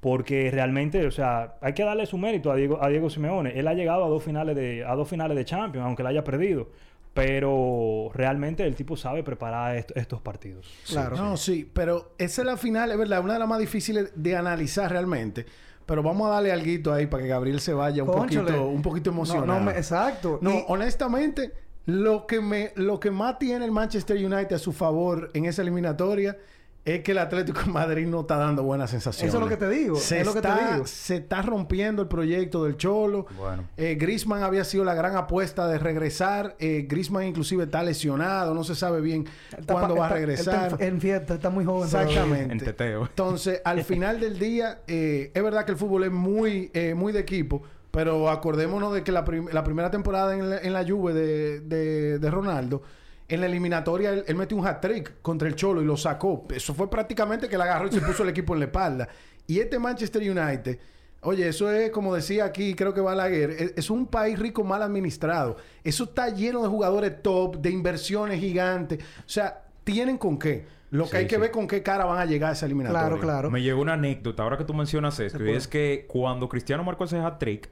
Porque 0.00 0.50
realmente, 0.50 1.06
o 1.06 1.10
sea, 1.12 1.54
hay 1.60 1.72
que 1.72 1.84
darle 1.84 2.04
su 2.04 2.18
mérito 2.18 2.50
a 2.50 2.56
Diego, 2.56 2.82
a 2.82 2.88
Diego 2.88 3.08
Simeone. 3.08 3.58
Él 3.58 3.68
ha 3.68 3.74
llegado 3.74 4.04
a 4.04 4.08
dos 4.08 4.24
finales 4.24 4.56
de, 4.56 4.84
a 4.84 4.94
dos 4.96 5.08
finales 5.08 5.36
de 5.36 5.44
Champions, 5.44 5.86
aunque 5.86 6.02
la 6.02 6.08
haya 6.08 6.24
perdido. 6.24 6.68
Pero 7.16 8.10
realmente 8.14 8.64
el 8.66 8.74
tipo 8.74 8.96
sabe 8.96 9.22
preparar 9.22 9.76
est- 9.76 9.90
estos 9.96 10.20
partidos. 10.20 10.70
Claro. 10.86 11.16
No, 11.16 11.36
sí, 11.36 11.68
pero 11.72 12.12
esa 12.18 12.42
es 12.42 12.46
la 12.46 12.56
final, 12.56 12.90
es 12.92 12.98
verdad, 12.98 13.20
una 13.24 13.32
de 13.32 13.38
las 13.38 13.48
más 13.48 13.58
difíciles 13.58 14.10
de 14.14 14.36
analizar 14.36 14.90
realmente. 14.92 15.46
Pero 15.86 16.02
vamos 16.02 16.28
a 16.28 16.34
darle 16.34 16.52
algo 16.52 16.92
ahí 16.92 17.06
para 17.06 17.22
que 17.22 17.28
Gabriel 17.28 17.60
se 17.60 17.72
vaya 17.72 18.02
un 18.02 18.10
poquito, 18.10 18.66
un 18.68 18.82
poquito 18.82 19.10
No, 19.10 19.16
emocionado. 19.18 19.58
no 19.58 19.64
me- 19.64 19.72
exacto. 19.72 20.38
No, 20.42 20.50
Y- 20.50 20.64
honestamente, 20.68 21.52
lo 21.86 22.26
que 22.26 22.40
me, 22.40 22.72
lo 22.74 23.00
que 23.00 23.10
más 23.10 23.38
tiene 23.38 23.64
el 23.64 23.70
Manchester 23.72 24.16
United 24.16 24.52
a 24.54 24.58
su 24.58 24.72
favor 24.72 25.30
en 25.32 25.44
esa 25.46 25.62
eliminatoria 25.62 26.36
es 26.86 27.02
que 27.02 27.12
el 27.12 27.18
Atlético 27.18 27.60
de 27.60 27.66
Madrid 27.66 28.06
no 28.06 28.20
está 28.20 28.36
dando 28.36 28.62
buenas 28.62 28.90
sensaciones. 28.90 29.28
Eso 29.28 29.36
es 29.38 29.42
lo 29.44 29.48
que 29.50 29.56
te 29.56 29.68
digo, 29.68 29.96
Se, 29.96 30.20
es 30.20 30.26
lo 30.26 30.32
que 30.32 30.40
te 30.40 30.48
está, 30.48 30.72
digo. 30.74 30.86
se 30.86 31.16
está 31.16 31.42
rompiendo 31.42 32.00
el 32.00 32.08
proyecto 32.08 32.64
del 32.64 32.76
Cholo. 32.76 33.26
Bueno. 33.36 33.64
Eh, 33.76 33.96
Griezmann 34.00 34.42
había 34.44 34.64
sido 34.64 34.84
la 34.84 34.94
gran 34.94 35.16
apuesta 35.16 35.66
de 35.66 35.78
regresar. 35.78 36.54
Eh, 36.60 36.86
Griezmann 36.88 37.24
inclusive 37.24 37.64
está 37.64 37.82
lesionado. 37.82 38.54
No 38.54 38.64
se 38.64 38.74
sabe 38.74 39.00
bien 39.00 39.26
Está 39.58 39.74
cuándo 39.74 39.94
pa- 39.96 40.00
va 40.00 40.06
a 40.06 40.08
está- 40.10 40.14
regresar. 40.18 40.72
Está 40.72 40.84
en, 40.86 40.94
en 40.94 41.00
fiesta, 41.00 41.34
está 41.34 41.50
muy 41.50 41.64
joven. 41.64 41.84
Exactamente. 41.84 42.52
En 42.52 42.58
teteo. 42.60 43.04
Entonces, 43.10 43.60
al 43.64 43.82
final 43.82 44.20
del 44.20 44.38
día, 44.38 44.80
eh, 44.86 45.32
es 45.34 45.42
verdad 45.42 45.64
que 45.64 45.72
el 45.72 45.78
fútbol 45.78 46.04
es 46.04 46.12
muy, 46.12 46.70
eh, 46.72 46.94
muy 46.94 47.12
de 47.12 47.18
equipo, 47.18 47.62
pero 47.90 48.30
acordémonos 48.30 48.94
de 48.94 49.02
que 49.02 49.10
la, 49.10 49.24
prim- 49.24 49.48
la 49.52 49.64
primera 49.64 49.90
temporada 49.90 50.34
en 50.34 50.50
la, 50.50 50.58
en 50.58 50.72
la 50.72 50.84
Juve 50.86 51.14
de, 51.14 51.60
de- 51.62 52.18
de 52.20 52.30
Ronaldo, 52.30 52.82
en 53.28 53.40
la 53.40 53.46
eliminatoria, 53.46 54.10
él, 54.10 54.24
él 54.26 54.36
metió 54.36 54.56
un 54.56 54.66
hat-trick 54.66 55.20
contra 55.22 55.48
el 55.48 55.54
Cholo 55.56 55.82
y 55.82 55.84
lo 55.84 55.96
sacó. 55.96 56.46
Eso 56.54 56.74
fue 56.74 56.88
prácticamente 56.88 57.48
que 57.48 57.56
le 57.56 57.64
agarró 57.64 57.88
y 57.88 57.92
se 57.92 58.00
puso 58.00 58.22
el 58.22 58.28
equipo 58.28 58.54
en 58.54 58.60
la 58.60 58.66
espalda. 58.66 59.08
Y 59.46 59.58
este 59.60 59.78
Manchester 59.78 60.22
United... 60.22 60.78
Oye, 61.22 61.48
eso 61.48 61.68
es 61.72 61.90
como 61.90 62.14
decía 62.14 62.44
aquí, 62.44 62.74
creo 62.74 62.94
que 62.94 63.00
Balaguer, 63.00 63.50
es, 63.50 63.72
es 63.74 63.90
un 63.90 64.06
país 64.06 64.38
rico 64.38 64.62
mal 64.62 64.80
administrado. 64.82 65.56
Eso 65.82 66.04
está 66.04 66.28
lleno 66.28 66.62
de 66.62 66.68
jugadores 66.68 67.20
top, 67.20 67.56
de 67.56 67.70
inversiones 67.70 68.38
gigantes. 68.38 69.02
O 69.02 69.28
sea, 69.28 69.64
tienen 69.82 70.18
con 70.18 70.38
qué. 70.38 70.66
Lo 70.90 71.04
que 71.04 71.10
Sí, 71.10 71.16
hay 71.16 71.26
que 71.26 71.34
sí. 71.34 71.40
ver 71.40 71.50
con 71.50 71.66
qué 71.66 71.82
cara 71.82 72.04
van 72.04 72.20
a 72.20 72.26
llegar 72.26 72.50
a 72.50 72.52
esa 72.52 72.66
eliminatoria. 72.66 73.08
Claro, 73.08 73.20
claro. 73.20 73.50
Me 73.50 73.60
llegó 73.60 73.80
una 73.80 73.94
anécdota 73.94 74.44
ahora 74.44 74.56
que 74.56 74.64
tú 74.64 74.72
mencionas 74.74 75.18
esto. 75.18 75.44
Y 75.44 75.50
es 75.50 75.66
que 75.66 76.04
cuando 76.06 76.48
Cristiano 76.48 76.84
marcó 76.84 77.04
ese 77.04 77.18
hat-trick, 77.18 77.70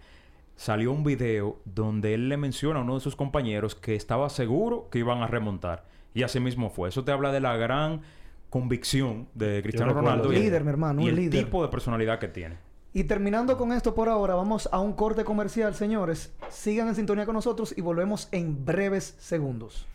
salió 0.57 0.93
un 0.93 1.05
video 1.05 1.59
donde 1.65 2.15
él 2.15 2.29
le 2.29 2.37
menciona 2.37 2.81
a 2.81 2.83
uno 2.83 2.95
de 2.95 3.01
sus 3.01 3.17
compañeros 3.17 3.75
que 3.75 3.95
estaba 3.95 4.29
seguro 4.31 4.89
que 4.91 4.99
iban 5.01 5.23
a 5.23 5.27
remontar. 5.27 5.85
Y 6.15 6.23
así 6.23 6.39
mismo 6.41 6.71
fue. 6.71 6.89
Eso 6.89 7.05
te 7.05 7.13
habla 7.13 7.33
de 7.33 7.41
la 7.41 7.57
gran 7.57 8.03
convicción 8.51 9.27
de 9.35 9.61
Cristiano. 9.63 9.93
Ronaldo. 9.93 10.33
y 10.33 10.37
Líder, 10.37 10.63
mi 10.63 10.71
hermano, 10.71 11.01
Y 11.01 11.05
un 11.05 11.11
el 11.11 11.17
líder. 11.17 11.45
tipo 11.45 11.63
de 11.63 11.69
personalidad 11.69 12.19
que 12.21 12.29
tiene. 12.29 12.57
Y 12.93 13.05
terminando 13.05 13.59
con 13.59 13.73
esto 13.73 13.93
por 13.97 14.09
ahora, 14.09 14.37
vamos 14.37 14.69
a 14.71 14.79
un 14.79 14.93
corte 14.93 15.25
comercial, 15.25 15.75
señores. 15.75 16.33
Sigan 16.51 16.87
en 16.87 16.95
sintonía 16.95 17.27
con 17.27 17.35
nosotros 17.35 17.75
y 17.77 17.81
volvemos 17.81 18.29
en 18.31 18.65
breves 18.65 19.17
segundos. 19.19 19.89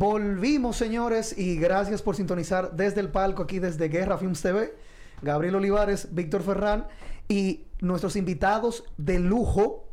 Volvimos, 0.00 0.76
señores, 0.76 1.38
y 1.38 1.56
gracias 1.56 2.02
por 2.02 2.16
sintonizar 2.16 2.72
desde 2.72 3.00
el 3.00 3.08
palco 3.08 3.42
aquí 3.44 3.60
desde 3.60 3.88
Guerra 3.88 4.18
Films 4.18 4.42
TV. 4.42 4.74
Gabriel 5.22 5.54
Olivares, 5.54 6.14
Víctor 6.14 6.42
Ferrán 6.42 6.86
y 7.28 7.64
nuestros 7.80 8.14
invitados 8.16 8.84
de 8.98 9.18
lujo. 9.18 9.84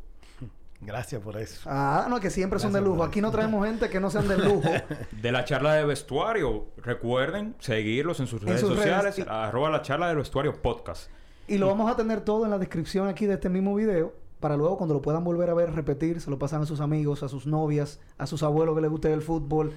Gracias 0.82 1.22
por 1.22 1.38
eso. 1.38 1.62
Ah, 1.72 2.08
no, 2.10 2.20
que 2.20 2.30
siempre 2.30 2.60
son 2.60 2.74
de 2.74 2.80
Gracias 2.82 2.93
lujo. 2.97 3.06
Aquí 3.06 3.22
no 3.22 3.32
traemos 3.32 3.66
gente 3.66 3.89
que 3.89 4.01
no 4.01 4.10
sean 4.10 4.28
de 4.28 4.38
lujo. 4.39 4.70
De 5.22 5.32
la 5.32 5.45
charla 5.45 5.76
de 5.76 5.86
vestuario, 5.86 6.66
recuerden 6.76 7.56
seguirlos 7.60 8.20
en 8.20 8.28
sus 8.28 8.41
En 8.41 8.47
redes 8.49 8.60
sus 8.60 8.72
redes. 8.72 8.82
sociales, 8.84 9.20
Y- 9.20 9.22
arroba 9.26 9.70
la 9.70 9.82
charla 9.84 10.10
de 10.10 10.16
vestuario 10.16 10.62
podcast. 10.62 11.10
Y 11.47 11.60
lo 11.60 11.68
vamos 11.68 11.89
a 11.89 11.95
tener 11.95 12.20
todo 12.20 12.43
en 12.43 12.51
la 12.51 12.58
descripción 12.58 13.08
aquí 13.08 13.26
de 13.26 13.36
este 13.36 13.47
mismo 13.47 13.74
video. 13.74 14.14
Para 14.41 14.58
luego, 14.58 14.76
cuando 14.78 14.93
lo 14.95 15.01
puedan 15.01 15.24
volver 15.24 15.49
a 15.49 15.54
ver, 15.54 15.74
repetir, 15.74 16.20
se 16.20 16.30
lo 16.30 16.38
pasan 16.38 16.62
a 16.64 16.66
sus 16.66 16.82
amigos, 16.82 17.24
a 17.24 17.30
sus 17.30 17.47
novias, 17.47 18.01
a 18.18 18.28
sus 18.28 18.43
abuelos 18.43 18.76
que 18.76 18.82
les 18.82 18.91
guste 18.91 19.14
el 19.14 19.22
fútbol, 19.22 19.72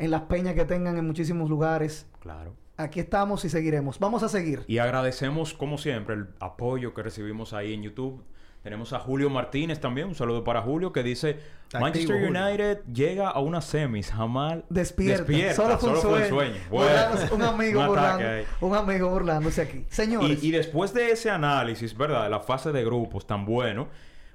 en 0.00 0.10
las 0.10 0.22
peñas 0.22 0.54
que 0.54 0.64
tengan 0.64 0.96
en 0.98 1.06
muchísimos 1.06 1.48
lugares. 1.48 2.06
Claro. 2.20 2.54
Aquí 2.76 2.98
estamos 2.98 3.44
y 3.44 3.50
seguiremos. 3.50 3.98
Vamos 3.98 4.22
a 4.22 4.28
seguir. 4.28 4.64
Y 4.66 4.78
agradecemos, 4.78 5.52
como 5.54 5.76
siempre, 5.78 6.14
el 6.16 6.26
apoyo 6.40 6.94
que 6.94 7.02
recibimos 7.02 7.52
ahí 7.52 7.74
en 7.74 7.82
YouTube. 7.82 8.24
Tenemos 8.62 8.92
a 8.92 8.98
Julio 8.98 9.30
Martínez 9.30 9.80
también, 9.80 10.08
un 10.08 10.14
saludo 10.14 10.44
para 10.44 10.60
Julio, 10.60 10.92
que 10.92 11.02
dice: 11.02 11.38
Activo, 11.66 11.80
Manchester 11.80 12.26
Julio. 12.26 12.42
United 12.46 12.78
llega 12.92 13.28
a 13.30 13.40
unas 13.40 13.64
semis, 13.64 14.10
jamás 14.10 14.58
Despierta. 14.68 15.54
Solo 15.54 15.78
fue 15.78 15.90
un 15.90 16.28
sueño. 16.28 16.56
Burlándose- 16.70 17.30
un 17.34 17.42
amigo 17.42 17.86
burlando, 17.86 18.24
un 18.60 18.74
amigo 18.74 19.08
burlándose 19.08 19.62
aquí. 19.62 19.86
Señores, 19.88 20.42
Y, 20.42 20.48
y 20.48 20.50
después 20.50 20.92
de 20.92 21.10
ese 21.10 21.30
análisis, 21.30 21.96
¿verdad? 21.96 22.28
La 22.30 22.40
fase 22.40 22.70
de 22.72 22.84
grupos 22.84 23.26
tan 23.26 23.46
bueno, 23.46 23.88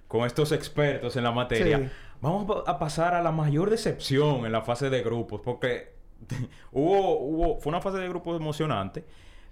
con 0.07 0.25
estos 0.25 0.51
expertos 0.51 1.15
en 1.17 1.23
la 1.23 1.31
materia, 1.31 1.77
Sí. 1.79 1.85
Vamos 2.21 2.63
a 2.65 2.79
pasar 2.79 3.13
a 3.13 3.21
la 3.21 3.31
mayor 3.31 3.69
decepción 3.69 4.45
en 4.45 4.51
la 4.51 4.61
fase 4.61 4.89
de 4.89 5.01
grupos, 5.03 5.41
porque 5.43 5.93
hubo, 6.71 7.19
hubo, 7.19 7.59
fue 7.59 7.69
una 7.69 7.81
fase 7.81 7.97
de 7.97 8.07
grupos 8.09 8.39
emocionante, 8.39 9.05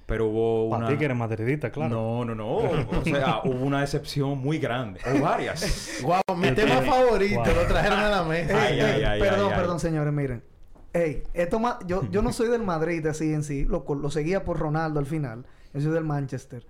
pero 0.06 0.28
hubo 0.28 0.70
Para 0.70 0.86
una... 0.86 0.94
ti 0.94 0.98
que 0.98 1.06
eres 1.06 1.18
madridista, 1.18 1.72
claro. 1.72 1.90
No, 1.96 2.26
no, 2.26 2.36
no. 2.36 2.56
O 2.56 3.04
sea, 3.04 3.42
hubo 3.46 3.66
una 3.66 3.82
decepción 3.82 4.38
muy 4.40 4.60
grande. 4.60 5.00
O 5.06 5.22
varias. 5.22 6.00
Guau, 6.04 6.22
mi 6.36 6.48
El 6.48 6.56
tema 6.56 6.82
favorito 6.82 7.42
Guau. 7.42 7.56
lo 7.56 7.68
trajeron 7.68 8.00
a 8.00 8.10
la 8.10 8.24
mesa. 8.24 8.62
Ay, 8.62 8.80
ay, 8.80 9.04
ay, 9.04 9.20
perdón, 9.22 9.48
ay, 9.48 9.52
ay. 9.54 9.60
perdón, 9.60 9.80
señores, 9.80 10.14
miren. 10.14 10.44
Ey, 10.92 11.24
esto 11.34 11.60
ma- 11.60 11.80
yo, 11.88 12.04
yo 12.12 12.22
no 12.22 12.32
soy 12.34 12.50
del 12.50 12.62
Madrid 12.64 13.04
así 13.08 13.34
en 13.34 13.44
sí, 13.44 13.66
lo, 13.66 13.84
lo 13.96 14.12
seguía 14.12 14.44
por 14.44 14.60
Ronaldo 14.60 15.00
al 15.00 15.08
final. 15.08 15.46
Yo 15.74 15.82
soy 15.82 15.92
del 15.92 16.04
Manchester. 16.04 16.68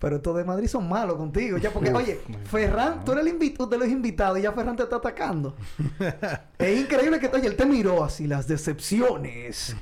Pero 0.00 0.16
estos 0.16 0.34
de 0.36 0.44
Madrid 0.44 0.66
son 0.66 0.88
malos 0.88 1.16
contigo, 1.16 1.58
ya 1.58 1.70
porque, 1.70 1.90
Uf, 1.90 1.96
oye, 1.96 2.20
Ferran, 2.50 3.04
tú 3.04 3.12
eres 3.12 3.22
el 3.26 3.32
invitado 3.32 3.68
de 3.68 3.76
los 3.78 3.88
invitados 3.88 4.38
y 4.38 4.42
ya 4.42 4.52
Ferran 4.52 4.74
te 4.74 4.82
está 4.84 4.96
atacando. 4.96 5.54
es 6.58 6.80
increíble 6.80 7.20
que, 7.20 7.26
oye, 7.28 7.46
él 7.46 7.54
te 7.54 7.66
miró 7.66 8.02
así, 8.02 8.26
las 8.26 8.48
decepciones. 8.48 9.76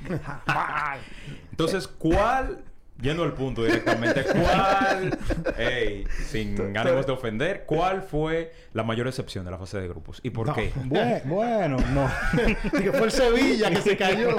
Entonces, 1.51 1.87
¿cuál... 1.87 2.63
Yendo 3.01 3.23
al 3.23 3.31
punto 3.31 3.63
directamente, 3.63 4.25
¿cuál... 4.25 5.17
Ey, 5.57 6.03
sin 6.27 6.75
ánimos 6.75 7.05
de 7.05 7.13
ofender, 7.13 7.63
¿cuál 7.65 8.01
fue 8.01 8.51
la 8.73 8.83
mayor 8.83 9.05
decepción 9.05 9.45
de 9.45 9.51
la 9.51 9.57
fase 9.57 9.79
de 9.79 9.87
grupos? 9.87 10.19
¿Y 10.21 10.31
por 10.31 10.47
No. 10.47 10.53
qué? 10.53 10.73
Bue- 10.83 11.23
bueno, 11.23 11.77
no. 11.93 12.09
que 12.77 12.91
fue 12.91 13.05
el 13.05 13.11
Sevilla 13.11 13.69
que 13.69 13.81
se 13.81 13.95
cayó. 13.95 14.31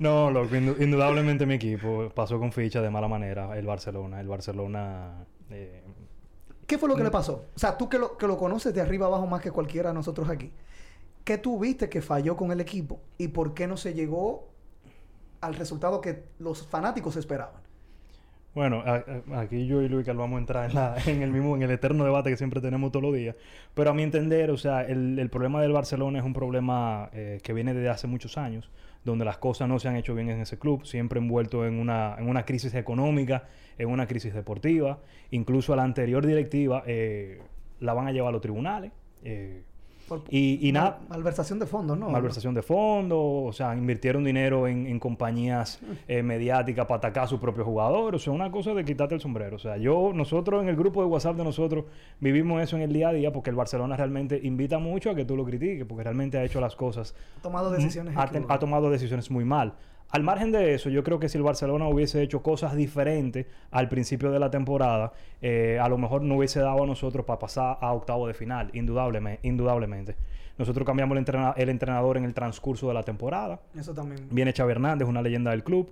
No, 0.00 0.30
loco, 0.30 0.54
indu- 0.54 0.80
indudablemente 0.80 1.46
mi 1.46 1.54
equipo 1.54 2.10
pasó 2.14 2.38
con 2.38 2.52
ficha 2.52 2.80
de 2.82 2.90
mala 2.90 3.08
manera. 3.08 3.56
El 3.58 3.66
Barcelona. 3.66 4.20
El 4.20 4.28
Barcelona. 4.28 5.24
eh, 5.50 5.82
¿Qué 6.66 6.76
fue 6.78 6.88
lo 6.88 6.96
que 6.96 7.02
le 7.04 7.10
pasó? 7.10 7.46
O 7.54 7.58
sea, 7.58 7.76
tú 7.78 7.88
que 7.88 7.98
lo, 7.98 8.16
que 8.18 8.26
lo 8.26 8.36
conoces 8.36 8.74
de 8.74 8.80
arriba 8.80 9.06
abajo 9.06 9.26
más 9.26 9.40
que 9.40 9.50
cualquiera 9.50 9.88
de 9.90 9.94
nosotros 9.94 10.28
aquí. 10.28 10.52
¿Qué 11.24 11.38
tú 11.38 11.58
viste 11.58 11.88
que 11.88 12.00
falló 12.02 12.36
con 12.36 12.52
el 12.52 12.60
equipo? 12.60 13.00
¿Y 13.18 13.28
por 13.28 13.54
qué 13.54 13.66
no 13.66 13.76
se 13.76 13.94
llegó 13.94 14.48
al 15.40 15.54
resultado 15.54 16.00
que 16.00 16.24
los 16.38 16.66
fanáticos 16.66 17.16
esperaban? 17.16 17.62
bueno, 18.54 18.82
a- 18.84 19.04
a- 19.36 19.40
aquí 19.40 19.68
yo 19.68 19.82
y 19.82 19.88
Luis 19.88 20.04
Carlos 20.04 20.22
vamos 20.24 20.38
a 20.38 20.40
entrar 20.40 20.68
en, 20.68 20.74
la- 20.74 20.96
en 21.06 21.22
el 21.22 21.30
mismo, 21.30 21.54
en 21.54 21.62
el 21.62 21.70
eterno 21.70 22.02
debate 22.04 22.30
que 22.30 22.36
siempre 22.36 22.60
tenemos 22.60 22.90
todos 22.90 23.04
los 23.04 23.14
días. 23.14 23.36
Pero 23.74 23.90
a 23.90 23.94
mi 23.94 24.02
entender, 24.02 24.50
o 24.50 24.56
sea, 24.56 24.82
el, 24.82 25.16
el 25.18 25.30
problema 25.30 25.62
del 25.62 25.70
Barcelona 25.72 26.18
es 26.18 26.24
un 26.24 26.32
problema 26.32 27.08
eh, 27.12 27.38
que 27.44 27.52
viene 27.52 27.72
desde 27.72 27.88
hace 27.88 28.08
muchos 28.08 28.36
años, 28.36 28.68
donde 29.10 29.24
las 29.24 29.38
cosas 29.38 29.68
no 29.68 29.78
se 29.78 29.88
han 29.88 29.96
hecho 29.96 30.14
bien 30.14 30.30
en 30.30 30.40
ese 30.40 30.58
club, 30.58 30.84
siempre 30.84 31.18
envuelto 31.18 31.66
en 31.66 31.78
una, 31.78 32.16
en 32.18 32.28
una 32.28 32.44
crisis 32.44 32.74
económica, 32.74 33.48
en 33.78 33.88
una 33.88 34.06
crisis 34.06 34.34
deportiva. 34.34 35.00
Incluso 35.30 35.72
a 35.72 35.76
la 35.76 35.84
anterior 35.84 36.26
directiva 36.26 36.82
eh, 36.86 37.40
la 37.80 37.94
van 37.94 38.06
a 38.06 38.12
llevar 38.12 38.30
a 38.30 38.32
los 38.32 38.40
tribunales. 38.40 38.92
eh, 39.24 39.62
Por- 40.08 40.22
y, 40.30 40.66
y 40.66 40.72
nada, 40.72 40.98
Mal- 41.08 41.18
malversación 41.18 41.58
de 41.58 41.66
fondos, 41.66 41.98
¿no? 41.98 42.08
malversación 42.08 42.54
de 42.54 42.62
fondos, 42.62 43.18
o 43.20 43.52
sea, 43.52 43.76
invirtieron 43.76 44.24
dinero 44.24 44.66
en, 44.66 44.86
en 44.86 44.98
compañías 44.98 45.80
eh, 46.06 46.22
mediáticas 46.22 46.86
para 46.86 46.98
atacar 46.98 47.24
a 47.24 47.26
sus 47.26 47.38
propios 47.38 47.66
jugadores, 47.66 48.22
o 48.22 48.24
sea, 48.24 48.32
una 48.32 48.50
cosa 48.50 48.72
de 48.74 48.84
quitarte 48.84 49.14
el 49.14 49.20
sombrero. 49.20 49.56
O 49.56 49.58
sea, 49.58 49.76
yo, 49.76 50.12
nosotros 50.14 50.62
en 50.62 50.68
el 50.68 50.76
grupo 50.76 51.00
de 51.02 51.06
WhatsApp 51.08 51.36
de 51.36 51.44
nosotros 51.44 51.84
vivimos 52.20 52.62
eso 52.62 52.76
en 52.76 52.82
el 52.82 52.92
día 52.92 53.10
a 53.10 53.12
día 53.12 53.32
porque 53.32 53.50
el 53.50 53.56
Barcelona 53.56 53.96
realmente 53.96 54.40
invita 54.42 54.78
mucho 54.78 55.10
a 55.10 55.14
que 55.14 55.24
tú 55.24 55.36
lo 55.36 55.44
critiques, 55.44 55.84
porque 55.84 56.04
realmente 56.04 56.38
ha 56.38 56.44
hecho 56.44 56.60
las 56.60 56.74
cosas, 56.74 57.14
Ha 57.38 57.42
tomado 57.42 57.70
decisiones 57.70 58.16
ha, 58.16 58.22
ha 58.48 58.58
tomado 58.58 58.90
decisiones 58.90 59.30
muy 59.30 59.44
mal. 59.44 59.74
Al 60.10 60.22
margen 60.22 60.52
de 60.52 60.74
eso, 60.74 60.88
yo 60.88 61.04
creo 61.04 61.18
que 61.18 61.28
si 61.28 61.36
el 61.36 61.44
Barcelona 61.44 61.86
hubiese 61.86 62.22
hecho 62.22 62.42
cosas 62.42 62.74
diferentes 62.74 63.46
al 63.70 63.88
principio 63.90 64.30
de 64.30 64.38
la 64.38 64.50
temporada, 64.50 65.12
eh, 65.42 65.78
a 65.82 65.88
lo 65.88 65.98
mejor 65.98 66.22
no 66.22 66.36
hubiese 66.36 66.60
dado 66.60 66.82
a 66.84 66.86
nosotros 66.86 67.26
para 67.26 67.38
pasar 67.38 67.76
a 67.80 67.92
octavo 67.92 68.26
de 68.26 68.32
final, 68.34 68.70
indudablemente. 68.72 69.46
indudablemente. 69.46 70.16
Nosotros 70.56 70.86
cambiamos 70.86 71.14
el, 71.16 71.24
entrena- 71.24 71.54
el 71.56 71.68
entrenador 71.68 72.16
en 72.16 72.24
el 72.24 72.32
transcurso 72.32 72.88
de 72.88 72.94
la 72.94 73.02
temporada. 73.02 73.60
Eso 73.78 73.92
también. 73.92 74.26
Viene 74.30 74.52
Xavi 74.52 74.72
Hernández, 74.72 75.06
una 75.06 75.20
leyenda 75.22 75.50
del 75.50 75.62
club. 75.62 75.90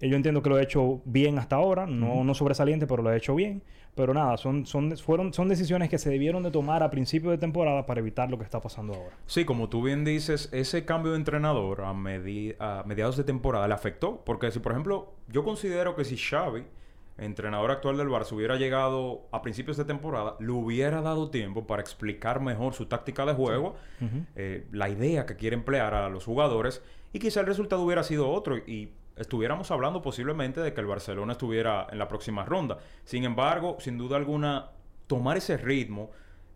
Eh, 0.00 0.08
Yo 0.08 0.16
entiendo 0.16 0.42
que 0.42 0.48
lo 0.48 0.58
he 0.58 0.62
hecho 0.62 1.00
bien 1.04 1.38
hasta 1.38 1.56
ahora, 1.56 1.86
no, 1.86 2.22
no 2.24 2.34
sobresaliente, 2.34 2.86
pero 2.86 3.02
lo 3.02 3.12
he 3.12 3.16
hecho 3.16 3.34
bien. 3.34 3.62
Pero 3.94 4.14
nada, 4.14 4.36
son, 4.36 4.66
son, 4.66 4.96
fueron, 4.96 5.32
son 5.34 5.48
decisiones 5.48 5.88
que 5.90 5.98
se 5.98 6.08
debieron 6.10 6.42
de 6.42 6.50
tomar 6.50 6.82
a 6.82 6.90
principio 6.90 7.30
de 7.30 7.38
temporada 7.38 7.86
para 7.86 8.00
evitar 8.00 8.30
lo 8.30 8.38
que 8.38 8.44
está 8.44 8.60
pasando 8.60 8.94
ahora. 8.94 9.16
Sí, 9.26 9.44
como 9.44 9.68
tú 9.68 9.82
bien 9.82 10.04
dices, 10.04 10.48
ese 10.52 10.84
cambio 10.84 11.12
de 11.12 11.18
entrenador 11.18 11.82
a, 11.82 11.92
medi- 11.92 12.54
a 12.60 12.84
mediados 12.86 13.16
de 13.16 13.24
temporada 13.24 13.66
le 13.68 13.74
afectó. 13.74 14.22
Porque 14.24 14.50
si, 14.52 14.60
por 14.60 14.72
ejemplo, 14.72 15.12
yo 15.28 15.42
considero 15.44 15.96
que 15.96 16.04
si 16.04 16.16
Xavi, 16.16 16.64
entrenador 17.18 17.70
actual 17.72 17.98
del 17.98 18.08
Barça, 18.08 18.32
hubiera 18.32 18.56
llegado 18.56 19.26
a 19.32 19.42
principios 19.42 19.76
de 19.76 19.84
temporada, 19.84 20.36
le 20.40 20.52
hubiera 20.52 21.02
dado 21.02 21.28
tiempo 21.30 21.66
para 21.66 21.82
explicar 21.82 22.40
mejor 22.40 22.72
su 22.74 22.86
táctica 22.86 23.26
de 23.26 23.34
juego, 23.34 23.74
Ujú. 24.00 24.24
eh, 24.36 24.66
la 24.72 24.88
idea 24.88 25.26
que 25.26 25.36
quiere 25.36 25.54
emplear 25.56 25.92
a 25.94 26.08
los 26.08 26.24
jugadores, 26.24 26.82
y 27.12 27.18
quizá 27.18 27.40
el 27.40 27.46
resultado 27.46 27.82
hubiera 27.82 28.04
sido 28.04 28.30
otro. 28.30 28.56
Y 28.56 28.92
estuviéramos 29.20 29.70
hablando 29.70 30.02
posiblemente 30.02 30.60
de 30.60 30.72
que 30.72 30.80
el 30.80 30.86
Barcelona 30.86 31.32
estuviera 31.32 31.86
en 31.90 31.98
la 31.98 32.08
próxima 32.08 32.44
ronda. 32.44 32.78
Sin 33.04 33.24
embargo, 33.24 33.76
sin 33.78 33.98
duda 33.98 34.16
alguna, 34.16 34.70
tomar 35.06 35.36
ese 35.36 35.56
ritmo, 35.56 36.10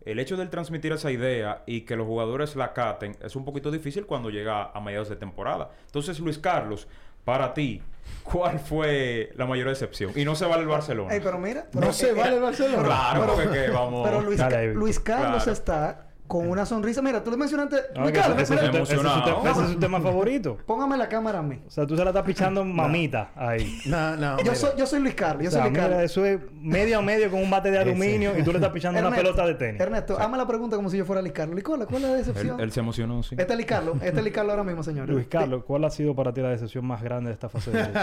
el 0.04 0.18
hecho 0.18 0.36
de 0.36 0.42
él 0.42 0.50
transmitir 0.50 0.92
esa 0.92 1.10
idea 1.10 1.62
y 1.66 1.82
que 1.82 1.96
los 1.96 2.06
jugadores 2.06 2.56
la 2.56 2.72
caten 2.72 3.16
es 3.22 3.36
un 3.36 3.44
poquito 3.44 3.70
difícil 3.70 4.06
cuando 4.06 4.30
llega 4.30 4.70
a 4.72 4.80
mediados 4.80 5.08
de 5.08 5.16
temporada. 5.16 5.70
Entonces, 5.86 6.18
Luis 6.20 6.38
Carlos, 6.38 6.88
para 7.24 7.54
ti, 7.54 7.80
¿cuál 8.22 8.58
fue 8.58 9.32
la 9.36 9.46
mayor 9.46 9.68
decepción? 9.68 10.12
Y 10.14 10.24
no 10.26 10.34
se 10.34 10.44
vale 10.44 10.62
el 10.62 10.68
Barcelona. 10.68 11.14
Ey, 11.14 11.20
pero 11.22 11.38
mira. 11.38 11.66
No 11.72 11.80
pero- 11.80 11.92
se 11.92 12.10
eh, 12.10 12.12
vale 12.12 12.36
el 12.36 12.42
Barcelona. 12.42 12.82
Claro, 12.84 13.20
pero- 13.20 13.34
porque 13.34 13.64
que 13.66 13.70
vamos... 13.70 14.06
Pero 14.08 14.20
Luis, 14.20 14.38
Dale. 14.38 14.74
Luis 14.74 15.00
Carlos 15.00 15.36
Claro. 15.44 15.52
está 15.52 16.06
con 16.26 16.48
una 16.48 16.64
sonrisa. 16.64 17.02
Mira, 17.02 17.22
tú 17.22 17.30
le 17.30 17.36
mencionaste. 17.36 17.76
Que 18.04 18.12
Carlos, 18.12 18.38
ese, 18.40 18.54
ese 18.54 18.94
es 18.96 19.68
su 19.70 19.78
tema 19.78 20.00
favorito. 20.00 20.56
póngame 20.66 20.96
la 20.96 21.08
cámara 21.08 21.40
a 21.40 21.42
mí. 21.42 21.60
O 21.66 21.70
sea, 21.70 21.86
tú 21.86 21.96
se 21.96 22.02
la 22.04 22.10
estás 22.10 22.24
pichando 22.24 22.64
mamita 22.64 23.30
ahí. 23.36 23.80
No, 23.86 24.16
no. 24.16 24.38
Yo 24.38 24.42
mira. 24.44 24.54
soy, 24.54 24.70
yo 24.76 24.86
soy 24.86 25.00
Luis 25.00 25.14
Carlos. 25.14 25.42
Yo 25.44 25.48
O 25.48 25.52
sea, 25.52 25.62
soy 25.62 25.70
Luis 25.70 25.78
mira, 25.82 25.88
Carlos. 25.90 26.10
eso 26.10 26.24
es 26.24 26.38
medio 26.60 26.98
a 26.98 27.02
medio 27.02 27.30
con 27.30 27.40
un 27.42 27.50
bate 27.50 27.70
de 27.70 27.78
aluminio 27.78 28.36
y 28.38 28.42
tú 28.42 28.52
le 28.52 28.58
estás 28.58 28.72
pichando 28.72 28.98
una 29.00 29.08
Ernesto, 29.08 29.24
pelota 29.34 29.46
de 29.46 29.54
tenis. 29.54 29.80
Ernesto, 29.80 30.18
hazme 30.18 30.38
la 30.38 30.46
pregunta 30.46 30.76
como 30.76 30.88
si 30.90 30.96
yo 30.96 31.04
fuera 31.04 31.20
Luis 31.20 31.34
Carlos. 31.34 31.56
Licola, 31.56 31.86
¿cuál 31.86 32.02
es 32.04 32.08
la 32.10 32.12
Él, 32.18 32.24
decepción? 32.24 32.60
él 32.60 32.72
se 32.72 32.80
emocionó, 32.80 33.22
sí. 33.22 33.36
Este 33.38 33.52
es 33.52 33.56
Luis 33.56 33.66
Carlos. 33.66 33.96
Este 34.00 34.08
es 34.16 34.22
Luis 34.22 34.34
Carlos 34.34 34.50
ahora 34.52 34.64
mismo, 34.64 34.82
señores. 34.82 35.14
Luis 35.14 35.26
Carlos, 35.28 35.62
¿cuál 35.66 35.84
ha 35.84 35.90
sido 35.90 36.14
para 36.16 36.32
ti 36.32 36.40
la 36.40 36.48
decepción 36.50 36.86
más 36.86 37.02
grande 37.02 37.28
de 37.28 37.34
esta 37.34 37.48
fase 37.48 37.70
de? 37.70 37.84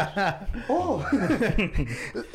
Oh. 0.70 1.04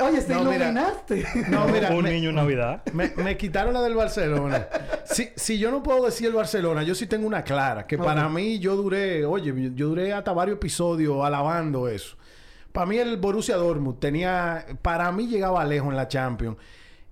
Oye, 0.00 0.20
te 0.22 0.34
mira. 0.34 0.40
iluminaste. 0.40 1.24
No, 1.48 1.66
mira, 1.68 1.90
un 1.90 2.04
niño 2.04 2.30
en 2.30 2.34
Navidad. 2.36 2.82
Me, 2.92 3.12
me 3.16 3.36
quitaron 3.36 3.72
la 3.72 3.82
del 3.82 3.94
Barcelona. 3.94 4.66
Si 5.36 5.58
yo 5.58 5.70
no 5.70 5.75
puedo 5.82 6.04
decir 6.04 6.26
el 6.28 6.32
Barcelona, 6.34 6.82
yo 6.82 6.94
sí 6.94 7.06
tengo 7.06 7.26
una 7.26 7.42
clara. 7.44 7.86
Que 7.86 7.96
para 7.98 8.26
Ok. 8.26 8.32
mí 8.34 8.58
yo 8.58 8.76
duré, 8.76 9.24
oye, 9.24 9.72
yo 9.74 9.88
duré 9.88 10.12
hasta 10.12 10.32
varios 10.32 10.56
episodios 10.56 11.24
alabando 11.24 11.88
eso. 11.88 12.16
Para 12.72 12.86
mí 12.86 12.98
el 12.98 13.16
Borussia 13.16 13.56
Dortmund 13.56 13.98
tenía, 13.98 14.66
para 14.82 15.10
mí 15.12 15.26
llegaba 15.28 15.64
lejos 15.64 15.88
en 15.90 15.96
la 15.96 16.08
Champions. 16.08 16.56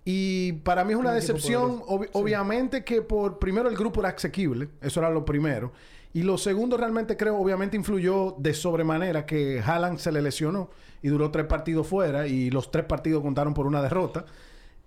Y 0.05 0.53
para 0.65 0.85
mí 0.85 0.93
es 0.93 0.99
una 0.99 1.11
Un 1.11 1.15
decepción, 1.15 1.81
poderoso. 1.81 1.93
obvi- 2.05 2.09
obviamente 2.13 2.85
que 2.85 3.01
por 3.01 3.39
primero 3.39 3.69
el 3.71 3.75
grupo 3.77 4.01
era 4.01 4.11
asequible, 4.11 4.69
eso 4.83 5.01
era 5.01 5.09
lo 5.09 5.25
primero. 5.25 5.73
Y 6.13 6.23
lo 6.23 6.37
segundo 6.39 6.77
realmente 6.77 7.17
creo, 7.17 7.37
obviamente 7.39 7.77
influyó 7.77 8.37
de 8.39 8.53
sobremanera 8.55 9.25
que 9.27 9.61
Haaland 9.65 9.99
se 9.99 10.13
le 10.13 10.21
lesionó 10.23 10.71
y 11.03 11.09
duró 11.09 11.31
tres 11.31 11.47
partidos 11.47 11.87
fuera 11.87 12.27
y 12.27 12.51
los 12.51 12.71
tres 12.71 12.85
partidos 12.85 13.23
contaron 13.23 13.55
por 13.55 13.67
una 13.67 13.81
derrota. 13.83 14.27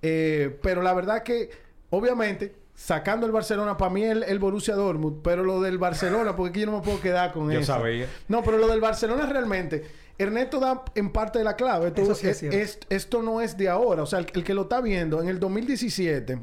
Eh, 0.03 0.57
pero 0.61 0.81
la 0.83 0.93
verdad 0.93 1.23
que, 1.23 1.49
obviamente, 1.89 2.55
sacando 2.79 3.25
el 3.25 3.31
Barcelona, 3.31 3.75
para 3.75 3.91
mí 3.91 4.03
el, 4.03 4.21
el 4.21 4.37
Borussia 4.37 4.75
Dortmund, 4.75 5.21
pero 5.23 5.43
lo 5.43 5.59
del 5.61 5.79
Barcelona, 5.79 6.35
porque 6.35 6.51
aquí 6.51 6.59
yo 6.59 6.67
no 6.67 6.77
me 6.77 6.83
puedo 6.83 7.01
quedar 7.01 7.33
con 7.33 7.49
Yo 7.51 7.59
eso. 7.59 7.73
sabía. 7.73 8.05
No, 8.27 8.43
pero 8.43 8.59
lo 8.59 8.67
del 8.67 8.79
Barcelona 8.79 9.25
realmente, 9.25 9.83
Ernesto 10.19 10.59
da 10.59 10.83
en 10.93 11.11
parte 11.11 11.39
de 11.39 11.43
la 11.45 11.55
clave. 11.55 11.89
Tú- 11.89 12.03
Eso 12.03 12.13
sí 12.13 12.27
es 12.27 12.43
es- 12.43 12.53
es- 12.53 12.79
esto 12.89 13.23
no 13.23 13.41
es 13.41 13.57
de 13.57 13.67
ahora, 13.67 14.03
o 14.03 14.05
sea, 14.05 14.19
el, 14.19 14.27
el 14.31 14.43
que 14.43 14.53
lo 14.53 14.61
está 14.63 14.79
viendo, 14.79 15.21
en 15.23 15.27
el 15.27 15.39
2017, 15.39 16.39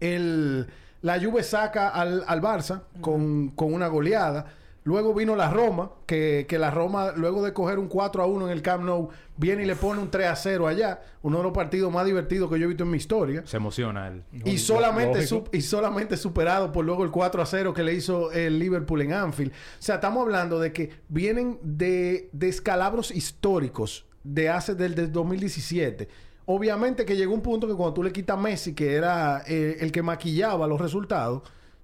el, 0.00 0.66
la 1.02 1.20
Juve 1.22 1.42
saca 1.42 1.88
al, 1.90 2.24
al 2.26 2.40
Barça 2.40 2.82
con, 3.02 3.50
con 3.50 3.74
una 3.74 3.88
goleada. 3.88 4.46
Luego 4.84 5.14
vino 5.14 5.36
la 5.36 5.48
Roma, 5.48 5.92
que, 6.06 6.44
que 6.48 6.58
la 6.58 6.72
Roma, 6.72 7.12
luego 7.14 7.44
de 7.44 7.52
coger 7.52 7.78
un 7.78 7.86
4 7.86 8.20
a 8.22 8.26
1 8.26 8.46
en 8.46 8.52
el 8.52 8.62
Camp 8.62 8.82
Nou, 8.84 9.10
viene 9.36 9.62
y 9.62 9.66
le 9.66 9.76
pone 9.76 10.00
un 10.00 10.10
3 10.10 10.26
a 10.28 10.34
0 10.34 10.66
allá. 10.66 11.00
Uno 11.22 11.36
de 11.38 11.44
los 11.44 11.52
partidos 11.52 11.92
más 11.92 12.04
divertidos 12.04 12.50
que 12.50 12.58
yo 12.58 12.64
he 12.64 12.68
visto 12.68 12.82
en 12.82 12.90
mi 12.90 12.96
historia. 12.96 13.42
Se 13.46 13.58
emociona 13.58 14.08
él. 14.08 14.24
Y 14.44 14.58
solamente, 14.58 15.24
su- 15.26 15.44
y 15.52 15.60
solamente 15.60 16.16
superado 16.16 16.72
por 16.72 16.84
luego 16.84 17.04
el 17.04 17.12
4 17.12 17.40
a 17.40 17.46
0 17.46 17.72
que 17.72 17.84
le 17.84 17.94
hizo 17.94 18.32
el 18.32 18.58
Liverpool 18.58 19.02
en 19.02 19.12
Anfield. 19.12 19.52
O 19.52 19.54
sea, 19.78 19.94
estamos 19.96 20.22
hablando 20.22 20.58
de 20.58 20.72
que 20.72 20.90
vienen 21.08 21.60
de, 21.62 22.28
de 22.32 22.48
escalabros 22.48 23.12
históricos 23.12 24.04
de 24.24 24.48
hace 24.48 24.74
del, 24.74 24.96
del 24.96 25.12
2017. 25.12 26.08
Obviamente 26.46 27.04
que 27.04 27.16
llegó 27.16 27.34
un 27.34 27.40
punto 27.40 27.68
que 27.68 27.74
cuando 27.74 27.94
tú 27.94 28.02
le 28.02 28.10
quitas 28.12 28.36
a 28.36 28.40
Messi, 28.40 28.74
que 28.74 28.94
era 28.94 29.44
eh, 29.46 29.76
el 29.78 29.92
que 29.92 30.02
maquillaba 30.02 30.66
los 30.66 30.80
resultados, 30.80 31.42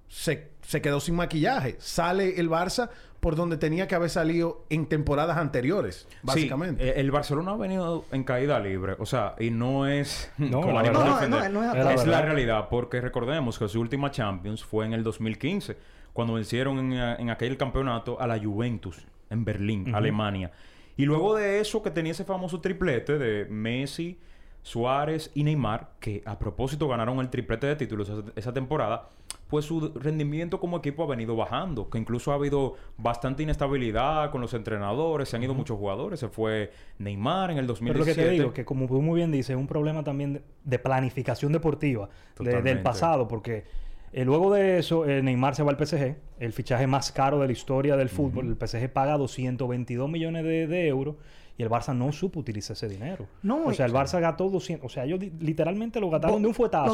se, 0.09 0.49
se 0.69 0.83
quedó 0.83 0.99
sin 0.99 1.15
maquillaje. 1.15 1.77
Sale 1.79 2.39
el 2.39 2.47
Barça 2.47 2.91
por 3.19 3.35
donde 3.35 3.57
tenía 3.57 3.87
que 3.87 3.95
haber 3.95 4.11
salido 4.11 4.65
en 4.69 4.85
temporadas 4.85 5.35
anteriores, 5.35 6.07
básicamente. 6.21 6.83
Sí, 6.83 6.89
eh, 6.89 6.93
el 6.97 7.09
Barcelona 7.09 7.53
ha 7.53 7.57
venido 7.57 8.05
en 8.11 8.23
caída 8.23 8.59
libre. 8.59 8.95
O 8.99 9.07
sea, 9.07 9.33
y 9.39 9.49
no 9.49 9.87
es... 9.87 10.31
No, 10.37 10.71
la 10.71 10.83
No, 10.83 11.27
no, 11.27 11.49
no 11.49 11.63
es 11.63 11.75
Era 11.75 11.93
es 11.95 12.05
la 12.05 12.21
realidad. 12.21 12.67
Porque 12.69 13.01
recordemos 13.01 13.57
que 13.57 13.67
su 13.67 13.81
última 13.81 14.11
Champions 14.11 14.63
fue 14.63 14.85
en 14.85 14.93
el 14.93 15.03
2015. 15.03 15.75
Cuando 16.13 16.35
vencieron 16.35 16.77
en, 16.77 16.93
eh, 16.93 17.15
en 17.17 17.31
aquel 17.31 17.57
campeonato 17.57 18.21
a 18.21 18.27
la 18.27 18.37
Juventus. 18.37 19.07
En 19.31 19.43
Berlín, 19.43 19.95
Alemania. 19.95 20.51
Y 20.97 21.05
luego 21.05 21.35
de 21.35 21.61
eso 21.61 21.81
que 21.81 21.89
tenía 21.89 22.11
ese 22.11 22.25
famoso 22.25 22.61
triplete 22.61 23.17
de 23.17 23.45
Messi... 23.45 24.19
Suárez 24.61 25.31
y 25.33 25.45
Neymar, 25.45 25.91
que 26.01 26.21
a 26.25 26.37
propósito 26.37 26.89
ganaron 26.89 27.17
el 27.19 27.29
triplete 27.29 27.65
de 27.65 27.77
títulos 27.77 28.09
esa, 28.09 28.23
esa 28.35 28.53
temporada, 28.53 29.07
pues 29.49 29.65
su 29.65 29.91
rendimiento 29.95 30.59
como 30.59 30.77
equipo 30.77 31.03
ha 31.03 31.07
venido 31.07 31.35
bajando, 31.35 31.89
que 31.89 31.97
incluso 31.97 32.31
ha 32.31 32.35
habido 32.35 32.75
bastante 32.97 33.41
inestabilidad 33.43 34.29
con 34.29 34.41
los 34.41 34.53
entrenadores, 34.53 35.27
se 35.27 35.35
han 35.35 35.43
ido 35.43 35.55
muchos 35.55 35.77
jugadores, 35.77 36.19
se 36.19 36.29
fue 36.29 36.71
Neymar 36.99 37.49
en 37.51 37.57
el 37.57 37.65
Pero 37.65 37.73
2017. 37.73 37.97
lo 37.99 38.05
que 38.05 38.29
te 38.29 38.29
digo, 38.41 38.53
que 38.53 38.63
como 38.63 38.85
tú 38.87 39.01
muy 39.01 39.17
bien 39.17 39.31
dices, 39.31 39.49
es 39.51 39.55
un 39.57 39.65
problema 39.67 40.03
también 40.03 40.43
de, 40.63 40.79
planificación 40.79 41.51
deportiva 41.51 42.09
de- 42.39 42.61
del 42.61 42.81
pasado, 42.83 43.27
porque 43.27 43.63
eh, 44.13 44.23
luego 44.23 44.53
de 44.53 44.77
eso, 44.79 45.05
eh, 45.07 45.21
Neymar 45.23 45.55
se 45.55 45.63
va 45.63 45.71
al 45.71 45.77
PSG, 45.83 46.15
el 46.39 46.53
fichaje 46.53 46.85
más 46.87 47.11
caro 47.11 47.39
de 47.39 47.47
la 47.47 47.51
historia 47.51 47.95
del 47.95 48.09
fútbol. 48.09 48.47
El 48.47 48.67
PSG 48.67 48.87
paga 48.91 49.17
222 49.17 50.09
millones 50.09 50.43
de, 50.43 50.67
de 50.67 50.87
euros 50.87 51.15
y 51.59 51.63
el 51.63 51.69
Barça 51.69 51.93
no 51.93 52.11
supo 52.13 52.39
utilizar 52.39 52.73
ese 52.75 52.87
dinero. 52.87 53.27
No, 53.43 53.65
o 53.65 53.73
sea, 53.73 53.85
el 53.85 53.91
Barça 53.93 54.19
gastó 54.21 54.49
200, 54.49 54.85
o 54.85 54.89
sea, 54.89 55.03
ellos 55.03 55.19
literalmente 55.41 55.99
lo 55.99 56.09
gastaron 56.09 56.41
de 56.41 56.47
un 56.47 56.53
fuetazo. 56.55 56.93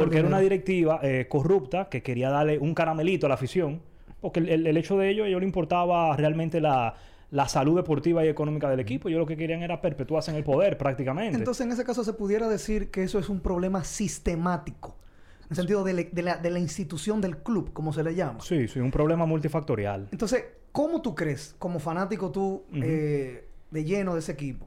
Porque 0.00 0.16
era 0.18 0.26
una 0.26 0.40
directiva 0.40 0.98
eh, 1.02 1.26
corrupta 1.28 1.88
que 1.90 2.02
quería 2.02 2.30
darle 2.30 2.58
un 2.58 2.72
caramelito 2.74 3.26
a 3.26 3.28
la 3.28 3.34
afición. 3.34 3.82
Porque 4.22 4.40
el, 4.40 4.48
el- 4.48 4.66
el 4.66 4.76
hecho 4.78 4.96
de 4.96 5.10
ello, 5.10 5.24
a 5.24 5.28
ellos 5.28 5.40
le 5.40 5.46
importaba 5.46 6.16
realmente 6.16 6.62
la, 6.62 6.94
la 7.30 7.46
salud 7.48 7.76
deportiva 7.76 8.24
y 8.24 8.28
económica 8.28 8.70
del 8.70 8.80
equipo. 8.80 9.08
Ellos 9.10 9.18
lo 9.20 9.26
que 9.26 9.36
querían 9.36 9.62
era 9.62 9.82
perpetuarse 9.82 10.30
en 10.30 10.38
el 10.38 10.44
poder 10.44 10.78
prácticamente. 10.78 11.36
Entonces, 11.36 11.66
en 11.66 11.72
ese 11.72 11.84
caso, 11.84 12.02
se 12.02 12.14
pudiera 12.14 12.48
decir 12.48 12.90
que 12.90 13.02
eso 13.02 13.18
es 13.18 13.28
un 13.28 13.40
problema 13.40 13.84
sistemático. 13.84 14.96
En 15.42 15.46
el 15.50 15.56
sentido 15.56 15.84
de, 15.84 15.92
le- 15.92 16.04
de 16.10 16.22
la, 16.22 16.36
de 16.36 16.48
la 16.50 16.58
institución 16.58 17.20
del 17.20 17.36
club, 17.38 17.72
como 17.74 17.92
se 17.92 18.02
le 18.02 18.14
llama. 18.14 18.40
Sí, 18.40 18.66
sí, 18.66 18.78
un 18.80 18.90
problema 18.90 19.26
multifactorial. 19.26 20.08
Entonces, 20.12 20.44
¿cómo 20.72 21.02
tú 21.02 21.14
crees, 21.14 21.54
como 21.58 21.78
fanático 21.80 22.30
tú, 22.30 22.62
eh, 22.74 23.46
de 23.70 23.84
lleno 23.84 24.14
de 24.14 24.20
ese 24.20 24.32
equipo? 24.32 24.66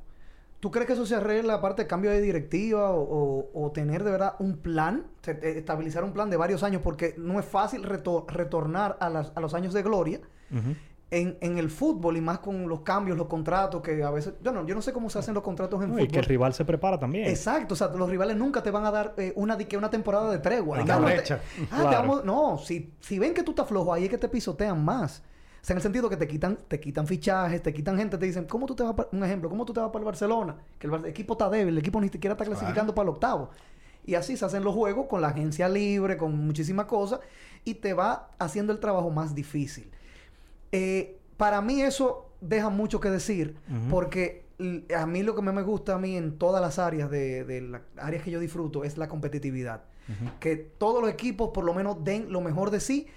¿Tú 0.60 0.72
crees 0.72 0.88
que 0.88 0.94
eso 0.94 1.06
se 1.06 1.16
arregla 1.16 1.56
aparte 1.56 1.82
de 1.82 1.88
cambio 1.90 2.10
de 2.10 2.22
directiva 2.22 2.92
o, 2.92 3.02
o- 3.02 3.66
o 3.66 3.72
tener 3.72 4.04
de 4.06 4.12
verdad 4.12 4.36
un 4.40 4.56
plan, 4.58 5.08
eh, 5.28 5.56
estabilizar 5.58 6.06
un 6.06 6.14
plan 6.14 6.30
de 6.30 6.38
varios 6.38 6.64
años? 6.64 6.82
Porque 6.82 7.16
no 7.18 7.38
es 7.38 7.46
fácil 7.46 7.84
reto- 7.84 8.26
retornar 8.30 8.96
a, 9.02 9.10
las- 9.10 9.34
a 9.36 9.42
los 9.42 9.54
años 9.54 9.74
de 9.74 9.84
gloria 9.84 10.22
Ujú. 10.52 10.74
en, 11.12 11.38
en 11.42 11.58
el 11.58 11.70
fútbol 11.70 12.16
y 12.16 12.22
más 12.22 12.40
con 12.40 12.70
los 12.70 12.80
cambios, 12.80 13.18
los 13.18 13.28
contratos 13.28 13.82
que 13.82 14.02
a 14.04 14.10
veces... 14.10 14.36
Yo 14.42 14.54
no, 14.54 14.66
yo 14.66 14.74
no 14.74 14.82
sé 14.82 14.94
cómo 14.94 15.10
se 15.10 15.20
hacen 15.20 15.34
los 15.34 15.44
contratos 15.44 15.84
en 15.84 15.90
No, 15.90 15.96
y 15.98 16.04
fútbol. 16.04 16.12
que 16.14 16.20
el 16.20 16.26
rival 16.26 16.54
se 16.54 16.64
prepara 16.64 16.98
también. 16.98 17.28
Exacto, 17.28 17.74
o 17.74 17.76
sea, 17.76 17.88
los 17.90 18.10
rivales 18.10 18.38
nunca 18.38 18.64
te 18.64 18.72
van 18.72 18.86
a 18.86 18.92
dar 18.92 19.16
eh, 19.18 19.34
una, 19.36 19.58
una 19.78 19.90
temporada 19.90 20.32
de 20.32 20.40
tregua. 20.40 20.78
Ah, 20.80 20.86
no, 20.86 21.00
te- 21.06 21.14
brecha. 21.14 21.40
ah, 21.72 21.82
te 21.82 21.88
Claro. 21.90 22.22
no, 22.24 22.58
si, 22.58 22.94
si 23.02 23.20
ven 23.20 23.34
que 23.34 23.44
tú 23.44 23.52
estás 23.52 23.68
flojo, 23.68 23.94
ahí 23.94 24.06
es 24.06 24.10
que 24.10 24.18
te 24.18 24.30
pisotean 24.30 24.82
más. 24.84 25.24
O 25.64 25.66
sea, 25.66 25.76
en 25.76 25.78
el 25.78 25.82
sentido 25.84 26.10
que 26.10 26.18
te 26.18 26.28
quitan, 26.28 26.58
te 26.68 26.78
quitan 26.82 27.08
fichajes, 27.08 27.64
te 27.64 27.74
quitan 27.74 27.98
gente, 27.98 28.18
te 28.18 28.26
dicen, 28.26 28.44
¿cómo 28.46 28.66
tú 28.66 28.76
te 28.76 28.84
vas 28.84 28.96
para, 28.96 29.08
un 29.14 29.24
ejemplo, 29.24 29.50
¿cómo 29.50 29.64
tú 29.64 29.72
te 29.72 29.80
vas 29.80 29.92
para 29.92 30.00
el 30.02 30.06
Barcelona? 30.06 30.58
Que 30.78 30.88
el, 30.88 30.92
Bar- 30.92 31.08
equipo 31.08 31.34
está 31.36 31.50
débil, 31.50 31.70
el 31.70 31.78
equipo 31.78 32.02
ni 32.02 32.10
siquiera 32.10 32.34
está 32.34 32.44
clasificando 32.44 32.94
para 32.94 33.04
el 33.04 33.10
octavo. 33.16 33.50
Y 34.06 34.16
así 34.16 34.36
se 34.36 34.44
hacen 34.44 34.66
los 34.66 34.76
juegos 34.76 35.08
con 35.08 35.22
la 35.22 35.30
agencia 35.30 35.70
libre, 35.70 36.18
con 36.18 36.38
muchísimas 36.46 36.86
cosas, 36.88 37.22
y 37.64 37.76
te 37.76 37.94
va 37.94 38.30
haciendo 38.40 38.74
el 38.74 38.80
trabajo 38.82 39.10
más 39.10 39.34
difícil. 39.34 39.90
Eh, 40.74 41.18
para 41.38 41.62
mí 41.62 41.82
eso 41.82 42.30
deja 42.42 42.70
mucho 42.70 43.00
que 43.00 43.10
decir, 43.10 43.56
Ujú. 43.70 43.90
porque 43.90 44.44
l- 44.60 44.84
a 44.94 45.06
mí 45.06 45.24
lo 45.24 45.34
que 45.34 45.42
más 45.42 45.54
me 45.54 45.62
gusta 45.62 45.96
a 45.96 45.98
mí 45.98 46.18
en 46.18 46.38
todas 46.38 46.62
las 46.62 46.78
áreas 46.78 47.10
de, 47.10 47.46
de 47.46 47.62
las 47.62 47.82
áreas 47.98 48.22
que 48.24 48.32
yo 48.32 48.42
disfruto 48.42 48.84
es 48.84 48.98
la 48.98 49.08
competitividad. 49.08 49.84
Que 50.42 50.58
todos 50.58 51.02
los 51.02 51.10
equipos 51.10 51.52
por 51.54 51.64
lo 51.64 51.74
menos 51.74 52.04
den 52.04 52.30
lo 52.34 52.42
mejor 52.42 52.70
de 52.72 52.82
sí, 52.82 53.08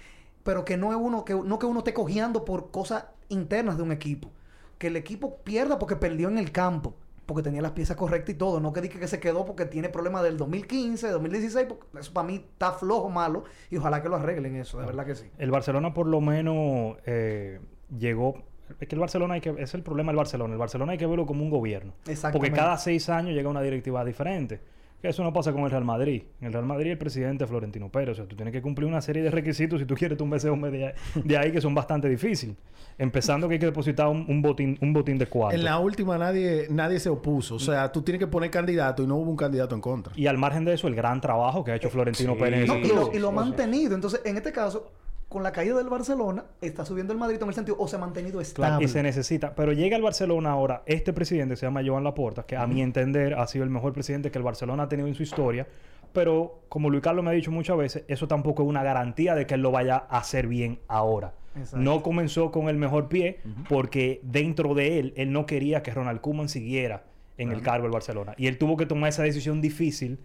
pero 0.47 0.63
que 0.63 0.77
no 0.77 0.91
es 0.93 0.97
uno 0.97 1.25
que 1.25 1.33
no 1.33 1.59
que 1.59 1.65
uno 1.65 1.79
esté 1.79 1.93
cojeando 1.93 2.45
por 2.45 2.71
cosas 2.71 3.03
internas 3.27 3.75
de 3.75 3.83
un 3.83 3.91
equipo. 3.91 4.31
Que 4.77 4.87
el 4.87 4.95
equipo 4.95 5.39
pierda 5.43 5.77
porque 5.77 5.97
perdió 5.97 6.29
en 6.29 6.37
el 6.37 6.53
campo, 6.53 6.95
porque 7.25 7.43
tenía 7.43 7.61
las 7.61 7.73
piezas 7.73 7.97
correctas 7.97 8.33
y 8.33 8.37
todo, 8.37 8.61
no 8.61 8.71
que 8.71 8.79
diga 8.79 8.97
que 8.97 9.09
se 9.09 9.19
quedó 9.19 9.43
porque 9.43 9.65
tiene 9.65 9.89
problemas 9.89 10.23
del 10.23 10.37
2015, 10.37 11.09
2016, 11.09 11.65
porque 11.67 11.99
eso 11.99 12.13
para 12.13 12.25
mí 12.25 12.35
está 12.35 12.71
flojo, 12.71 13.09
malo, 13.09 13.43
y 13.69 13.75
ojalá 13.75 14.01
que 14.01 14.07
lo 14.07 14.15
arreglen 14.15 14.55
eso, 14.55 14.79
de 14.79 14.85
verdad 14.85 15.05
que 15.05 15.15
sí. 15.15 15.29
El 15.37 15.51
Barcelona 15.51 15.93
por 15.93 16.07
lo 16.07 16.21
menos 16.21 16.95
eh, 17.05 17.59
llegó... 17.99 18.41
Es 18.79 18.87
que 18.87 18.95
el 18.95 19.01
Barcelona 19.01 19.33
hay 19.33 19.41
que... 19.41 19.53
Es 19.57 19.73
el 19.73 19.83
problema 19.83 20.13
del 20.13 20.17
Barcelona. 20.17 20.53
El 20.53 20.59
Barcelona 20.59 20.93
hay 20.93 20.97
que 20.97 21.07
verlo 21.07 21.25
como 21.25 21.43
un 21.43 21.49
gobierno. 21.49 21.91
Porque 21.97 22.13
Exactamente. 22.13 22.57
cada 22.57 22.77
seis 22.77 23.09
años 23.09 23.33
llega 23.33 23.49
una 23.49 23.61
directiva 23.61 24.05
diferente. 24.05 24.61
Que 25.01 25.09
eso 25.09 25.23
no 25.23 25.31
pasa 25.31 25.53
con 25.53 25.63
el 25.63 25.69
Real 25.69 25.85
Madrid. 25.85 26.23
En 26.41 26.47
el 26.47 26.53
Real 26.53 26.65
Madrid 26.65 26.91
el 26.91 26.97
presidente 26.97 27.43
es 27.43 27.49
Florentino 27.49 27.89
Pérez. 27.89 28.13
O 28.13 28.15
sea, 28.15 28.25
tú 28.25 28.35
tienes 28.35 28.51
que 28.51 28.61
cumplir 28.61 28.87
una 28.87 28.99
serie 28.99 29.21
de 29.21 29.29
requisitos 29.29 29.79
si 29.79 29.85
tú 29.85 29.93
quieres 29.93 30.19
un 30.19 30.33
ese 30.33 30.49
hombre 30.49 30.71
de, 30.71 30.93
de 31.23 31.37
ahí 31.37 31.51
que 31.51 31.61
son 31.61 31.75
bastante 31.75 32.09
difíciles. 32.09 32.55
Empezando 32.97 33.47
que 33.47 33.53
hay 33.53 33.59
que 33.59 33.67
depositar 33.67 34.07
un, 34.07 34.25
un 34.27 34.41
botín 34.41 34.77
un 34.81 34.93
botín 34.93 35.19
de 35.19 35.27
cuatro. 35.27 35.57
En 35.57 35.63
la 35.63 35.77
última 35.77 36.17
nadie, 36.17 36.67
nadie 36.71 36.99
se 36.99 37.09
opuso. 37.09 37.55
O 37.55 37.59
sea, 37.59 37.91
tú 37.91 38.01
tienes 38.01 38.19
que 38.19 38.27
poner 38.27 38.49
candidato 38.49 39.03
y 39.03 39.07
no 39.07 39.17
hubo 39.17 39.29
un 39.29 39.37
candidato 39.37 39.75
en 39.75 39.81
contra. 39.81 40.13
Y 40.15 40.25
al 40.25 40.39
margen 40.39 40.65
de 40.65 40.73
eso, 40.73 40.87
el 40.87 40.95
gran 40.95 41.21
trabajo 41.21 41.63
que 41.63 41.71
ha 41.71 41.75
hecho 41.75 41.91
Florentino 41.91 42.33
sí. 42.33 42.39
Pérez. 42.39 42.61
en 42.61 42.67
No, 42.67 42.77
y 42.77 42.87
lo, 42.87 43.13
y 43.13 43.19
lo 43.19 43.29
ha 43.29 43.31
mantenido. 43.31 43.93
Entonces, 43.93 44.21
en 44.25 44.37
este 44.37 44.51
caso, 44.51 44.91
con 45.29 45.43
la 45.43 45.51
caída 45.51 45.75
del 45.75 45.89
Barcelona, 45.89 46.45
está 46.61 46.85
subiendo 46.85 47.11
el 47.11 47.19
Madrid 47.19 47.37
en 47.41 47.47
el 47.49 47.53
sentido, 47.53 47.75
o 47.79 47.87
se 47.87 47.97
ha 47.97 47.99
mantenido 47.99 48.39
Claro, 48.39 48.41
estable. 48.43 48.85
y 48.85 48.87
se 48.87 49.03
necesita. 49.03 49.53
Pero 49.55 49.73
llega 49.73 49.95
al 49.97 50.01
Barcelona 50.01 50.51
ahora 50.51 50.83
este 50.85 51.11
presidente, 51.11 51.55
se 51.57 51.65
llama 51.65 51.81
Joan 51.85 52.03
Laporta, 52.03 52.43
que 52.43 52.55
a 52.55 52.65
mi 52.65 52.81
entender 52.81 53.33
ha 53.33 53.45
sido 53.47 53.63
el 53.65 53.69
mejor 53.69 53.91
presidente 53.93 54.31
que 54.31 54.37
el 54.37 54.43
Barcelona 54.43 54.83
ha 54.83 54.89
tenido 54.89 55.07
en 55.07 55.15
su 55.15 55.23
historia. 55.23 55.67
Pero, 56.13 56.61
como 56.69 56.89
Luis 56.89 57.03
Carlos 57.03 57.23
me 57.25 57.31
ha 57.31 57.33
dicho 57.33 57.51
muchas 57.51 57.77
veces, 57.77 58.03
eso 58.07 58.27
tampoco 58.27 58.63
es 58.63 58.69
una 58.69 58.81
garantía 58.83 59.35
de 59.35 59.45
que 59.45 59.55
él 59.55 59.61
lo 59.61 59.71
vaya 59.71 59.97
a 60.09 60.17
hacer 60.19 60.47
bien 60.47 60.79
ahora. 60.87 61.33
Exacto. 61.55 61.77
No 61.77 62.01
comenzó 62.01 62.49
con 62.51 62.69
el 62.69 62.77
mejor 62.77 63.09
pie 63.09 63.39
porque 63.67 64.21
dentro 64.23 64.73
de 64.75 64.99
él, 64.99 65.13
él 65.17 65.33
no 65.33 65.45
quería 65.45 65.83
que 65.83 65.91
Ronald 65.91 66.21
Koeman 66.21 66.47
siguiera 66.49 67.03
en 67.37 67.51
el 67.51 67.61
cargo 67.61 67.83
del 67.83 67.91
Barcelona. 67.91 68.33
Y 68.37 68.47
él 68.47 68.57
tuvo 68.57 68.77
que 68.77 68.85
tomar 68.85 69.09
esa 69.09 69.23
decisión 69.23 69.61
difícil. 69.61 70.19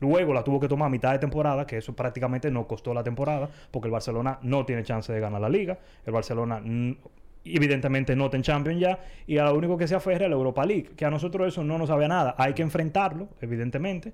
Luego 0.00 0.32
la 0.32 0.42
tuvo 0.42 0.58
que 0.58 0.68
tomar 0.68 0.86
a 0.86 0.90
mitad 0.90 1.12
de 1.12 1.18
temporada, 1.18 1.66
que 1.66 1.76
eso 1.76 1.94
prácticamente 1.94 2.50
no 2.50 2.66
costó 2.66 2.94
la 2.94 3.02
temporada, 3.02 3.48
porque 3.70 3.88
el 3.88 3.92
Barcelona 3.92 4.38
no 4.42 4.64
tiene 4.64 4.82
chance 4.82 5.12
de 5.12 5.20
ganar 5.20 5.40
la 5.40 5.48
liga. 5.48 5.78
El 6.04 6.12
Barcelona 6.12 6.60
mm, 6.64 6.96
evidentemente 7.44 8.16
no 8.16 8.26
está 8.26 8.36
en 8.36 8.42
Champions 8.42 8.80
ya. 8.80 8.98
Y 9.26 9.38
a 9.38 9.44
lo 9.44 9.54
único 9.54 9.76
que 9.76 9.86
se 9.86 9.94
aferra 9.94 10.24
es 10.24 10.30
la 10.30 10.36
Europa 10.36 10.64
League, 10.64 10.90
que 10.96 11.04
a 11.04 11.10
nosotros 11.10 11.48
eso 11.48 11.64
no 11.64 11.78
nos 11.78 11.88
sabe 11.88 12.06
a 12.06 12.08
nada. 12.08 12.34
Hay 12.38 12.54
que 12.54 12.62
enfrentarlo, 12.62 13.28
evidentemente, 13.40 14.12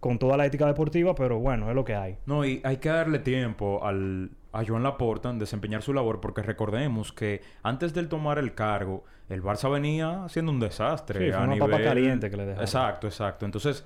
con 0.00 0.18
toda 0.18 0.36
la 0.36 0.46
ética 0.46 0.66
deportiva, 0.66 1.14
pero 1.14 1.38
bueno, 1.38 1.68
es 1.68 1.74
lo 1.74 1.84
que 1.84 1.94
hay. 1.94 2.16
No, 2.26 2.44
y 2.44 2.60
hay 2.64 2.78
que 2.78 2.88
darle 2.88 3.18
tiempo 3.18 3.84
al, 3.84 4.30
a 4.52 4.64
Joan 4.64 4.82
Laporta 4.82 5.30
en 5.30 5.38
desempeñar 5.38 5.82
su 5.82 5.92
labor, 5.92 6.20
porque 6.20 6.42
recordemos 6.42 7.12
que 7.12 7.42
antes 7.62 7.92
de 7.94 8.00
él 8.00 8.08
tomar 8.08 8.38
el 8.38 8.54
cargo, 8.54 9.04
el 9.28 9.42
Barça 9.42 9.70
venía 9.70 10.24
haciendo 10.24 10.52
un 10.52 10.60
desastre. 10.60 11.26
Sí, 11.26 11.32
fue 11.32 11.42
a 11.42 11.44
una 11.44 11.56
papa 11.56 11.82
caliente 11.82 12.30
que 12.30 12.36
le 12.36 12.44
dejaron. 12.44 12.64
Exacto, 12.64 13.06
exacto. 13.06 13.44
Entonces, 13.44 13.84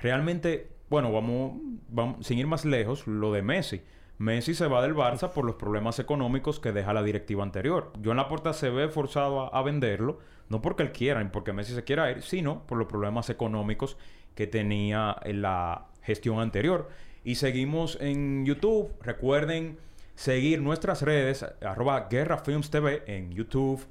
realmente, 0.00 0.68
bueno, 0.92 1.10
vamos, 1.10 1.54
vamos, 1.88 2.26
sin 2.26 2.38
ir 2.38 2.46
más 2.46 2.66
lejos, 2.66 3.06
lo 3.06 3.32
de 3.32 3.40
Messi. 3.40 3.80
Messi 4.18 4.52
se 4.52 4.66
va 4.66 4.82
del 4.82 4.94
Barça 4.94 5.32
por 5.32 5.46
los 5.46 5.56
problemas 5.56 5.98
económicos 5.98 6.60
que 6.60 6.70
deja 6.70 6.92
la 6.92 7.02
directiva 7.02 7.42
anterior. 7.42 7.94
Joan 8.04 8.18
Laporta 8.18 8.52
se 8.52 8.68
ve 8.68 8.90
forzado 8.90 9.40
a, 9.40 9.58
a 9.58 9.62
venderlo, 9.62 10.18
no 10.50 10.60
porque 10.60 10.82
él 10.82 10.92
quiera, 10.92 11.24
ni 11.24 11.30
porque 11.30 11.54
Messi 11.54 11.72
se 11.72 11.82
quiera 11.82 12.10
ir, 12.10 12.20
sino 12.20 12.66
por 12.66 12.76
los 12.76 12.88
problemas 12.88 13.30
económicos 13.30 13.96
que 14.34 14.46
tenía 14.46 15.16
en 15.24 15.40
la 15.40 15.86
gestión 16.02 16.40
anterior. 16.40 16.90
Y 17.24 17.36
seguimos 17.36 17.96
en 17.98 18.44
YouTube. 18.44 18.92
Recuerden 19.00 19.78
seguir 20.14 20.60
nuestras 20.60 21.00
redes, 21.00 21.42
arroba 21.62 22.08
Guerra 22.10 22.36
Films 22.36 22.68
TV 22.68 23.02
en 23.06 23.32
YouTube, 23.32 23.86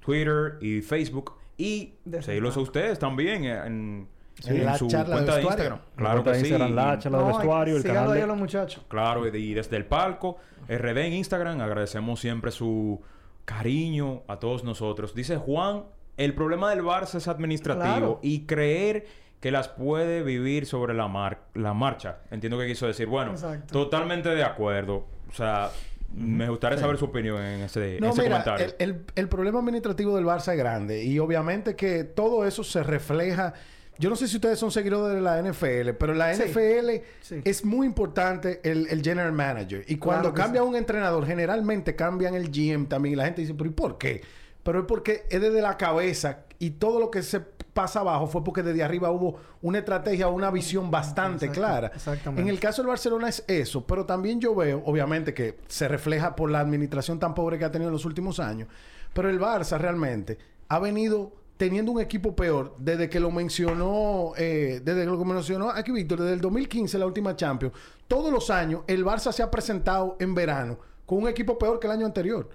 Twitter 0.00 0.56
y 0.62 0.80
Facebook. 0.80 1.34
Y 1.58 1.96
seguirlos 2.22 2.56
a 2.56 2.60
ustedes 2.60 2.98
también 2.98 3.44
en, 3.44 4.08
En 4.46 4.64
la 4.64 4.76
su 4.78 4.86
charla 4.88 5.04
de 5.06 5.12
cuenta 5.12 5.32
de 5.32 5.38
vestuario. 5.38 5.64
Instagram. 5.64 5.78
Claro 5.96 6.24
que 6.24 6.30
de 6.30 6.34
sí. 6.36 6.40
Instagram, 6.46 6.74
la 6.74 6.94
Y- 6.94 6.98
charla 6.98 7.18
de 7.18 7.24
No, 7.24 7.30
vestuario, 7.36 7.76
el 7.76 7.82
canal 7.82 8.12
de... 8.14 8.22
a 8.22 8.26
los 8.26 8.36
muchachos. 8.36 8.84
Claro, 8.88 9.26
y 9.28 9.36
y 9.36 9.54
desde 9.54 9.76
el 9.76 9.84
palco, 9.86 10.38
RD 10.68 10.98
en 11.06 11.12
Instagram, 11.14 11.60
agradecemos 11.60 12.20
siempre 12.20 12.50
su 12.50 13.00
cariño 13.44 14.22
a 14.28 14.38
todos 14.38 14.64
nosotros. 14.64 15.14
Dice 15.14 15.36
Juan, 15.36 15.84
el 16.16 16.34
problema 16.34 16.70
del 16.70 16.82
Barça 16.82 17.16
es 17.16 17.28
administrativo 17.28 17.84
Claro. 17.84 18.20
y 18.22 18.46
creer 18.46 19.06
que 19.40 19.50
las 19.50 19.68
puede 19.68 20.22
vivir 20.22 20.66
sobre 20.66 20.92
la, 20.94 21.08
mar- 21.08 21.40
la 21.54 21.72
marcha. 21.72 22.18
Entiendo 22.30 22.58
que 22.58 22.66
quiso 22.66 22.86
decir. 22.86 23.06
Bueno, 23.06 23.32
Exacto. 23.32 23.72
totalmente 23.72 24.28
de 24.28 24.44
acuerdo. 24.44 25.06
O 25.30 25.34
sea, 25.34 25.70
me 26.14 26.48
gustaría 26.48 26.76
saber 26.78 26.98
su 26.98 27.06
opinión 27.06 27.40
en 27.42 27.60
ese, 27.62 27.96
en 27.96 28.00
No, 28.02 28.10
ese 28.10 28.22
mira, 28.22 28.42
comentario. 28.44 28.74
el, 28.78 28.90
el- 28.90 29.04
el 29.14 29.28
problema 29.28 29.60
administrativo 29.60 30.14
del 30.16 30.26
Barça 30.26 30.52
es 30.52 30.58
grande 30.58 31.02
y 31.04 31.18
obviamente 31.18 31.74
que 31.74 32.04
todo 32.04 32.44
eso 32.44 32.62
se 32.64 32.82
refleja. 32.82 33.54
Yo 34.00 34.10
no 34.10 34.16
sé 34.16 34.26
si 34.26 34.36
ustedes 34.36 34.58
son 34.58 34.70
seguidores 34.70 35.14
de 35.14 35.20
la 35.22 35.38
NFL, 35.42 35.90
pero 35.98 36.12
en 36.12 36.18
la 36.18 36.34
Sí. 36.34 36.42
NFL 36.42 37.02
Sí. 37.20 37.40
es 37.44 37.64
muy 37.64 37.86
importante 37.86 38.60
el, 38.64 38.86
el 38.88 39.02
general 39.02 39.32
manager. 39.32 39.84
Y 39.86 39.96
cuando 39.96 40.32
Claro 40.32 40.34
cambia 40.34 40.62
sí. 40.62 40.68
un 40.68 40.74
entrenador, 40.76 41.26
generalmente 41.26 41.94
cambian 41.94 42.34
el 42.34 42.50
GM 42.50 42.86
también. 42.86 43.12
Y 43.12 43.16
la 43.16 43.26
gente 43.26 43.42
dice, 43.42 43.54
¿pero 43.54 43.68
y 43.70 43.72
por 43.72 43.98
qué? 43.98 44.22
Pero 44.62 44.80
es 44.80 44.84
porque 44.86 45.24
es 45.30 45.40
desde 45.40 45.62
la 45.62 45.76
cabeza 45.76 46.40
y 46.58 46.70
todo 46.72 46.98
lo 47.00 47.10
que 47.10 47.22
se 47.22 47.40
pasa 47.40 48.00
abajo 48.00 48.26
fue 48.26 48.42
porque 48.44 48.62
desde 48.62 48.82
arriba 48.82 49.10
hubo 49.10 49.38
una 49.62 49.78
estrategia, 49.78 50.28
una 50.28 50.50
visión 50.50 50.90
bastante 50.90 51.46
Exacto, 51.46 51.60
clara. 51.60 51.92
exactamente. 51.94 52.42
En 52.42 52.48
el 52.48 52.58
caso 52.60 52.82
del 52.82 52.88
Barcelona 52.88 53.28
es 53.28 53.44
eso, 53.48 53.86
pero 53.86 54.04
también 54.04 54.40
yo 54.40 54.54
veo, 54.54 54.82
obviamente, 54.84 55.32
que 55.32 55.58
se 55.68 55.88
refleja 55.88 56.34
por 56.36 56.50
la 56.50 56.60
administración 56.60 57.18
tan 57.18 57.34
pobre 57.34 57.58
que 57.58 57.64
ha 57.64 57.70
tenido 57.70 57.88
en 57.88 57.92
los 57.94 58.04
últimos 58.04 58.38
años, 58.40 58.68
pero 59.14 59.30
el 59.30 59.40
Barça 59.40 59.78
realmente 59.78 60.36
ha 60.68 60.78
venido 60.78 61.32
teniendo 61.60 61.92
un 61.92 62.00
equipo 62.00 62.34
peor 62.34 62.74
desde 62.78 63.10
que 63.10 63.20
lo 63.20 63.30
mencionó, 63.30 64.32
eh, 64.38 64.80
desde 64.82 65.00
que 65.00 65.06
lo 65.06 65.22
mencionó 65.26 65.68
aquí 65.68 65.92
Víctor, 65.92 66.22
desde 66.22 66.32
el 66.32 66.40
2015, 66.40 66.98
la 66.98 67.04
última 67.04 67.36
Champions. 67.36 67.74
Todos 68.08 68.32
los 68.32 68.48
años 68.48 68.80
el 68.86 69.04
Barça 69.04 69.30
se 69.30 69.42
ha 69.42 69.50
presentado 69.50 70.16
en 70.20 70.34
verano 70.34 70.78
con 71.04 71.18
un 71.18 71.28
equipo 71.28 71.58
peor 71.58 71.78
que 71.78 71.86
el 71.86 71.92
año 71.92 72.06
anterior. 72.06 72.48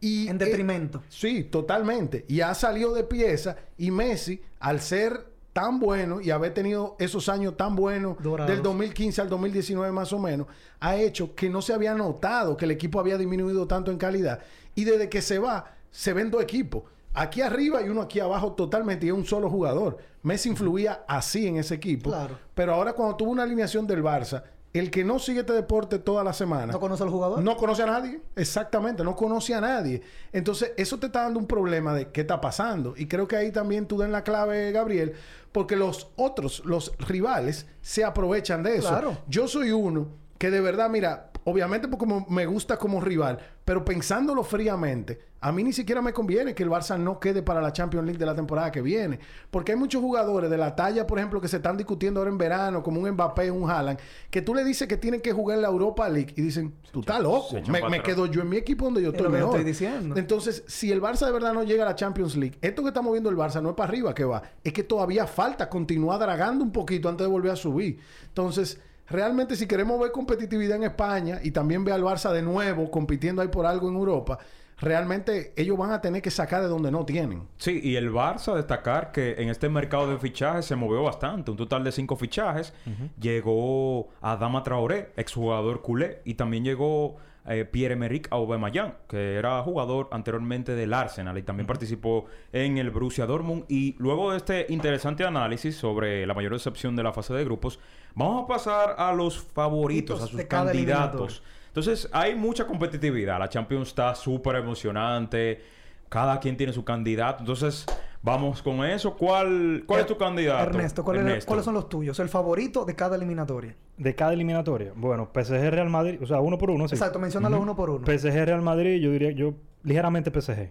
Y, 0.00 0.26
En 0.26 0.34
eh, 0.34 0.44
detrimento. 0.44 1.04
Sí, 1.08 1.44
totalmente. 1.44 2.24
Y 2.26 2.40
ha 2.40 2.52
salido 2.52 2.92
de 2.94 3.04
pieza 3.04 3.54
y 3.76 3.92
Messi, 3.92 4.42
al 4.58 4.80
ser 4.80 5.28
tan 5.52 5.78
bueno 5.78 6.20
y 6.20 6.30
haber 6.30 6.52
tenido 6.52 6.96
esos 6.98 7.28
años 7.28 7.56
tan 7.56 7.76
buenos 7.76 8.20
Dorados. 8.20 8.50
del 8.50 8.60
2015 8.60 9.20
al 9.20 9.28
2019 9.28 9.92
más 9.92 10.12
o 10.12 10.18
menos, 10.18 10.48
ha 10.80 10.96
hecho 10.96 11.32
que 11.36 11.48
no 11.48 11.62
se 11.62 11.74
había 11.74 11.94
notado 11.94 12.56
que 12.56 12.64
el 12.64 12.72
equipo 12.72 12.98
había 12.98 13.18
disminuido 13.18 13.68
tanto 13.68 13.92
en 13.92 13.98
calidad. 13.98 14.40
Y 14.74 14.82
desde 14.82 15.08
que 15.08 15.22
se 15.22 15.38
va, 15.38 15.76
se 15.92 16.12
ven 16.12 16.32
dos 16.32 16.42
equipos. 16.42 16.82
Aquí 17.14 17.40
arriba 17.40 17.82
y 17.82 17.88
uno 17.88 18.02
aquí 18.02 18.20
abajo 18.20 18.52
totalmente 18.52 19.06
y 19.06 19.08
es 19.08 19.14
un 19.14 19.24
solo 19.24 19.50
jugador. 19.50 19.98
Messi 20.22 20.48
influía 20.48 21.04
así 21.08 21.46
en 21.46 21.56
ese 21.56 21.74
equipo. 21.74 22.10
Claro. 22.10 22.38
Pero 22.54 22.74
ahora 22.74 22.92
cuando 22.92 23.16
tuvo 23.16 23.30
una 23.30 23.42
alineación 23.42 23.86
del 23.86 24.02
Barça, 24.02 24.42
el 24.72 24.90
que 24.90 25.02
no 25.02 25.18
sigue 25.18 25.40
este 25.40 25.52
deporte 25.54 25.98
toda 25.98 26.22
la 26.22 26.32
semana... 26.32 26.72
¿No 26.72 26.80
conoce 26.80 27.02
al 27.02 27.08
jugador? 27.08 27.42
No 27.42 27.56
conoce 27.56 27.82
a 27.82 27.86
nadie, 27.86 28.20
exactamente, 28.36 29.02
no 29.02 29.16
conoce 29.16 29.54
a 29.54 29.60
nadie. 29.60 30.02
Entonces, 30.32 30.72
eso 30.76 30.98
te 30.98 31.06
está 31.06 31.22
dando 31.22 31.40
un 31.40 31.46
problema 31.46 31.94
de 31.94 32.10
qué 32.10 32.20
está 32.20 32.40
pasando. 32.40 32.94
Y 32.96 33.06
creo 33.06 33.26
que 33.26 33.36
ahí 33.36 33.50
también 33.50 33.86
tú 33.86 33.98
den 33.98 34.12
la 34.12 34.24
clave, 34.24 34.70
Gabriel, 34.70 35.14
porque 35.52 35.74
los 35.74 36.10
otros, 36.16 36.62
los 36.66 36.92
rivales, 36.98 37.66
se 37.80 38.04
aprovechan 38.04 38.62
de 38.62 38.76
eso. 38.76 38.90
Claro. 38.90 39.18
Yo 39.26 39.48
soy 39.48 39.72
uno 39.72 40.08
que 40.36 40.50
de 40.50 40.60
verdad, 40.60 40.90
mira, 40.90 41.30
obviamente 41.48 41.88
porque 41.88 42.06
me 42.28 42.46
gusta 42.46 42.76
como 42.76 43.00
rival, 43.00 43.38
pero 43.64 43.84
pensándolo 43.84 44.42
fríamente, 44.42 45.20
a 45.40 45.52
mí 45.52 45.62
ni 45.62 45.72
siquiera 45.72 46.02
me 46.02 46.12
conviene 46.12 46.52
que 46.54 46.64
el 46.64 46.68
Barça 46.70 46.98
no 46.98 47.20
quede 47.20 47.42
para 47.42 47.60
la 47.60 47.72
Champions 47.72 48.04
League 48.06 48.18
de 48.18 48.26
la 48.26 48.34
temporada 48.34 48.72
que 48.72 48.82
viene. 48.82 49.20
Porque 49.50 49.70
hay 49.72 49.78
muchos 49.78 50.02
jugadores 50.02 50.50
de 50.50 50.58
la 50.58 50.74
talla, 50.74 51.06
por 51.06 51.18
ejemplo, 51.18 51.40
que 51.40 51.46
se 51.46 51.58
están 51.58 51.76
discutiendo 51.76 52.18
ahora 52.18 52.30
en 52.30 52.38
verano, 52.38 52.82
como 52.82 53.00
un 53.00 53.08
Mbappé, 53.10 53.50
un 53.52 53.70
Haaland, 53.70 54.00
que 54.30 54.42
tú 54.42 54.52
le 54.54 54.64
dices 54.64 54.88
que 54.88 54.96
tienen 54.96 55.20
que 55.20 55.32
jugar 55.32 55.56
en 55.58 55.62
la 55.62 55.68
Europa 55.68 56.08
League 56.08 56.34
y 56.36 56.42
dicen, 56.42 56.74
tú 56.90 57.00
estás 57.00 57.20
loco, 57.20 57.54
me, 57.68 57.88
me 57.88 58.02
quedo 58.02 58.26
yo 58.26 58.42
en 58.42 58.48
mi 58.48 58.56
equipo 58.56 58.86
donde 58.86 59.00
yo 59.00 59.10
Es 59.10 59.14
estoy 59.14 59.30
mejor. 59.30 59.50
estoy 59.56 59.64
diciendo. 59.64 60.16
Entonces, 60.16 60.64
si 60.66 60.90
el 60.90 61.00
Barça 61.00 61.26
de 61.26 61.32
verdad 61.32 61.54
no 61.54 61.62
llega 61.62 61.84
a 61.84 61.86
la 61.86 61.94
Champions 61.94 62.34
League, 62.36 62.58
esto 62.60 62.82
que 62.82 62.88
estamos 62.88 63.12
viendo 63.12 63.30
el 63.30 63.36
Barça 63.36 63.62
no 63.62 63.70
es 63.70 63.74
para 63.76 63.88
arriba 63.90 64.12
que 64.14 64.24
va, 64.24 64.42
es 64.64 64.72
que 64.72 64.82
todavía 64.82 65.26
falta 65.28 65.68
continuar 65.68 66.18
dragando 66.18 66.64
un 66.64 66.72
poquito 66.72 67.08
antes 67.08 67.24
de 67.24 67.30
volver 67.30 67.52
a 67.52 67.56
subir. 67.56 68.00
Entonces, 68.26 68.80
realmente 69.10 69.56
si 69.56 69.66
queremos 69.66 70.00
ver 70.00 70.12
competitividad 70.12 70.76
en 70.76 70.84
España 70.84 71.40
y 71.42 71.50
también 71.50 71.84
ver 71.84 71.94
al 71.94 72.02
Barça 72.02 72.32
de 72.32 72.42
nuevo 72.42 72.90
compitiendo 72.90 73.42
ahí 73.42 73.48
por 73.48 73.66
algo 73.66 73.88
en 73.88 73.96
Europa, 73.96 74.38
realmente 74.80 75.52
ellos 75.56 75.76
van 75.76 75.90
a 75.90 76.00
tener 76.00 76.22
que 76.22 76.30
sacar 76.30 76.62
de 76.62 76.68
donde 76.68 76.90
no 76.90 77.04
tienen. 77.04 77.42
Sí, 77.56 77.80
y 77.82 77.96
el 77.96 78.12
Barça, 78.12 78.54
destacar 78.54 79.12
que 79.12 79.34
en 79.38 79.48
este 79.48 79.68
mercado 79.68 80.10
de 80.10 80.18
fichajes 80.18 80.66
se 80.66 80.76
movió 80.76 81.02
bastante. 81.02 81.50
Un 81.50 81.56
total 81.56 81.84
de 81.84 81.92
cinco 81.92 82.16
fichajes. 82.16 82.72
Llegó 83.20 84.08
Adama 84.20 84.62
Traoré, 84.62 85.12
exjugador 85.16 85.82
culé. 85.82 86.22
Y 86.24 86.34
también 86.34 86.64
llegó 86.64 87.16
eh, 87.48 87.64
Pierre-Emerick 87.64 88.28
Aubameyang, 88.30 88.94
que 89.08 89.36
era 89.36 89.62
jugador 89.62 90.08
anteriormente 90.12 90.74
del 90.74 90.92
Arsenal. 90.92 91.38
Y 91.38 91.42
también 91.42 91.66
participó 91.66 92.26
en 92.52 92.78
el 92.78 92.90
Borussia 92.90 93.26
Dortmund. 93.26 93.64
Y 93.68 93.96
luego 93.98 94.30
de 94.32 94.36
este 94.36 94.66
interesante 94.68 95.24
análisis 95.24 95.76
sobre 95.76 96.26
la 96.26 96.34
mayor 96.34 96.52
decepción 96.52 96.94
de 96.94 97.02
la 97.02 97.12
fase 97.12 97.34
de 97.34 97.44
grupos, 97.44 97.78
vamos 98.14 98.44
a 98.44 98.46
pasar 98.46 98.94
a 98.98 99.12
los 99.12 99.38
favoritos, 99.38 100.22
a 100.22 100.26
sus 100.26 100.44
candidatos. 100.44 101.42
Entonces, 101.68 102.08
hay 102.12 102.34
mucha 102.34 102.66
competitividad. 102.66 103.38
La 103.38 103.48
Champions 103.48 103.88
está 103.88 104.14
súper 104.14 104.56
emocionante. 104.56 105.62
Cada 106.08 106.40
quien 106.40 106.56
tiene 106.56 106.72
su 106.72 106.84
candidato. 106.84 107.40
Entonces, 107.40 107.86
vamos 108.22 108.62
con 108.62 108.84
eso. 108.84 109.16
¿Cuál, 109.16 109.84
cuál 109.86 110.00
es 110.00 110.06
tu 110.06 110.16
candidato? 110.16 110.62
Ernesto, 110.70 111.04
¿cuál 111.04 111.18
es- 111.18 111.22
Ernesto. 111.24 111.46
¿cuáles 111.48 111.64
son 111.64 111.74
los 111.74 111.88
tuyos? 111.88 112.18
El 112.20 112.28
favorito 112.28 112.84
de 112.84 112.94
cada 112.94 113.16
eliminatoria. 113.16 113.74
De 113.96 114.14
cada 114.14 114.32
eliminatoria. 114.32 114.92
Bueno, 114.94 115.28
PSG 115.32 115.70
Real 115.70 115.88
Madrid, 115.90 116.18
o 116.22 116.26
sea, 116.26 116.40
uno 116.40 116.58
por 116.58 116.70
uno, 116.70 116.88
sí. 116.88 116.94
Exacto, 116.94 117.18
menciónalos 117.18 117.60
uno 117.60 117.74
por 117.76 117.90
uno. 117.90 118.04
PSG 118.06 118.44
Real 118.44 118.62
Madrid, 118.62 119.00
yo 119.00 119.10
diría, 119.12 119.30
yo 119.32 119.54
ligeramente 119.82 120.30
PSG. 120.30 120.70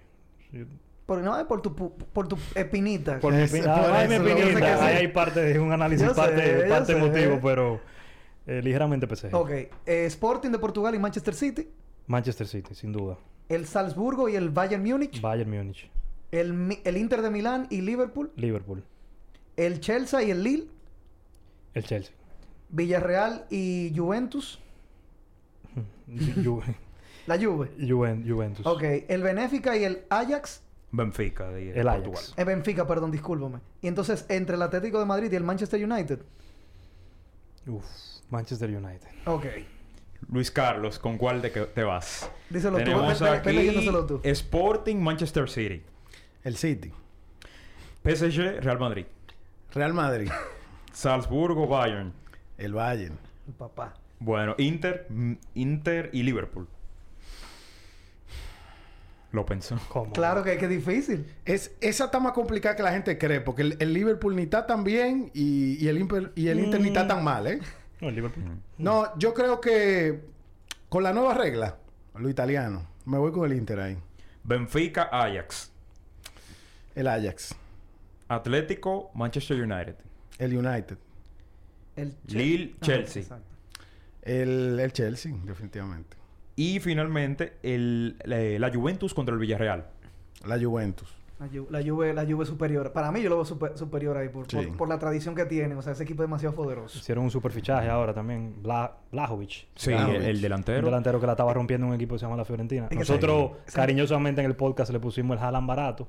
Yo- 0.51 0.65
Por, 1.05 1.19
no, 1.19 1.47
por 1.47 1.61
tu, 1.61 1.73
por 1.73 2.27
tu 2.27 2.37
espinita. 2.53 3.19
Por 3.19 3.33
mi 3.33 3.41
Ah, 3.41 3.47
sí. 3.47 3.61
Ahí 3.61 4.95
hay 4.97 5.07
parte 5.07 5.39
de 5.41 5.57
un 5.59 5.71
análisis, 5.71 6.05
Yo 6.05 6.13
sé, 6.13 6.19
parte, 6.19 6.65
parte 6.67 6.93
sé. 6.93 6.97
emotivo, 6.99 7.39
pero 7.41 7.79
eh, 8.45 8.61
ligeramente 8.61 9.07
PSG. 9.07 9.33
Ok. 9.33 9.49
eh, 9.51 9.69
Sporting 10.07 10.49
de 10.51 10.59
Portugal 10.59 10.93
y 10.95 10.99
Manchester 10.99 11.33
City. 11.33 11.69
Manchester 12.07 12.45
City, 12.47 12.75
sin 12.75 12.91
duda. 12.91 13.17
El 13.49 13.65
Salzburgo 13.65 14.27
y 14.27 14.35
el 14.35 14.49
Bayern 14.49 14.83
Múnich. 14.83 15.21
Bayern 15.21 15.49
Múnich. 15.49 15.89
El, 16.31 16.77
el 16.83 16.97
Inter 16.97 17.21
de 17.21 17.29
Milán 17.29 17.67
y 17.69 17.81
Liverpool. 17.81 18.31
Liverpool. 18.35 18.83
El 19.55 19.79
Chelsea 19.79 20.23
y 20.23 20.31
el 20.31 20.43
Lille. 20.43 20.67
El 21.73 21.83
Chelsea. 21.83 22.13
Villarreal 22.69 23.45
y 23.49 23.93
Juventus. 23.95 24.59
Ju- 26.07 26.63
La 27.27 27.37
Juve. 27.37 27.71
Juven- 27.79 28.27
Juventus. 28.29 28.65
Ok. 28.65 28.83
El 29.07 29.23
Benfica 29.23 29.75
y 29.77 29.83
el 29.83 30.03
Ajax. 30.09 30.61
Benfica 30.91 31.49
de 31.49 31.71
El 31.79 31.87
Ajax. 31.87 32.03
Portugal. 32.03 32.23
El 32.37 32.45
Benfica, 32.45 32.87
perdón, 32.87 33.11
discúlpame. 33.11 33.59
Y 33.81 33.87
entonces, 33.87 34.25
entre 34.29 34.55
el 34.55 34.61
Atlético 34.61 34.99
de 34.99 35.05
Madrid 35.05 35.31
y 35.31 35.35
el 35.35 35.43
Manchester 35.43 35.83
United. 35.83 36.19
Uf, 37.67 37.85
Manchester 38.29 38.69
United. 38.69 39.07
Ok. 39.25 39.45
Luis 40.31 40.49
Carlos, 40.51 40.97
¿con 40.99 41.17
cuál 41.17 41.41
de 41.41 41.51
que 41.51 41.61
te 41.61 41.83
vas? 41.83 42.29
Díselo 42.49 42.77
tú. 42.77 42.83
Tenemos 42.83 43.19
ve 43.19 43.29
aquí 43.29 43.51
leyéndoselo 43.51 44.05
tú. 44.05 44.21
Sporting 44.23 44.95
Manchester 44.97 45.49
City. 45.49 45.83
El 46.47 46.55
City, 46.55 46.93
PSG 48.05 48.61
Real 48.61 48.79
Madrid. 48.79 49.05
Real 49.73 49.93
Madrid, 49.93 50.29
Salzburgo 50.93 51.67
Bayern. 51.67 52.13
el 52.57 52.73
Bayern. 52.73 53.17
El 53.49 53.53
papá. 53.53 53.95
Bueno, 54.19 54.55
Inter, 54.57 55.07
mm, 55.09 55.33
Inter 55.55 56.09
y 56.13 56.23
Liverpool. 56.23 56.65
Lo 59.33 59.45
pensó. 59.45 59.77
¿Cómo? 59.89 60.13
Claro 60.13 60.41
que, 60.41 60.57
que 60.57 60.63
es 60.65 60.71
difícil. 60.71 61.25
Es, 61.43 61.75
esa 61.81 62.05
está 62.05 62.21
más 62.21 62.31
complicada 62.31 62.77
que 62.77 62.81
la 62.83 62.93
gente 62.93 63.17
cree, 63.17 63.41
porque 63.41 63.63
el, 63.63 63.75
el 63.79 63.91
Liverpool 63.91 64.33
ni 64.37 64.43
está 64.43 64.65
tan 64.65 64.85
bien 64.85 65.29
y, 65.33 65.83
y 65.83 65.89
el, 65.89 65.99
Imper- 66.01 66.31
y 66.33 66.47
el 66.47 66.61
Inter 66.61 66.79
ni 66.79 66.87
está 66.87 67.05
tan 67.09 67.25
mal, 67.25 67.45
¿eh? 67.45 67.59
No, 67.99 68.07
el 68.07 68.15
Liverpool. 68.15 68.43
No, 68.77 69.17
yo 69.19 69.33
creo 69.33 69.59
que 69.59 70.21
con 70.87 71.03
la 71.03 71.11
nueva 71.11 71.33
regla, 71.33 71.75
lo 72.15 72.29
italiano, 72.29 72.87
me 73.03 73.17
voy 73.17 73.33
con 73.33 73.51
el 73.51 73.57
Inter 73.57 73.81
ahí. 73.81 73.97
Benfica 74.45 75.09
Ajax. 75.11 75.73
El 76.97 77.07
Ajax, 77.07 77.55
Atlético 78.27 79.11
Manchester 79.13 79.61
United. 79.61 79.95
el 80.39 80.57
United, 80.57 80.97
El 81.95 82.15
Lille, 82.27 82.73
Ajá, 82.81 82.85
Chelsea. 82.85 83.23
el, 84.23 84.79
el 84.79 84.91
Chelsea, 84.93 85.33
definitivamente. 85.45 86.17
Y 86.55 86.79
finalmente 86.79 87.53
el, 87.63 88.17
la, 88.25 88.37
la 88.67 88.73
Juventus 88.73 89.13
contra 89.13 89.33
el 89.33 89.39
Villarreal. 89.39 89.85
La 90.45 90.59
Juventus. 90.59 91.07
La 91.39 91.47
Juve, 91.47 91.67
la 91.69 91.83
Juve, 91.87 92.13
la 92.15 92.25
Juve 92.25 92.45
superior. 92.47 92.91
Para 92.93 93.11
mí 93.11 93.21
yo 93.21 93.29
lo 93.29 93.35
veo 93.35 93.45
super- 93.45 93.77
superior 93.77 94.17
ahí 94.17 94.29
por, 94.29 94.49
Sí. 94.49 94.57
por, 94.57 94.77
por 94.77 94.89
la 94.89 94.97
tradición 94.97 95.35
que 95.35 95.45
tienen. 95.45 95.77
O 95.77 95.83
sea, 95.83 95.93
ese 95.93 96.01
equipo 96.01 96.23
es 96.23 96.27
demasiado 96.27 96.55
poderoso. 96.55 96.97
Hicieron 96.97 97.25
un 97.25 97.29
super 97.29 97.51
fichaje 97.51 97.87
ahora 97.89 98.11
también. 98.11 98.55
Bla 98.63 98.97
Blajovic. 99.11 99.67
Sí, 99.75 99.91
el, 99.93 100.15
el 100.23 100.41
delantero. 100.41 100.83
delantero 100.85 101.19
que 101.19 101.27
la 101.27 101.33
estaba 101.33 101.53
rompiendo 101.53 101.85
en 101.85 101.89
un 101.91 101.95
equipo 101.95 102.15
que 102.15 102.19
se 102.19 102.25
llama 102.25 102.37
la 102.37 102.45
Fiorentina. 102.45 102.89
Nosotros 102.91 103.51
sí. 103.67 103.75
cariñosamente 103.75 104.41
en 104.41 104.47
el 104.47 104.55
podcast 104.55 104.91
le 104.91 104.99
pusimos 104.99 105.37
el 105.37 105.43
Haaland 105.43 105.67
barato. 105.67 106.07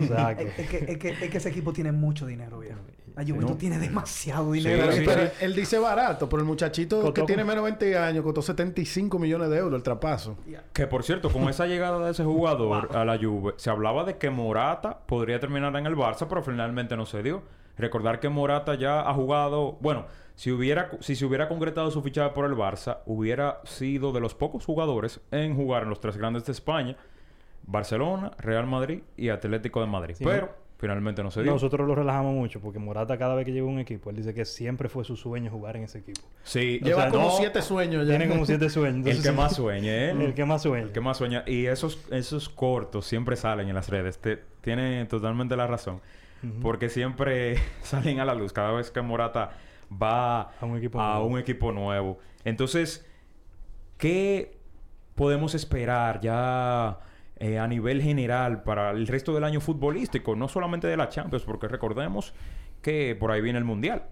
O 0.00 0.04
sea 0.04 0.32
Es, 0.32 0.36
que... 0.38 0.62
es 0.62 0.68
que, 0.68 0.76
es, 0.92 0.98
que, 0.98 1.08
es 1.24 1.30
que 1.30 1.36
ese 1.38 1.48
equipo 1.48 1.72
tiene 1.72 1.92
mucho 1.92 2.26
dinero, 2.26 2.58
viejo. 2.60 2.78
La 3.16 3.24
Juventus 3.24 3.50
No. 3.50 3.56
tiene 3.56 3.78
demasiado 3.78 4.52
Sí, 4.54 4.58
dinero. 4.60 4.82
Pero, 4.82 4.92
sí, 4.92 5.02
pero 5.04 5.22
sí. 5.26 5.32
él 5.40 5.54
dice 5.56 5.78
barato, 5.78 6.28
pero 6.28 6.40
el 6.42 6.46
muchachito 6.46 7.00
Costó 7.00 7.12
que 7.12 7.22
tiene 7.22 7.42
menos 7.44 7.64
de 7.64 7.70
20 7.72 7.98
años 7.98 8.22
costó 8.24 8.40
75 8.40 9.18
millones 9.18 9.50
de 9.50 9.58
euros 9.58 9.74
el 9.76 9.82
traspaso. 9.82 10.36
Que 10.72 10.86
por 10.86 11.02
cierto, 11.02 11.28
con 11.30 11.48
esa 11.48 11.66
llegada 11.66 12.04
de 12.04 12.12
ese 12.12 12.24
jugador 12.24 12.96
a 12.96 13.04
la 13.04 13.18
Juve, 13.18 13.54
se 13.56 13.68
hablaba 13.68 14.04
de 14.04 14.16
que 14.16 14.30
Morata 14.30 15.00
podría 15.06 15.40
terminar 15.40 15.74
en 15.76 15.86
el 15.86 15.96
Barça, 15.96 16.26
pero 16.28 16.42
finalmente 16.42 16.96
no 16.96 17.04
se 17.04 17.22
dio. 17.22 17.42
Recordar 17.76 18.20
que 18.20 18.28
Morata 18.28 18.74
ya 18.76 19.00
ha 19.00 19.12
jugado, 19.14 19.72
bueno, 19.80 20.06
si 20.36 20.52
hubiera 20.52 20.90
si 21.00 21.16
se 21.16 21.24
hubiera 21.26 21.48
concretado 21.48 21.90
su 21.90 22.02
fichaje 22.02 22.30
por 22.30 22.44
el 22.44 22.52
Barça, 22.52 22.98
hubiera 23.06 23.60
sido 23.64 24.12
de 24.12 24.20
los 24.20 24.34
pocos 24.34 24.64
jugadores 24.64 25.20
en 25.32 25.56
jugar 25.56 25.82
en 25.82 25.88
los 25.90 26.00
tres 26.00 26.16
grandes 26.16 26.44
de 26.44 26.52
España, 26.52 26.96
Barcelona, 27.66 28.32
Real 28.38 28.66
Madrid 28.66 29.00
y 29.16 29.28
Atlético 29.28 29.80
de 29.80 29.86
Madrid. 29.86 30.14
Sí, 30.18 30.24
pero 30.24 30.54
finalmente 30.78 31.22
no 31.22 31.30
se 31.30 31.42
dio. 31.42 31.52
Nosotros 31.52 31.86
lo 31.86 31.94
relajamos 31.94 32.34
mucho 32.34 32.58
porque 32.60 32.78
Morata 32.78 33.18
cada 33.18 33.34
vez 33.34 33.44
que 33.44 33.52
llega 33.52 33.66
a 33.66 33.68
un 33.68 33.78
equipo, 33.78 34.10
él 34.10 34.16
dice 34.16 34.32
que 34.34 34.44
siempre 34.44 34.88
fue 34.88 35.04
su 35.04 35.14
sueño 35.16 35.50
jugar 35.50 35.76
en 35.76 35.84
ese 35.84 35.98
equipo. 35.98 36.22
Sí, 36.42 36.80
Lleva 36.82 37.02
sea, 37.02 37.10
como 37.10 37.26
no- 37.26 37.30
siete 37.36 37.60
sueños 37.62 38.06
ya. 38.06 38.16
Tiene 38.16 38.28
como 38.32 38.46
siete 38.46 38.70
sueños. 38.70 38.90
el 38.94 38.96
Entonces, 39.12 39.22
que 39.22 39.30
sí, 39.30 39.36
más 39.36 39.54
sueña, 39.54 39.92
¿eh? 39.92 40.10
El 40.10 40.34
que 40.34 40.44
más 40.44 40.62
sueña. 40.62 40.86
El 40.86 40.92
que 40.92 41.00
más 41.00 41.16
sueña. 41.18 41.44
Y 41.46 41.66
esos, 41.66 42.00
esos 42.10 42.48
cortos 42.48 43.06
siempre 43.06 43.36
salen 43.36 43.68
en 43.68 43.74
las 43.74 43.88
redes. 43.88 44.18
Te- 44.18 44.42
tiene 44.62 45.04
totalmente 45.06 45.54
la 45.56 45.66
razón. 45.66 46.00
Ujú. 46.42 46.60
Porque 46.60 46.88
siempre 46.88 47.56
salen 47.82 48.18
a 48.20 48.24
la 48.24 48.34
luz 48.34 48.52
cada 48.54 48.72
vez 48.72 48.90
que 48.90 49.02
Morata 49.02 49.50
va 50.02 50.52
A 50.60 50.64
un 50.64 50.78
equipo 50.78 50.98
a 51.00 51.12
nuevo. 51.14 51.26
un 51.26 51.38
equipo 51.38 51.72
nuevo. 51.72 52.18
Entonces, 52.44 53.06
¿qué 53.98 54.56
podemos 55.14 55.54
esperar 55.54 56.20
ya 56.20 56.98
eh, 57.40 57.58
a 57.58 57.66
nivel 57.66 58.00
general 58.02 58.62
para 58.62 58.90
el 58.92 59.06
resto 59.08 59.34
del 59.34 59.42
año 59.44 59.60
futbolístico? 59.60 60.36
No 60.36 60.46
solamente 60.46 60.86
de 60.86 60.96
la 60.96 61.08
Champions, 61.08 61.42
porque 61.44 61.66
recordemos 61.66 62.32
que 62.82 63.16
por 63.18 63.32
ahí 63.32 63.40
viene 63.40 63.58
el 63.58 63.64
Mundial. 63.64 64.04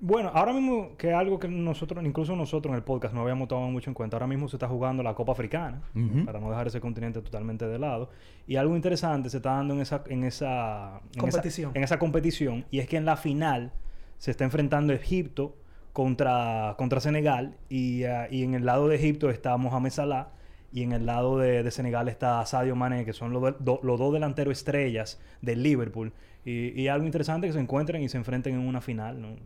Bueno, 0.00 0.30
ahora 0.34 0.52
mismo 0.52 0.90
que 0.98 1.14
algo 1.14 1.38
que 1.38 1.48
nosotros, 1.48 2.04
incluso 2.04 2.36
nosotros 2.36 2.72
en 2.72 2.76
el 2.76 2.82
podcast 2.82 3.14
no 3.14 3.22
habíamos 3.22 3.48
tomado 3.48 3.70
mucho 3.70 3.88
en 3.88 3.94
cuenta, 3.94 4.16
ahora 4.16 4.26
mismo 4.26 4.46
se 4.46 4.56
está 4.56 4.68
jugando 4.68 5.02
la 5.02 5.14
Copa 5.14 5.32
Africana, 5.32 5.80
Ujú. 5.94 6.26
para 6.26 6.40
no 6.40 6.50
dejar 6.50 6.66
ese 6.66 6.78
continente 6.78 7.22
totalmente 7.22 7.66
de 7.66 7.78
lado. 7.78 8.10
Y 8.46 8.56
algo 8.56 8.76
interesante 8.76 9.30
se 9.30 9.38
está 9.38 9.52
dando 9.52 9.72
en 9.72 9.80
esa, 9.80 10.04
en 10.08 10.24
esa 10.24 11.00
en 11.00 11.08
esa- 11.08 11.20
Competición. 11.20 11.70
en 11.74 11.84
esa 11.84 11.98
competición, 11.98 12.66
y 12.70 12.80
es 12.80 12.86
que 12.88 12.98
en 12.98 13.06
la 13.06 13.16
final 13.16 13.72
se 14.18 14.30
está 14.30 14.44
enfrentando 14.44 14.92
Egipto 14.92 15.56
contra, 15.94 16.74
contra 16.76 17.00
Senegal, 17.00 17.56
y, 17.70 18.04
ah, 18.04 18.28
y 18.30 18.44
en 18.44 18.52
el 18.52 18.66
lado 18.66 18.88
de 18.88 18.96
Egipto 18.96 19.30
está 19.30 19.56
Mohamed 19.56 19.90
Salah, 19.90 20.28
y 20.72 20.82
en 20.82 20.92
el 20.92 21.06
lado 21.06 21.38
de, 21.38 21.62
de 21.62 21.70
Senegal 21.70 22.08
está 22.08 22.44
Sadio 22.46 22.76
Mané, 22.76 23.04
que 23.04 23.12
son 23.12 23.32
los, 23.32 23.42
de- 23.42 23.54
do- 23.58 23.80
los 23.82 23.98
dos 23.98 24.12
delanteros 24.12 24.52
estrellas 24.58 25.20
del 25.40 25.62
Liverpool. 25.62 26.12
Y, 26.44 26.80
y 26.80 26.88
algo 26.88 27.06
interesante 27.06 27.46
que 27.46 27.52
se 27.52 27.60
encuentren 27.60 28.02
y 28.02 28.08
se 28.08 28.16
enfrenten 28.18 28.54
en 28.54 28.60
una 28.66 28.80
final, 28.80 29.20
¿no? 29.20 29.36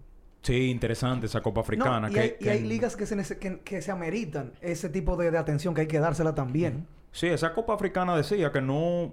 Sí, 0.43 0.71
interesante 0.71 1.27
esa 1.27 1.41
Copa 1.41 1.61
Africana. 1.61 2.01
No, 2.01 2.09
y, 2.09 2.13
que- 2.13 2.21
hay, 2.21 2.35
y 2.41 2.43
que 2.45 2.51
hay 2.51 2.59
en- 2.59 2.69
ligas 2.69 2.97
que 2.97 3.07
se, 3.07 3.39
que, 3.39 3.61
que 3.61 3.81
se 3.83 3.91
ameritan 3.93 4.53
ese 4.61 4.89
tipo 4.89 5.17
de, 5.17 5.31
de 5.31 5.39
atención 5.39 5.75
que 5.75 5.83
hay 5.83 5.87
que 5.87 6.01
dársela 6.01 6.35
también. 6.35 6.87
Sí, 7.13 7.29
esa 7.29 7.53
Copa 7.55 7.75
Africana 7.75 8.17
decía 8.17 8.51
que 8.51 8.61
no 8.61 9.13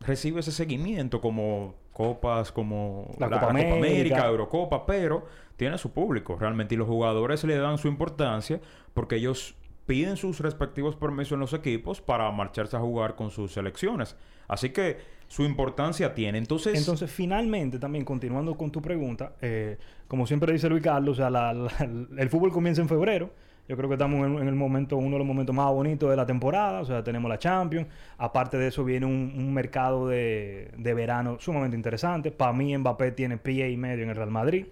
recibe 0.00 0.40
ese 0.40 0.52
seguimiento 0.52 1.20
como 1.20 1.74
copas 1.92 2.50
como 2.52 3.14
La 3.18 3.28
Copa 3.28 3.50
América. 3.50 4.26
Eurocopa, 4.26 4.86
pero 4.86 5.26
tiene 5.56 5.76
su 5.76 5.92
público 5.92 6.36
realmente 6.38 6.74
y 6.74 6.78
los 6.78 6.88
jugadores 6.88 7.44
le 7.44 7.58
dan 7.58 7.76
su 7.76 7.88
importancia 7.88 8.60
porque 8.94 9.16
ellos 9.16 9.54
piden 9.86 10.16
sus 10.16 10.40
respectivos 10.40 10.94
permisos 10.96 11.32
en 11.32 11.40
los 11.40 11.52
equipos 11.52 12.00
para 12.00 12.30
marcharse 12.30 12.76
a 12.76 12.80
jugar 12.80 13.16
con 13.16 13.30
sus 13.30 13.52
selecciones. 13.52 14.16
Así 14.48 14.70
que 14.70 14.98
su 15.28 15.44
importancia 15.44 16.14
tiene. 16.14 16.38
Entonces, 16.38 16.78
Entonces, 16.78 17.10
finalmente, 17.10 17.78
también 17.78 18.04
continuando 18.04 18.56
con 18.56 18.70
tu 18.70 18.82
pregunta, 18.82 19.32
eh, 19.40 19.78
como 20.08 20.26
siempre 20.26 20.52
dice 20.52 20.68
Luis 20.68 20.82
Carlos, 20.82 21.18
o 21.18 21.22
sea, 21.22 21.30
la- 21.30 21.52
la- 21.54 21.70
el 22.18 22.28
fútbol 22.28 22.52
comienza 22.52 22.82
en 22.82 22.88
febrero. 22.88 23.30
Yo 23.68 23.76
creo 23.76 23.88
que 23.88 23.94
estamos 23.94 24.26
en, 24.26 24.38
en 24.38 24.48
el 24.48 24.56
momento, 24.56 24.96
uno 24.96 25.12
de 25.12 25.18
los 25.18 25.26
momentos 25.26 25.54
más 25.54 25.70
bonitos 25.72 26.10
de 26.10 26.16
la 26.16 26.26
temporada. 26.26 26.80
O 26.80 26.84
sea, 26.84 27.04
tenemos 27.04 27.28
la 27.28 27.38
Champions. 27.38 27.86
Aparte 28.18 28.58
de 28.58 28.66
eso, 28.66 28.84
viene 28.84 29.06
un, 29.06 29.32
un 29.36 29.54
mercado 29.54 30.08
de, 30.08 30.72
de 30.76 30.94
verano 30.94 31.36
sumamente 31.38 31.76
interesante. 31.76 32.32
Para 32.32 32.52
mí, 32.52 32.76
Mbappé 32.76 33.12
tiene 33.12 33.38
pie 33.38 33.70
y 33.70 33.76
medio 33.76 34.02
en 34.02 34.10
el 34.10 34.16
Real 34.16 34.30
Madrid. 34.32 34.66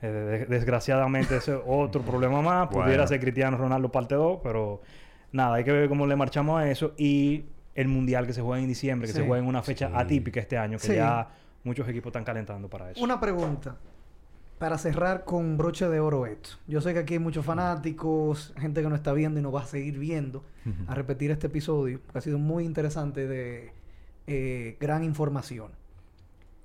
Eh, 0.00 0.06
de- 0.06 0.46
desgraciadamente, 0.46 1.36
ese 1.36 1.54
es 1.56 1.60
otro 1.66 2.02
problema 2.02 2.40
más. 2.40 2.68
Pudiera 2.68 2.88
Bueno. 2.90 3.06
ser 3.08 3.20
Cristiano 3.20 3.56
Ronaldo 3.56 3.90
parte 3.90 4.14
2, 4.14 4.40
pero 4.42 4.80
nada, 5.32 5.54
hay 5.56 5.64
que 5.64 5.72
ver 5.72 5.88
cómo 5.88 6.06
le 6.06 6.14
marchamos 6.16 6.60
a 6.60 6.70
eso. 6.70 6.92
Y 6.96 7.44
el 7.74 7.88
Mundial 7.88 8.26
que 8.26 8.32
se 8.32 8.40
juega 8.42 8.62
en 8.62 8.68
diciembre, 8.68 9.06
que 9.08 9.12
Sí. 9.12 9.20
se 9.20 9.26
juega 9.26 9.42
en 9.42 9.48
una 9.48 9.62
fecha 9.62 9.88
Sí. 9.88 9.94
atípica 9.96 10.40
este 10.40 10.56
año, 10.58 10.78
que 10.78 10.86
Sí. 10.86 10.94
ya 10.94 11.28
muchos 11.64 11.88
equipos 11.88 12.10
están 12.10 12.24
calentando 12.24 12.68
para 12.68 12.90
eso. 12.92 13.02
Una 13.02 13.18
pregunta. 13.20 13.76
Para 14.58 14.76
cerrar 14.78 15.24
con 15.24 15.56
broche 15.56 15.88
de 15.88 16.00
oro 16.00 16.26
esto. 16.26 16.50
Yo 16.66 16.80
sé 16.80 16.92
que 16.92 16.98
aquí 17.00 17.14
hay 17.14 17.20
muchos 17.20 17.44
fanáticos, 17.44 18.52
gente 18.58 18.82
que 18.82 18.88
no 18.88 18.96
está 18.96 19.12
viendo 19.12 19.38
y 19.38 19.42
no 19.42 19.52
va 19.52 19.62
a 19.62 19.66
seguir 19.66 19.98
viendo 19.98 20.44
a 20.88 20.94
repetir 20.96 21.30
este 21.30 21.46
episodio, 21.46 22.00
que 22.12 22.18
ha 22.18 22.20
sido 22.20 22.38
muy 22.38 22.64
interesante 22.64 23.26
de 23.28 23.72
eh, 24.26 24.76
gran 24.80 25.04
información. 25.04 25.70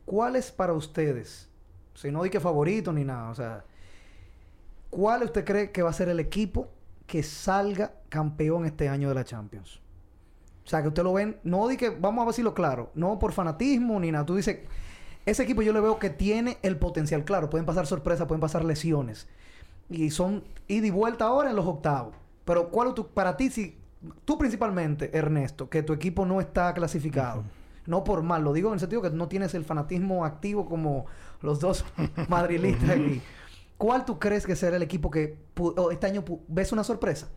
¿Cuál 0.05 0.35
es 0.35 0.51
para 0.51 0.73
ustedes, 0.73 1.49
si 1.93 2.11
no 2.11 2.23
di 2.23 2.29
que 2.29 2.39
favorito 2.39 2.91
ni 2.91 3.03
nada, 3.03 3.29
o 3.29 3.35
sea, 3.35 3.63
cuál 4.89 5.23
usted 5.23 5.45
cree 5.45 5.71
que 5.71 5.81
va 5.81 5.89
a 5.89 5.93
ser 5.93 6.09
el 6.09 6.19
equipo 6.19 6.69
que 7.07 7.23
salga 7.23 7.93
campeón 8.09 8.65
este 8.65 8.89
año 8.89 9.09
de 9.09 9.15
la 9.15 9.23
Champions? 9.23 9.81
O 10.65 10.69
sea, 10.69 10.81
que 10.81 10.87
usted 10.87 11.03
lo 11.03 11.13
ven, 11.13 11.37
no 11.43 11.67
di 11.67 11.77
que, 11.77 11.89
vamos 11.89 12.23
a 12.23 12.27
decirlo 12.27 12.53
claro, 12.53 12.91
no 12.95 13.19
por 13.19 13.33
fanatismo 13.33 13.99
ni 13.99 14.11
nada. 14.11 14.25
Tú 14.25 14.35
dices, 14.35 14.59
ese 15.25 15.43
equipo 15.43 15.61
yo 15.61 15.73
le 15.73 15.81
veo 15.81 15.99
que 15.99 16.09
tiene 16.09 16.57
el 16.61 16.77
potencial, 16.77 17.25
claro, 17.25 17.49
pueden 17.49 17.65
pasar 17.65 17.85
sorpresas, 17.85 18.27
pueden 18.27 18.41
pasar 18.41 18.63
lesiones. 18.63 19.27
Y 19.89 20.09
son 20.11 20.43
ida 20.67 20.87
y 20.87 20.91
vuelta 20.91 21.25
ahora 21.25 21.49
en 21.49 21.55
los 21.55 21.65
octavos. 21.65 22.15
Pero 22.45 22.69
¿cuál 22.69 22.93
tu, 22.93 23.07
para 23.07 23.35
ti, 23.35 23.49
si 23.49 23.77
tú 24.25 24.37
principalmente, 24.37 25.17
Ernesto, 25.17 25.69
que 25.69 25.83
tu 25.83 25.93
equipo 25.93 26.25
no 26.25 26.39
está 26.39 26.73
clasificado? 26.73 27.43
No 27.85 28.03
por 28.03 28.23
mal, 28.23 28.43
lo 28.43 28.53
digo 28.53 28.69
en 28.69 28.75
el 28.75 28.79
sentido 28.79 29.01
que 29.01 29.09
no 29.09 29.27
tienes 29.27 29.53
el 29.55 29.65
fanatismo 29.65 30.23
activo 30.25 30.65
como 30.65 31.05
los 31.41 31.59
dos 31.59 31.85
madrilistas 32.29 32.89
aquí. 32.91 33.21
¿Cuál 33.77 34.05
tú 34.05 34.19
crees 34.19 34.45
que 34.45 34.55
será 34.55 34.77
el 34.77 34.83
equipo 34.83 35.11
que 35.11 35.37
pu- 35.55 35.73
o 35.77 35.91
este 35.91 36.07
año 36.07 36.23
ves 36.47 36.71
una 36.71 36.83
sorpresa? 36.83 37.27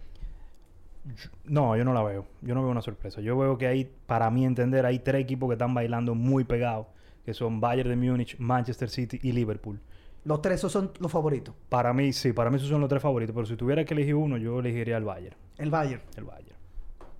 No, 1.44 1.76
yo 1.76 1.84
no 1.84 1.92
la 1.92 2.02
veo. 2.02 2.26
Yo 2.42 2.54
no 2.54 2.62
veo 2.62 2.70
una 2.70 2.82
sorpresa. 2.82 3.20
Yo 3.20 3.36
veo 3.38 3.56
que 3.58 3.66
hay, 3.66 3.90
para 4.06 4.30
mi 4.30 4.44
entender, 4.44 4.84
hay 4.86 4.98
tres 4.98 5.22
equipos 5.22 5.48
que 5.48 5.52
están 5.54 5.72
bailando 5.74 6.14
muy 6.14 6.44
pegados, 6.44 6.86
que 7.24 7.32
son 7.34 7.60
Bayern 7.60 7.88
de 7.90 7.96
Múnich, 7.96 8.36
Manchester 8.38 8.88
City 8.90 9.18
y 9.22 9.32
Liverpool. 9.32 9.80
Los 10.24 10.42
tres 10.42 10.56
esos 10.56 10.72
son 10.72 10.90
los 10.98 11.10
favoritos. 11.12 11.54
Para 11.68 11.92
mí, 11.92 12.12
sí, 12.12 12.32
para 12.32 12.50
mí 12.50 12.56
esos 12.56 12.68
son 12.68 12.80
los 12.80 12.88
tres 12.88 13.00
favoritos, 13.00 13.32
pero 13.34 13.46
si 13.46 13.54
tuviera 13.56 13.84
que 13.84 13.94
elegir 13.94 14.16
uno, 14.16 14.36
yo 14.36 14.58
elegiría 14.58 14.96
el 14.96 15.04
Bayern. 15.04 15.36
El 15.58 15.70
Bayern. 15.70 16.02
El 16.16 16.24
Bayern. 16.24 16.55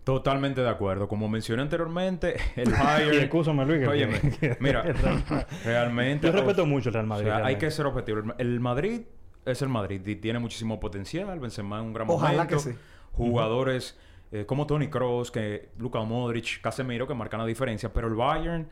Totalmente 0.06 0.60
de 0.60 0.68
acuerdo. 0.68 1.08
Como 1.08 1.28
mencioné 1.28 1.62
anteriormente, 1.62 2.36
el 2.56 2.70
Bayern... 2.70 3.24
escúchame, 3.24 3.66
Luis. 3.66 3.80
que- 3.80 3.88
Óyeme, 3.88 4.20
mira, 4.60 4.84
realmente... 5.64 6.28
Yo 6.28 6.32
respeto 6.32 6.62
o- 6.62 6.66
mucho 6.66 6.90
el 6.90 6.94
Real 6.94 7.06
Madrid. 7.06 7.26
O 7.26 7.36
sea, 7.36 7.44
hay 7.44 7.56
que 7.56 7.70
ser 7.72 7.86
objetivo. 7.86 8.22
El- 8.38 8.60
Madrid 8.60 9.00
es 9.44 9.62
el 9.62 9.68
Madrid 9.68 10.06
y 10.06 10.14
tiene 10.16 10.38
muchísimo 10.38 10.78
potencial. 10.78 11.38
Benzema 11.40 11.80
en 11.80 11.86
un 11.86 11.92
gran 11.92 12.08
Ojalá 12.08 12.44
momento. 12.44 12.54
que 12.54 12.60
sí. 12.72 12.78
Jugadores 13.12 13.98
eh, 14.30 14.44
como 14.46 14.66
Tony 14.66 14.88
Kroos, 14.88 15.30
que 15.32 15.70
Luka 15.78 16.00
Modric, 16.02 16.60
Casemiro 16.60 17.06
que 17.08 17.14
marcan 17.14 17.40
la 17.40 17.46
diferencia, 17.46 17.92
pero 17.92 18.06
el 18.08 18.14
Bayern 18.14 18.68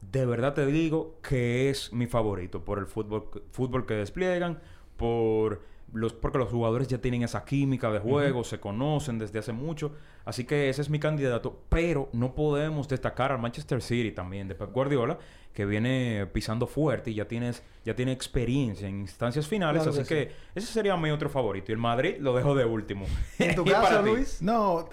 de 0.00 0.24
verdad 0.24 0.54
te 0.54 0.64
digo 0.64 1.18
que 1.22 1.68
es 1.68 1.92
mi 1.92 2.06
favorito 2.06 2.64
por 2.64 2.78
el 2.78 2.86
fútbol 2.86 3.28
fútbol 3.50 3.84
que 3.84 3.94
despliegan, 3.94 4.60
por 4.96 5.62
los 5.92 6.12
porque 6.12 6.38
los 6.38 6.48
jugadores 6.48 6.88
ya 6.88 6.98
tienen 6.98 7.22
esa 7.22 7.44
química 7.44 7.90
de 7.90 7.98
juego, 7.98 8.44
se 8.44 8.60
conocen 8.60 9.18
desde 9.18 9.38
hace 9.38 9.52
mucho, 9.52 9.92
así 10.24 10.44
que 10.44 10.68
ese 10.68 10.82
es 10.82 10.90
mi 10.90 10.98
candidato, 10.98 11.62
pero 11.68 12.08
no 12.12 12.34
podemos 12.34 12.88
destacar 12.88 13.32
al 13.32 13.38
Manchester 13.38 13.82
City 13.82 14.12
también 14.12 14.48
de 14.48 14.54
Pep 14.54 14.72
Guardiola 14.72 15.18
que 15.52 15.66
viene 15.66 16.26
pisando 16.32 16.66
fuerte 16.66 17.10
y 17.10 17.14
ya 17.14 17.26
tienes 17.26 17.62
ya 17.84 17.94
tiene 17.94 18.12
experiencia 18.12 18.88
en 18.88 19.00
instancias 19.00 19.46
finales, 19.48 19.82
Claro 19.82 19.98
así 19.98 20.08
que 20.08 20.28
que, 20.28 20.34
ese 20.54 20.66
sería 20.68 20.96
mi 20.96 21.10
otro 21.10 21.28
favorito 21.28 21.72
y 21.72 21.74
el 21.74 21.78
Madrid 21.78 22.16
lo 22.20 22.34
dejo 22.34 22.54
de 22.54 22.64
último. 22.64 23.06
¿En 23.38 23.54
tu 23.54 23.62
¿Y 23.66 23.70
para 23.70 23.88
caso? 23.88 24.02
Luis? 24.02 24.40
No, 24.42 24.88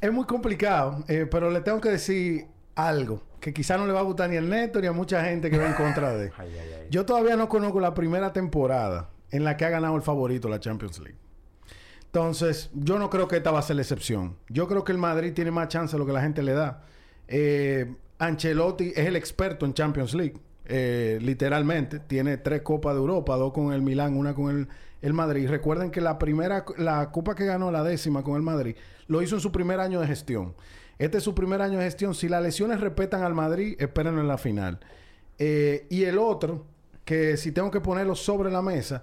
es 0.00 0.12
muy 0.12 0.24
complicado, 0.24 1.04
eh, 1.08 1.26
pero 1.30 1.50
le 1.50 1.60
tengo 1.60 1.80
que 1.80 1.90
decir 1.90 2.46
algo 2.74 3.22
que 3.40 3.54
quizá 3.54 3.78
no 3.78 3.86
le 3.86 3.92
va 3.92 4.00
a 4.00 4.02
gustar 4.02 4.28
ni 4.28 4.36
al 4.36 4.48
Neto 4.48 4.80
ni 4.80 4.86
a 4.86 4.92
mucha 4.92 5.24
gente 5.24 5.50
que 5.50 5.58
va 5.58 5.66
en 5.66 5.74
contra 5.74 6.12
de. 6.14 6.30
Ay, 6.36 6.50
ay, 6.60 6.72
ay. 6.80 6.86
Yo 6.90 7.06
todavía 7.06 7.36
no 7.36 7.48
conozco 7.48 7.80
la 7.80 7.94
primera 7.94 8.32
temporada 8.32 9.08
en 9.30 9.44
la 9.44 9.56
que 9.56 9.64
ha 9.64 9.70
ganado 9.70 9.96
el 9.96 10.02
favorito 10.02 10.48
la 10.48 10.60
Champions 10.60 10.98
League. 10.98 11.18
Entonces, 12.06 12.70
yo 12.74 12.98
no 12.98 13.08
creo 13.08 13.28
que 13.28 13.36
esta 13.36 13.52
va 13.52 13.60
a 13.60 13.62
ser 13.62 13.76
la 13.76 13.82
excepción. 13.82 14.36
Yo 14.48 14.66
creo 14.66 14.82
que 14.82 14.90
el 14.90 14.98
Madrid 14.98 15.32
tiene 15.32 15.52
más 15.52 15.68
chance 15.68 15.92
de 15.92 15.98
lo 15.98 16.06
que 16.06 16.12
la 16.12 16.20
gente 16.20 16.42
le 16.42 16.54
da. 16.54 16.82
Eh, 17.28 17.94
Ancelotti 18.18 18.88
es 18.88 19.06
el 19.06 19.14
experto 19.14 19.64
en 19.64 19.74
Champions 19.74 20.14
League, 20.14 20.34
eh, 20.64 21.18
literalmente. 21.22 22.00
Tiene 22.00 22.38
tres 22.38 22.62
Copas 22.62 22.94
de 22.94 23.00
Europa, 23.00 23.36
dos 23.36 23.52
con 23.52 23.72
el 23.72 23.80
Milán, 23.80 24.16
una 24.16 24.34
con 24.34 24.50
el, 24.50 24.68
el 25.00 25.12
Madrid. 25.12 25.48
Recuerden 25.48 25.92
que 25.92 26.00
la 26.00 26.18
primera, 26.18 26.64
la 26.78 27.12
Copa 27.12 27.36
que 27.36 27.46
ganó, 27.46 27.70
la 27.70 27.84
décima 27.84 28.24
con 28.24 28.34
el 28.34 28.42
Madrid, 28.42 28.74
lo 29.06 29.22
hizo 29.22 29.36
en 29.36 29.40
su 29.40 29.52
primer 29.52 29.78
año 29.78 30.00
de 30.00 30.08
gestión. 30.08 30.54
Este 30.98 31.18
es 31.18 31.24
su 31.24 31.34
primer 31.34 31.62
año 31.62 31.78
de 31.78 31.84
gestión. 31.84 32.14
Si 32.14 32.28
las 32.28 32.42
lesiones 32.42 32.80
respetan 32.80 33.22
al 33.22 33.34
Madrid, 33.34 33.76
espérenlo 33.78 34.20
en 34.20 34.28
la 34.28 34.36
final. 34.36 34.80
Eh, 35.38 35.86
y 35.88 36.04
el 36.04 36.18
otro, 36.18 36.66
que 37.04 37.36
si 37.36 37.52
tengo 37.52 37.70
que 37.70 37.80
ponerlo 37.80 38.14
sobre 38.14 38.50
la 38.50 38.60
mesa, 38.60 39.02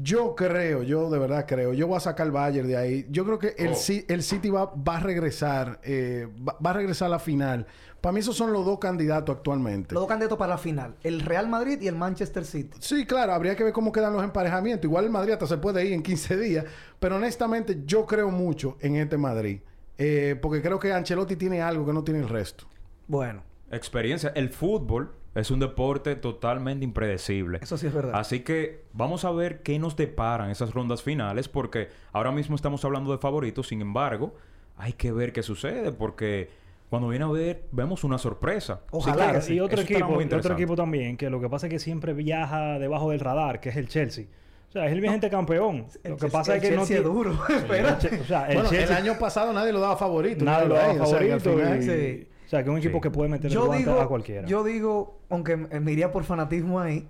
yo 0.00 0.36
creo, 0.36 0.84
yo 0.84 1.10
de 1.10 1.18
verdad 1.18 1.44
creo, 1.46 1.72
yo 1.72 1.88
voy 1.88 1.96
a 1.96 2.00
sacar 2.00 2.26
el 2.26 2.32
Bayern 2.32 2.68
de 2.68 2.76
ahí. 2.76 3.06
Yo 3.10 3.24
creo 3.24 3.38
que 3.38 3.54
el, 3.58 3.72
Oh. 3.72 4.12
El 4.12 4.22
City 4.22 4.48
va, 4.48 4.66
va 4.66 4.98
a 4.98 5.00
regresar, 5.00 5.80
eh, 5.82 6.28
va, 6.46 6.56
va 6.64 6.70
a 6.70 6.72
regresar 6.74 7.06
a 7.06 7.10
la 7.10 7.18
final. 7.18 7.66
Para 8.00 8.12
mí 8.12 8.20
esos 8.20 8.36
son 8.36 8.52
los 8.52 8.64
dos 8.64 8.78
candidatos 8.78 9.36
actualmente. 9.36 9.92
Los 9.92 10.02
dos 10.02 10.08
candidatos 10.08 10.38
para 10.38 10.50
la 10.50 10.58
final. 10.58 10.94
El 11.02 11.20
Real 11.20 11.48
Madrid 11.48 11.80
y 11.80 11.88
el 11.88 11.96
Manchester 11.96 12.44
City. 12.44 12.78
Sí, 12.80 13.04
claro, 13.06 13.32
habría 13.32 13.56
que 13.56 13.64
ver 13.64 13.72
cómo 13.72 13.90
quedan 13.90 14.12
los 14.12 14.22
emparejamientos. 14.22 14.84
Igual 14.84 15.06
el 15.06 15.10
Madrid 15.10 15.32
hasta 15.32 15.48
se 15.48 15.58
puede 15.58 15.84
ir 15.84 15.92
en 15.92 16.02
15 16.02 16.36
días. 16.36 16.64
Pero 17.00 17.16
honestamente 17.16 17.82
yo 17.84 18.06
creo 18.06 18.30
mucho 18.30 18.76
en 18.80 18.96
este 18.96 19.18
Madrid. 19.18 19.60
Eh, 19.96 20.38
porque 20.40 20.62
creo 20.62 20.78
que 20.78 20.92
Ancelotti 20.92 21.34
tiene 21.34 21.60
algo 21.60 21.84
que 21.84 21.92
no 21.92 22.04
tiene 22.04 22.20
el 22.20 22.28
resto. 22.28 22.66
Bueno, 23.08 23.42
Experiencia. 23.70 24.32
El 24.34 24.48
fútbol 24.50 25.12
es 25.40 25.50
un 25.50 25.60
deporte 25.60 26.16
totalmente 26.16 26.84
impredecible. 26.84 27.58
eso 27.62 27.76
sí 27.78 27.86
es 27.86 27.94
verdad. 27.94 28.12
Así 28.14 28.40
que 28.40 28.82
vamos 28.92 29.24
a 29.24 29.30
ver 29.30 29.62
qué 29.62 29.78
nos 29.78 29.96
deparan 29.96 30.50
esas 30.50 30.72
rondas 30.74 31.02
finales, 31.02 31.48
porque 31.48 31.88
ahora 32.12 32.30
mismo 32.32 32.56
estamos 32.56 32.84
hablando 32.84 33.12
de 33.12 33.18
favoritos, 33.18 33.68
sin 33.68 33.80
embargo, 33.80 34.34
hay 34.76 34.92
que 34.92 35.12
ver 35.12 35.32
qué 35.32 35.42
sucede, 35.42 35.92
porque 35.92 36.48
cuando 36.88 37.08
viene 37.08 37.24
a 37.24 37.28
ver, 37.28 37.64
vemos 37.72 38.04
una 38.04 38.16
sorpresa. 38.18 38.80
Ojalá 38.90 39.40
sí. 39.40 39.54
Y 39.54 39.60
otro 39.60 39.80
eso 39.80 39.92
equipo, 39.92 40.20
y 40.22 40.24
otro 40.34 40.54
equipo 40.54 40.74
también, 40.76 41.16
que 41.16 41.28
lo 41.30 41.40
que 41.40 41.48
pasa 41.48 41.66
es 41.66 41.72
que 41.72 41.78
siempre 41.78 42.12
viaja 42.14 42.78
debajo 42.78 43.10
del 43.10 43.20
radar, 43.20 43.60
que 43.60 43.68
es 43.68 43.76
el 43.76 43.88
Chelsea. 43.88 44.26
O 44.68 44.72
sea, 44.72 44.86
es 44.86 44.92
el 44.92 45.00
vigente 45.00 45.30
campeón. 45.30 45.86
El 46.04 46.12
Lo 46.12 46.16
que 46.18 46.28
pasa 46.28 46.56
es 46.56 46.62
el 46.62 46.68
que 46.70 46.76
no 46.76 46.82
Chelsea 46.86 46.96
es 46.98 47.02
tiene- 47.02 47.14
duro. 47.14 47.38
El 47.48 47.54
Espera. 47.56 47.98
Che- 47.98 48.20
O 48.20 48.24
sea, 48.24 48.46
el 48.48 48.54
bueno, 48.54 48.68
Chelsea 48.70 48.98
el 48.98 49.02
año 49.06 49.18
pasado 49.18 49.52
nadie 49.54 49.72
lo 49.72 49.80
daba 49.80 49.96
favorito. 49.96 50.44
nadie 50.44 50.68
lo 50.68 50.74
daba 50.74 50.90
ahí, 50.92 50.98
o 50.98 51.06
sea, 51.06 51.18
favorito. 51.38 51.76
y- 51.76 51.82
Sí. 51.82 52.28
O 52.48 52.50
sea, 52.50 52.64
que 52.64 52.70
es 52.70 52.72
un 52.72 52.78
equipo 52.78 52.96
Sí. 52.96 53.00
que 53.02 53.10
puede 53.10 53.28
meter 53.28 53.50
Yo 53.50 53.70
digo, 53.72 54.00
a 54.00 54.08
cualquiera. 54.08 54.46
yo 54.48 54.64
digo, 54.64 55.18
aunque 55.28 55.56
me 55.56 55.92
iría 55.92 56.10
por 56.10 56.24
fanatismo 56.24 56.80
ahí, 56.80 57.06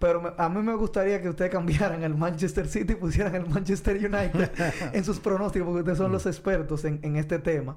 pero 0.00 0.20
me- 0.20 0.30
a 0.36 0.48
mí 0.48 0.60
me 0.62 0.74
gustaría 0.74 1.22
que 1.22 1.28
ustedes 1.28 1.50
cambiaran 1.50 2.02
el 2.02 2.14
Manchester 2.16 2.66
City 2.66 2.94
y 2.94 2.96
pusieran 2.96 3.34
el 3.36 3.46
Manchester 3.46 3.96
United 3.96 4.50
en 4.92 5.04
sus 5.04 5.20
pronósticos, 5.20 5.66
porque 5.66 5.80
ustedes 5.80 5.98
son 5.98 6.10
los 6.10 6.26
expertos 6.26 6.84
en, 6.84 6.98
en 7.02 7.16
este 7.16 7.38
tema. 7.38 7.76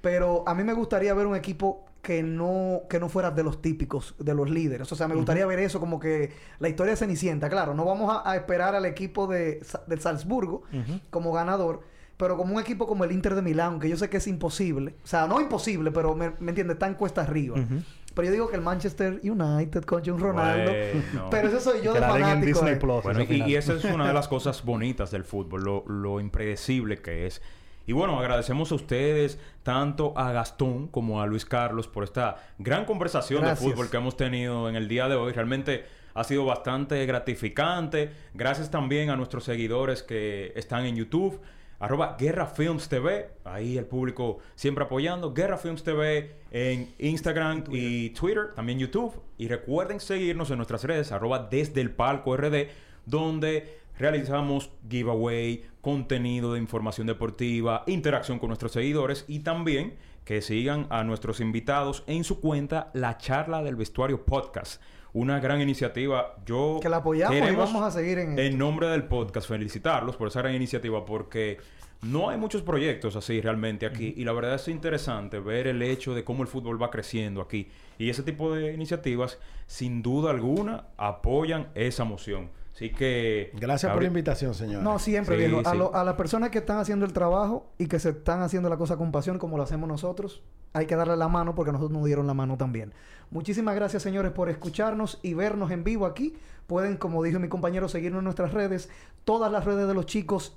Pero 0.00 0.44
a 0.46 0.54
mí 0.54 0.64
me 0.64 0.74
gustaría 0.74 1.14
ver 1.14 1.26
un 1.26 1.34
equipo 1.34 1.86
que 2.02 2.22
no, 2.22 2.82
que 2.90 3.00
no 3.00 3.08
fuera 3.08 3.30
de 3.30 3.42
los 3.42 3.62
típicos, 3.62 4.14
de 4.18 4.34
los 4.34 4.50
líderes. 4.50 4.92
O 4.92 4.96
sea, 4.96 5.08
me 5.08 5.14
gustaría 5.14 5.46
ver 5.46 5.58
eso 5.60 5.80
como 5.80 5.98
que 5.98 6.30
la 6.58 6.68
historia 6.68 6.90
de 6.92 6.98
Cenicienta. 6.98 7.48
Claro, 7.48 7.72
no 7.72 7.86
vamos 7.86 8.12
a, 8.14 8.30
a 8.30 8.36
esperar 8.36 8.74
al 8.74 8.84
equipo 8.84 9.26
de, 9.26 9.62
del 9.86 10.00
Salzburgo 10.00 10.64
Ujú. 10.70 11.00
como 11.08 11.32
ganador, 11.32 11.80
pero 12.16 12.36
como 12.36 12.54
un 12.54 12.60
equipo 12.60 12.86
como 12.86 13.04
el 13.04 13.12
Inter 13.12 13.34
de 13.34 13.42
Milán, 13.42 13.80
que 13.80 13.88
yo 13.88 13.96
sé 13.96 14.08
que 14.08 14.18
es 14.18 14.26
imposible. 14.26 14.94
O 15.02 15.06
sea, 15.06 15.26
no 15.26 15.40
imposible, 15.40 15.90
pero 15.90 16.14
me, 16.14 16.30
me 16.38 16.50
entiendes, 16.50 16.74
está 16.74 16.86
en 16.86 16.94
cuesta 16.94 17.22
arriba. 17.22 17.58
Ujú. 17.58 17.82
Pero 18.14 18.26
yo 18.26 18.32
digo 18.32 18.48
que 18.48 18.56
el 18.56 18.62
Manchester 18.62 19.20
United 19.24 19.82
con 19.84 20.02
John 20.04 20.20
Ronaldo. 20.20 20.70
Bueno. 20.70 21.28
Pero 21.30 21.48
eso 21.48 21.58
soy 21.58 21.82
yo 21.82 21.92
que 21.92 21.98
de 21.98 22.06
en 22.06 22.12
fanático. 22.12 22.46
Disney 22.46 22.74
eh. 22.74 22.76
Plus. 22.76 23.02
Bueno, 23.02 23.22
y, 23.28 23.42
y 23.42 23.56
esa 23.56 23.74
es 23.74 23.84
una 23.84 24.06
de 24.06 24.14
las 24.14 24.28
cosas 24.28 24.64
bonitas 24.64 25.10
del 25.10 25.24
fútbol, 25.24 25.64
lo, 25.64 25.84
lo 25.88 26.20
impredecible 26.20 26.98
que 27.02 27.26
es. 27.26 27.42
Y 27.86 27.92
bueno, 27.92 28.18
agradecemos 28.18 28.72
a 28.72 28.76
ustedes, 28.76 29.38
tanto 29.62 30.16
a 30.16 30.32
Gastón 30.32 30.88
como 30.88 31.20
a 31.20 31.26
Luis 31.26 31.44
Carlos, 31.44 31.86
por 31.86 32.04
esta 32.04 32.36
gran 32.58 32.86
conversación 32.86 33.42
Gracias. 33.42 33.60
de 33.60 33.72
fútbol 33.72 33.90
que 33.90 33.96
hemos 33.98 34.16
tenido 34.16 34.68
en 34.68 34.76
el 34.76 34.88
día 34.88 35.08
de 35.08 35.16
hoy. 35.16 35.32
Realmente 35.32 35.84
ha 36.14 36.24
sido 36.24 36.46
bastante 36.46 37.04
gratificante. 37.04 38.12
Gracias 38.32 38.70
también 38.70 39.10
a 39.10 39.16
nuestros 39.16 39.44
seguidores 39.44 40.02
que 40.02 40.52
están 40.56 40.86
en 40.86 40.96
YouTube. 40.96 41.40
Arroba 41.84 42.16
Guerra 42.18 42.46
Films 42.46 42.88
TV. 42.88 43.28
Ahí 43.44 43.76
el 43.76 43.84
público 43.84 44.38
siempre 44.54 44.84
apoyando. 44.84 45.34
Guerra 45.34 45.58
Films 45.58 45.84
TV 45.84 46.34
en 46.50 46.94
Instagram 46.98 47.64
y 47.70 48.08
Twitter. 48.10 48.54
También 48.54 48.78
YouTube. 48.78 49.20
Y 49.36 49.48
recuerden 49.48 50.00
seguirnos 50.00 50.50
en 50.50 50.56
nuestras 50.56 50.82
redes. 50.84 51.12
Arroba 51.12 51.46
desde 51.50 51.82
el 51.82 51.90
palco 51.90 52.34
RD. 52.38 52.68
Donde 53.04 53.80
realizamos 53.98 54.70
giveaway, 54.88 55.66
contenido 55.82 56.54
de 56.54 56.58
información 56.58 57.06
deportiva, 57.06 57.84
interacción 57.86 58.38
con 58.38 58.48
nuestros 58.48 58.72
seguidores. 58.72 59.26
Y 59.28 59.40
también 59.40 59.98
que 60.24 60.40
sigan 60.40 60.86
a 60.88 61.04
nuestros 61.04 61.40
invitados 61.40 62.02
en 62.06 62.24
su 62.24 62.40
cuenta 62.40 62.92
La 62.94 63.18
Charla 63.18 63.62
del 63.62 63.76
Vestuario 63.76 64.24
Podcast. 64.24 64.80
Una 65.14 65.40
gran 65.40 65.60
iniciativa. 65.62 66.34
Yo 66.44 66.78
Que 66.82 66.88
la 66.90 66.98
apoyamos 66.98 67.36
y 67.50 67.54
vamos 67.54 67.82
a 67.82 67.90
seguir 67.90 68.18
en 68.18 68.30
esto. 68.30 68.42
en 68.42 68.58
nombre 68.58 68.88
del 68.88 69.04
podcast, 69.04 69.48
felicitarlos 69.48 70.16
por 70.16 70.28
esa 70.28 70.42
gran 70.42 70.54
iniciativa 70.54 71.04
porque 71.06 71.56
no 72.02 72.28
hay 72.28 72.36
muchos 72.36 72.60
proyectos 72.62 73.16
así 73.16 73.40
realmente 73.40 73.86
aquí 73.86 74.12
y 74.16 74.24
la 74.24 74.32
verdad 74.32 74.56
es 74.56 74.68
interesante 74.68 75.38
ver 75.38 75.68
el 75.68 75.80
hecho 75.82 76.14
de 76.14 76.22
cómo 76.24 76.42
el 76.42 76.48
fútbol 76.48 76.82
va 76.82 76.90
creciendo 76.90 77.40
aquí 77.40 77.68
y 77.96 78.10
ese 78.10 78.22
tipo 78.22 78.52
de 78.54 78.74
iniciativas 78.74 79.38
sin 79.66 80.02
duda 80.02 80.30
alguna 80.32 80.88
apoyan 80.98 81.68
esa 81.74 82.04
moción. 82.04 82.50
Así 82.74 82.90
que... 82.90 83.52
Gracias 83.54 83.92
por 83.92 84.02
la 84.02 84.08
invitación, 84.08 84.52
señor. 84.52 84.82
No, 84.82 84.98
siempre, 84.98 85.36
Sí, 85.38 85.44
viejo. 85.46 85.62
A, 85.66 85.70
sí. 85.72 85.78
lo- 85.78 85.94
a 85.94 86.02
las 86.02 86.14
personas 86.14 86.50
que 86.50 86.58
están 86.58 86.78
haciendo 86.78 87.06
el 87.06 87.12
trabajo 87.12 87.70
y 87.78 87.86
que 87.86 88.00
se 88.00 88.08
están 88.10 88.42
haciendo 88.42 88.68
la 88.68 88.76
cosa 88.76 88.96
con 88.96 89.12
pasión 89.12 89.38
como 89.38 89.56
lo 89.56 89.62
hacemos 89.62 89.88
nosotros, 89.88 90.42
hay 90.74 90.84
que 90.86 90.94
darle 90.96 91.16
la 91.16 91.28
mano 91.28 91.54
porque 91.54 91.72
nosotros 91.72 91.92
nos 91.96 92.04
dieron 92.04 92.26
la 92.26 92.34
mano 92.34 92.56
también. 92.58 92.92
Muchísimas 93.30 93.74
gracias, 93.74 94.02
señores, 94.02 94.32
por 94.32 94.50
escucharnos 94.50 95.18
y 95.22 95.32
vernos 95.34 95.70
en 95.70 95.82
vivo 95.84 96.04
aquí. 96.04 96.36
Pueden, 96.66 96.96
como 96.98 97.22
dijo 97.22 97.38
mi 97.40 97.48
compañero, 97.48 97.88
seguirnos 97.88 98.18
en 98.18 98.24
nuestras 98.24 98.52
redes. 98.52 98.90
Todas 99.24 99.50
las 99.50 99.64
redes 99.64 99.88
de 99.88 99.94
los 99.94 100.04
chicos 100.06 100.56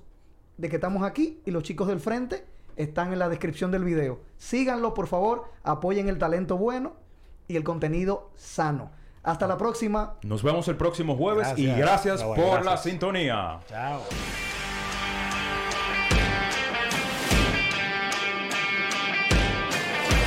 de 0.57 0.70
que 0.70 0.76
estamos 0.76 1.03
aquí 1.03 1.39
y 1.45 1.51
los 1.51 1.63
chicos 1.63 1.88
del 1.88 1.99
frente 1.99 2.45
están 2.76 3.13
en 3.13 3.20
la 3.20 3.30
descripción 3.30 3.72
del 3.72 3.84
video. 3.84 4.20
Síganlo, 4.38 4.93
por 4.93 5.07
favor. 5.07 5.45
Apoyen 5.63 6.09
el 6.09 6.18
talento 6.18 6.57
bueno 6.57 6.93
y 7.47 7.55
el 7.55 7.63
contenido 7.63 8.32
sano. 8.36 8.91
Hasta 9.24 9.47
la 9.47 9.57
próxima. 9.57 10.15
Nos 10.24 10.41
vemos 10.43 10.68
el 10.68 10.78
próximo 10.78 11.15
jueves 11.18 11.47
y 11.57 11.65
Gracias. 11.65 11.78
gracias 11.78 12.22
Ah, 12.22 12.28
bueno, 12.28 12.43
por 12.43 12.53
la 12.57 12.61
gracias. 12.72 12.82
sintonía. 12.84 13.59
Chao. 13.68 14.47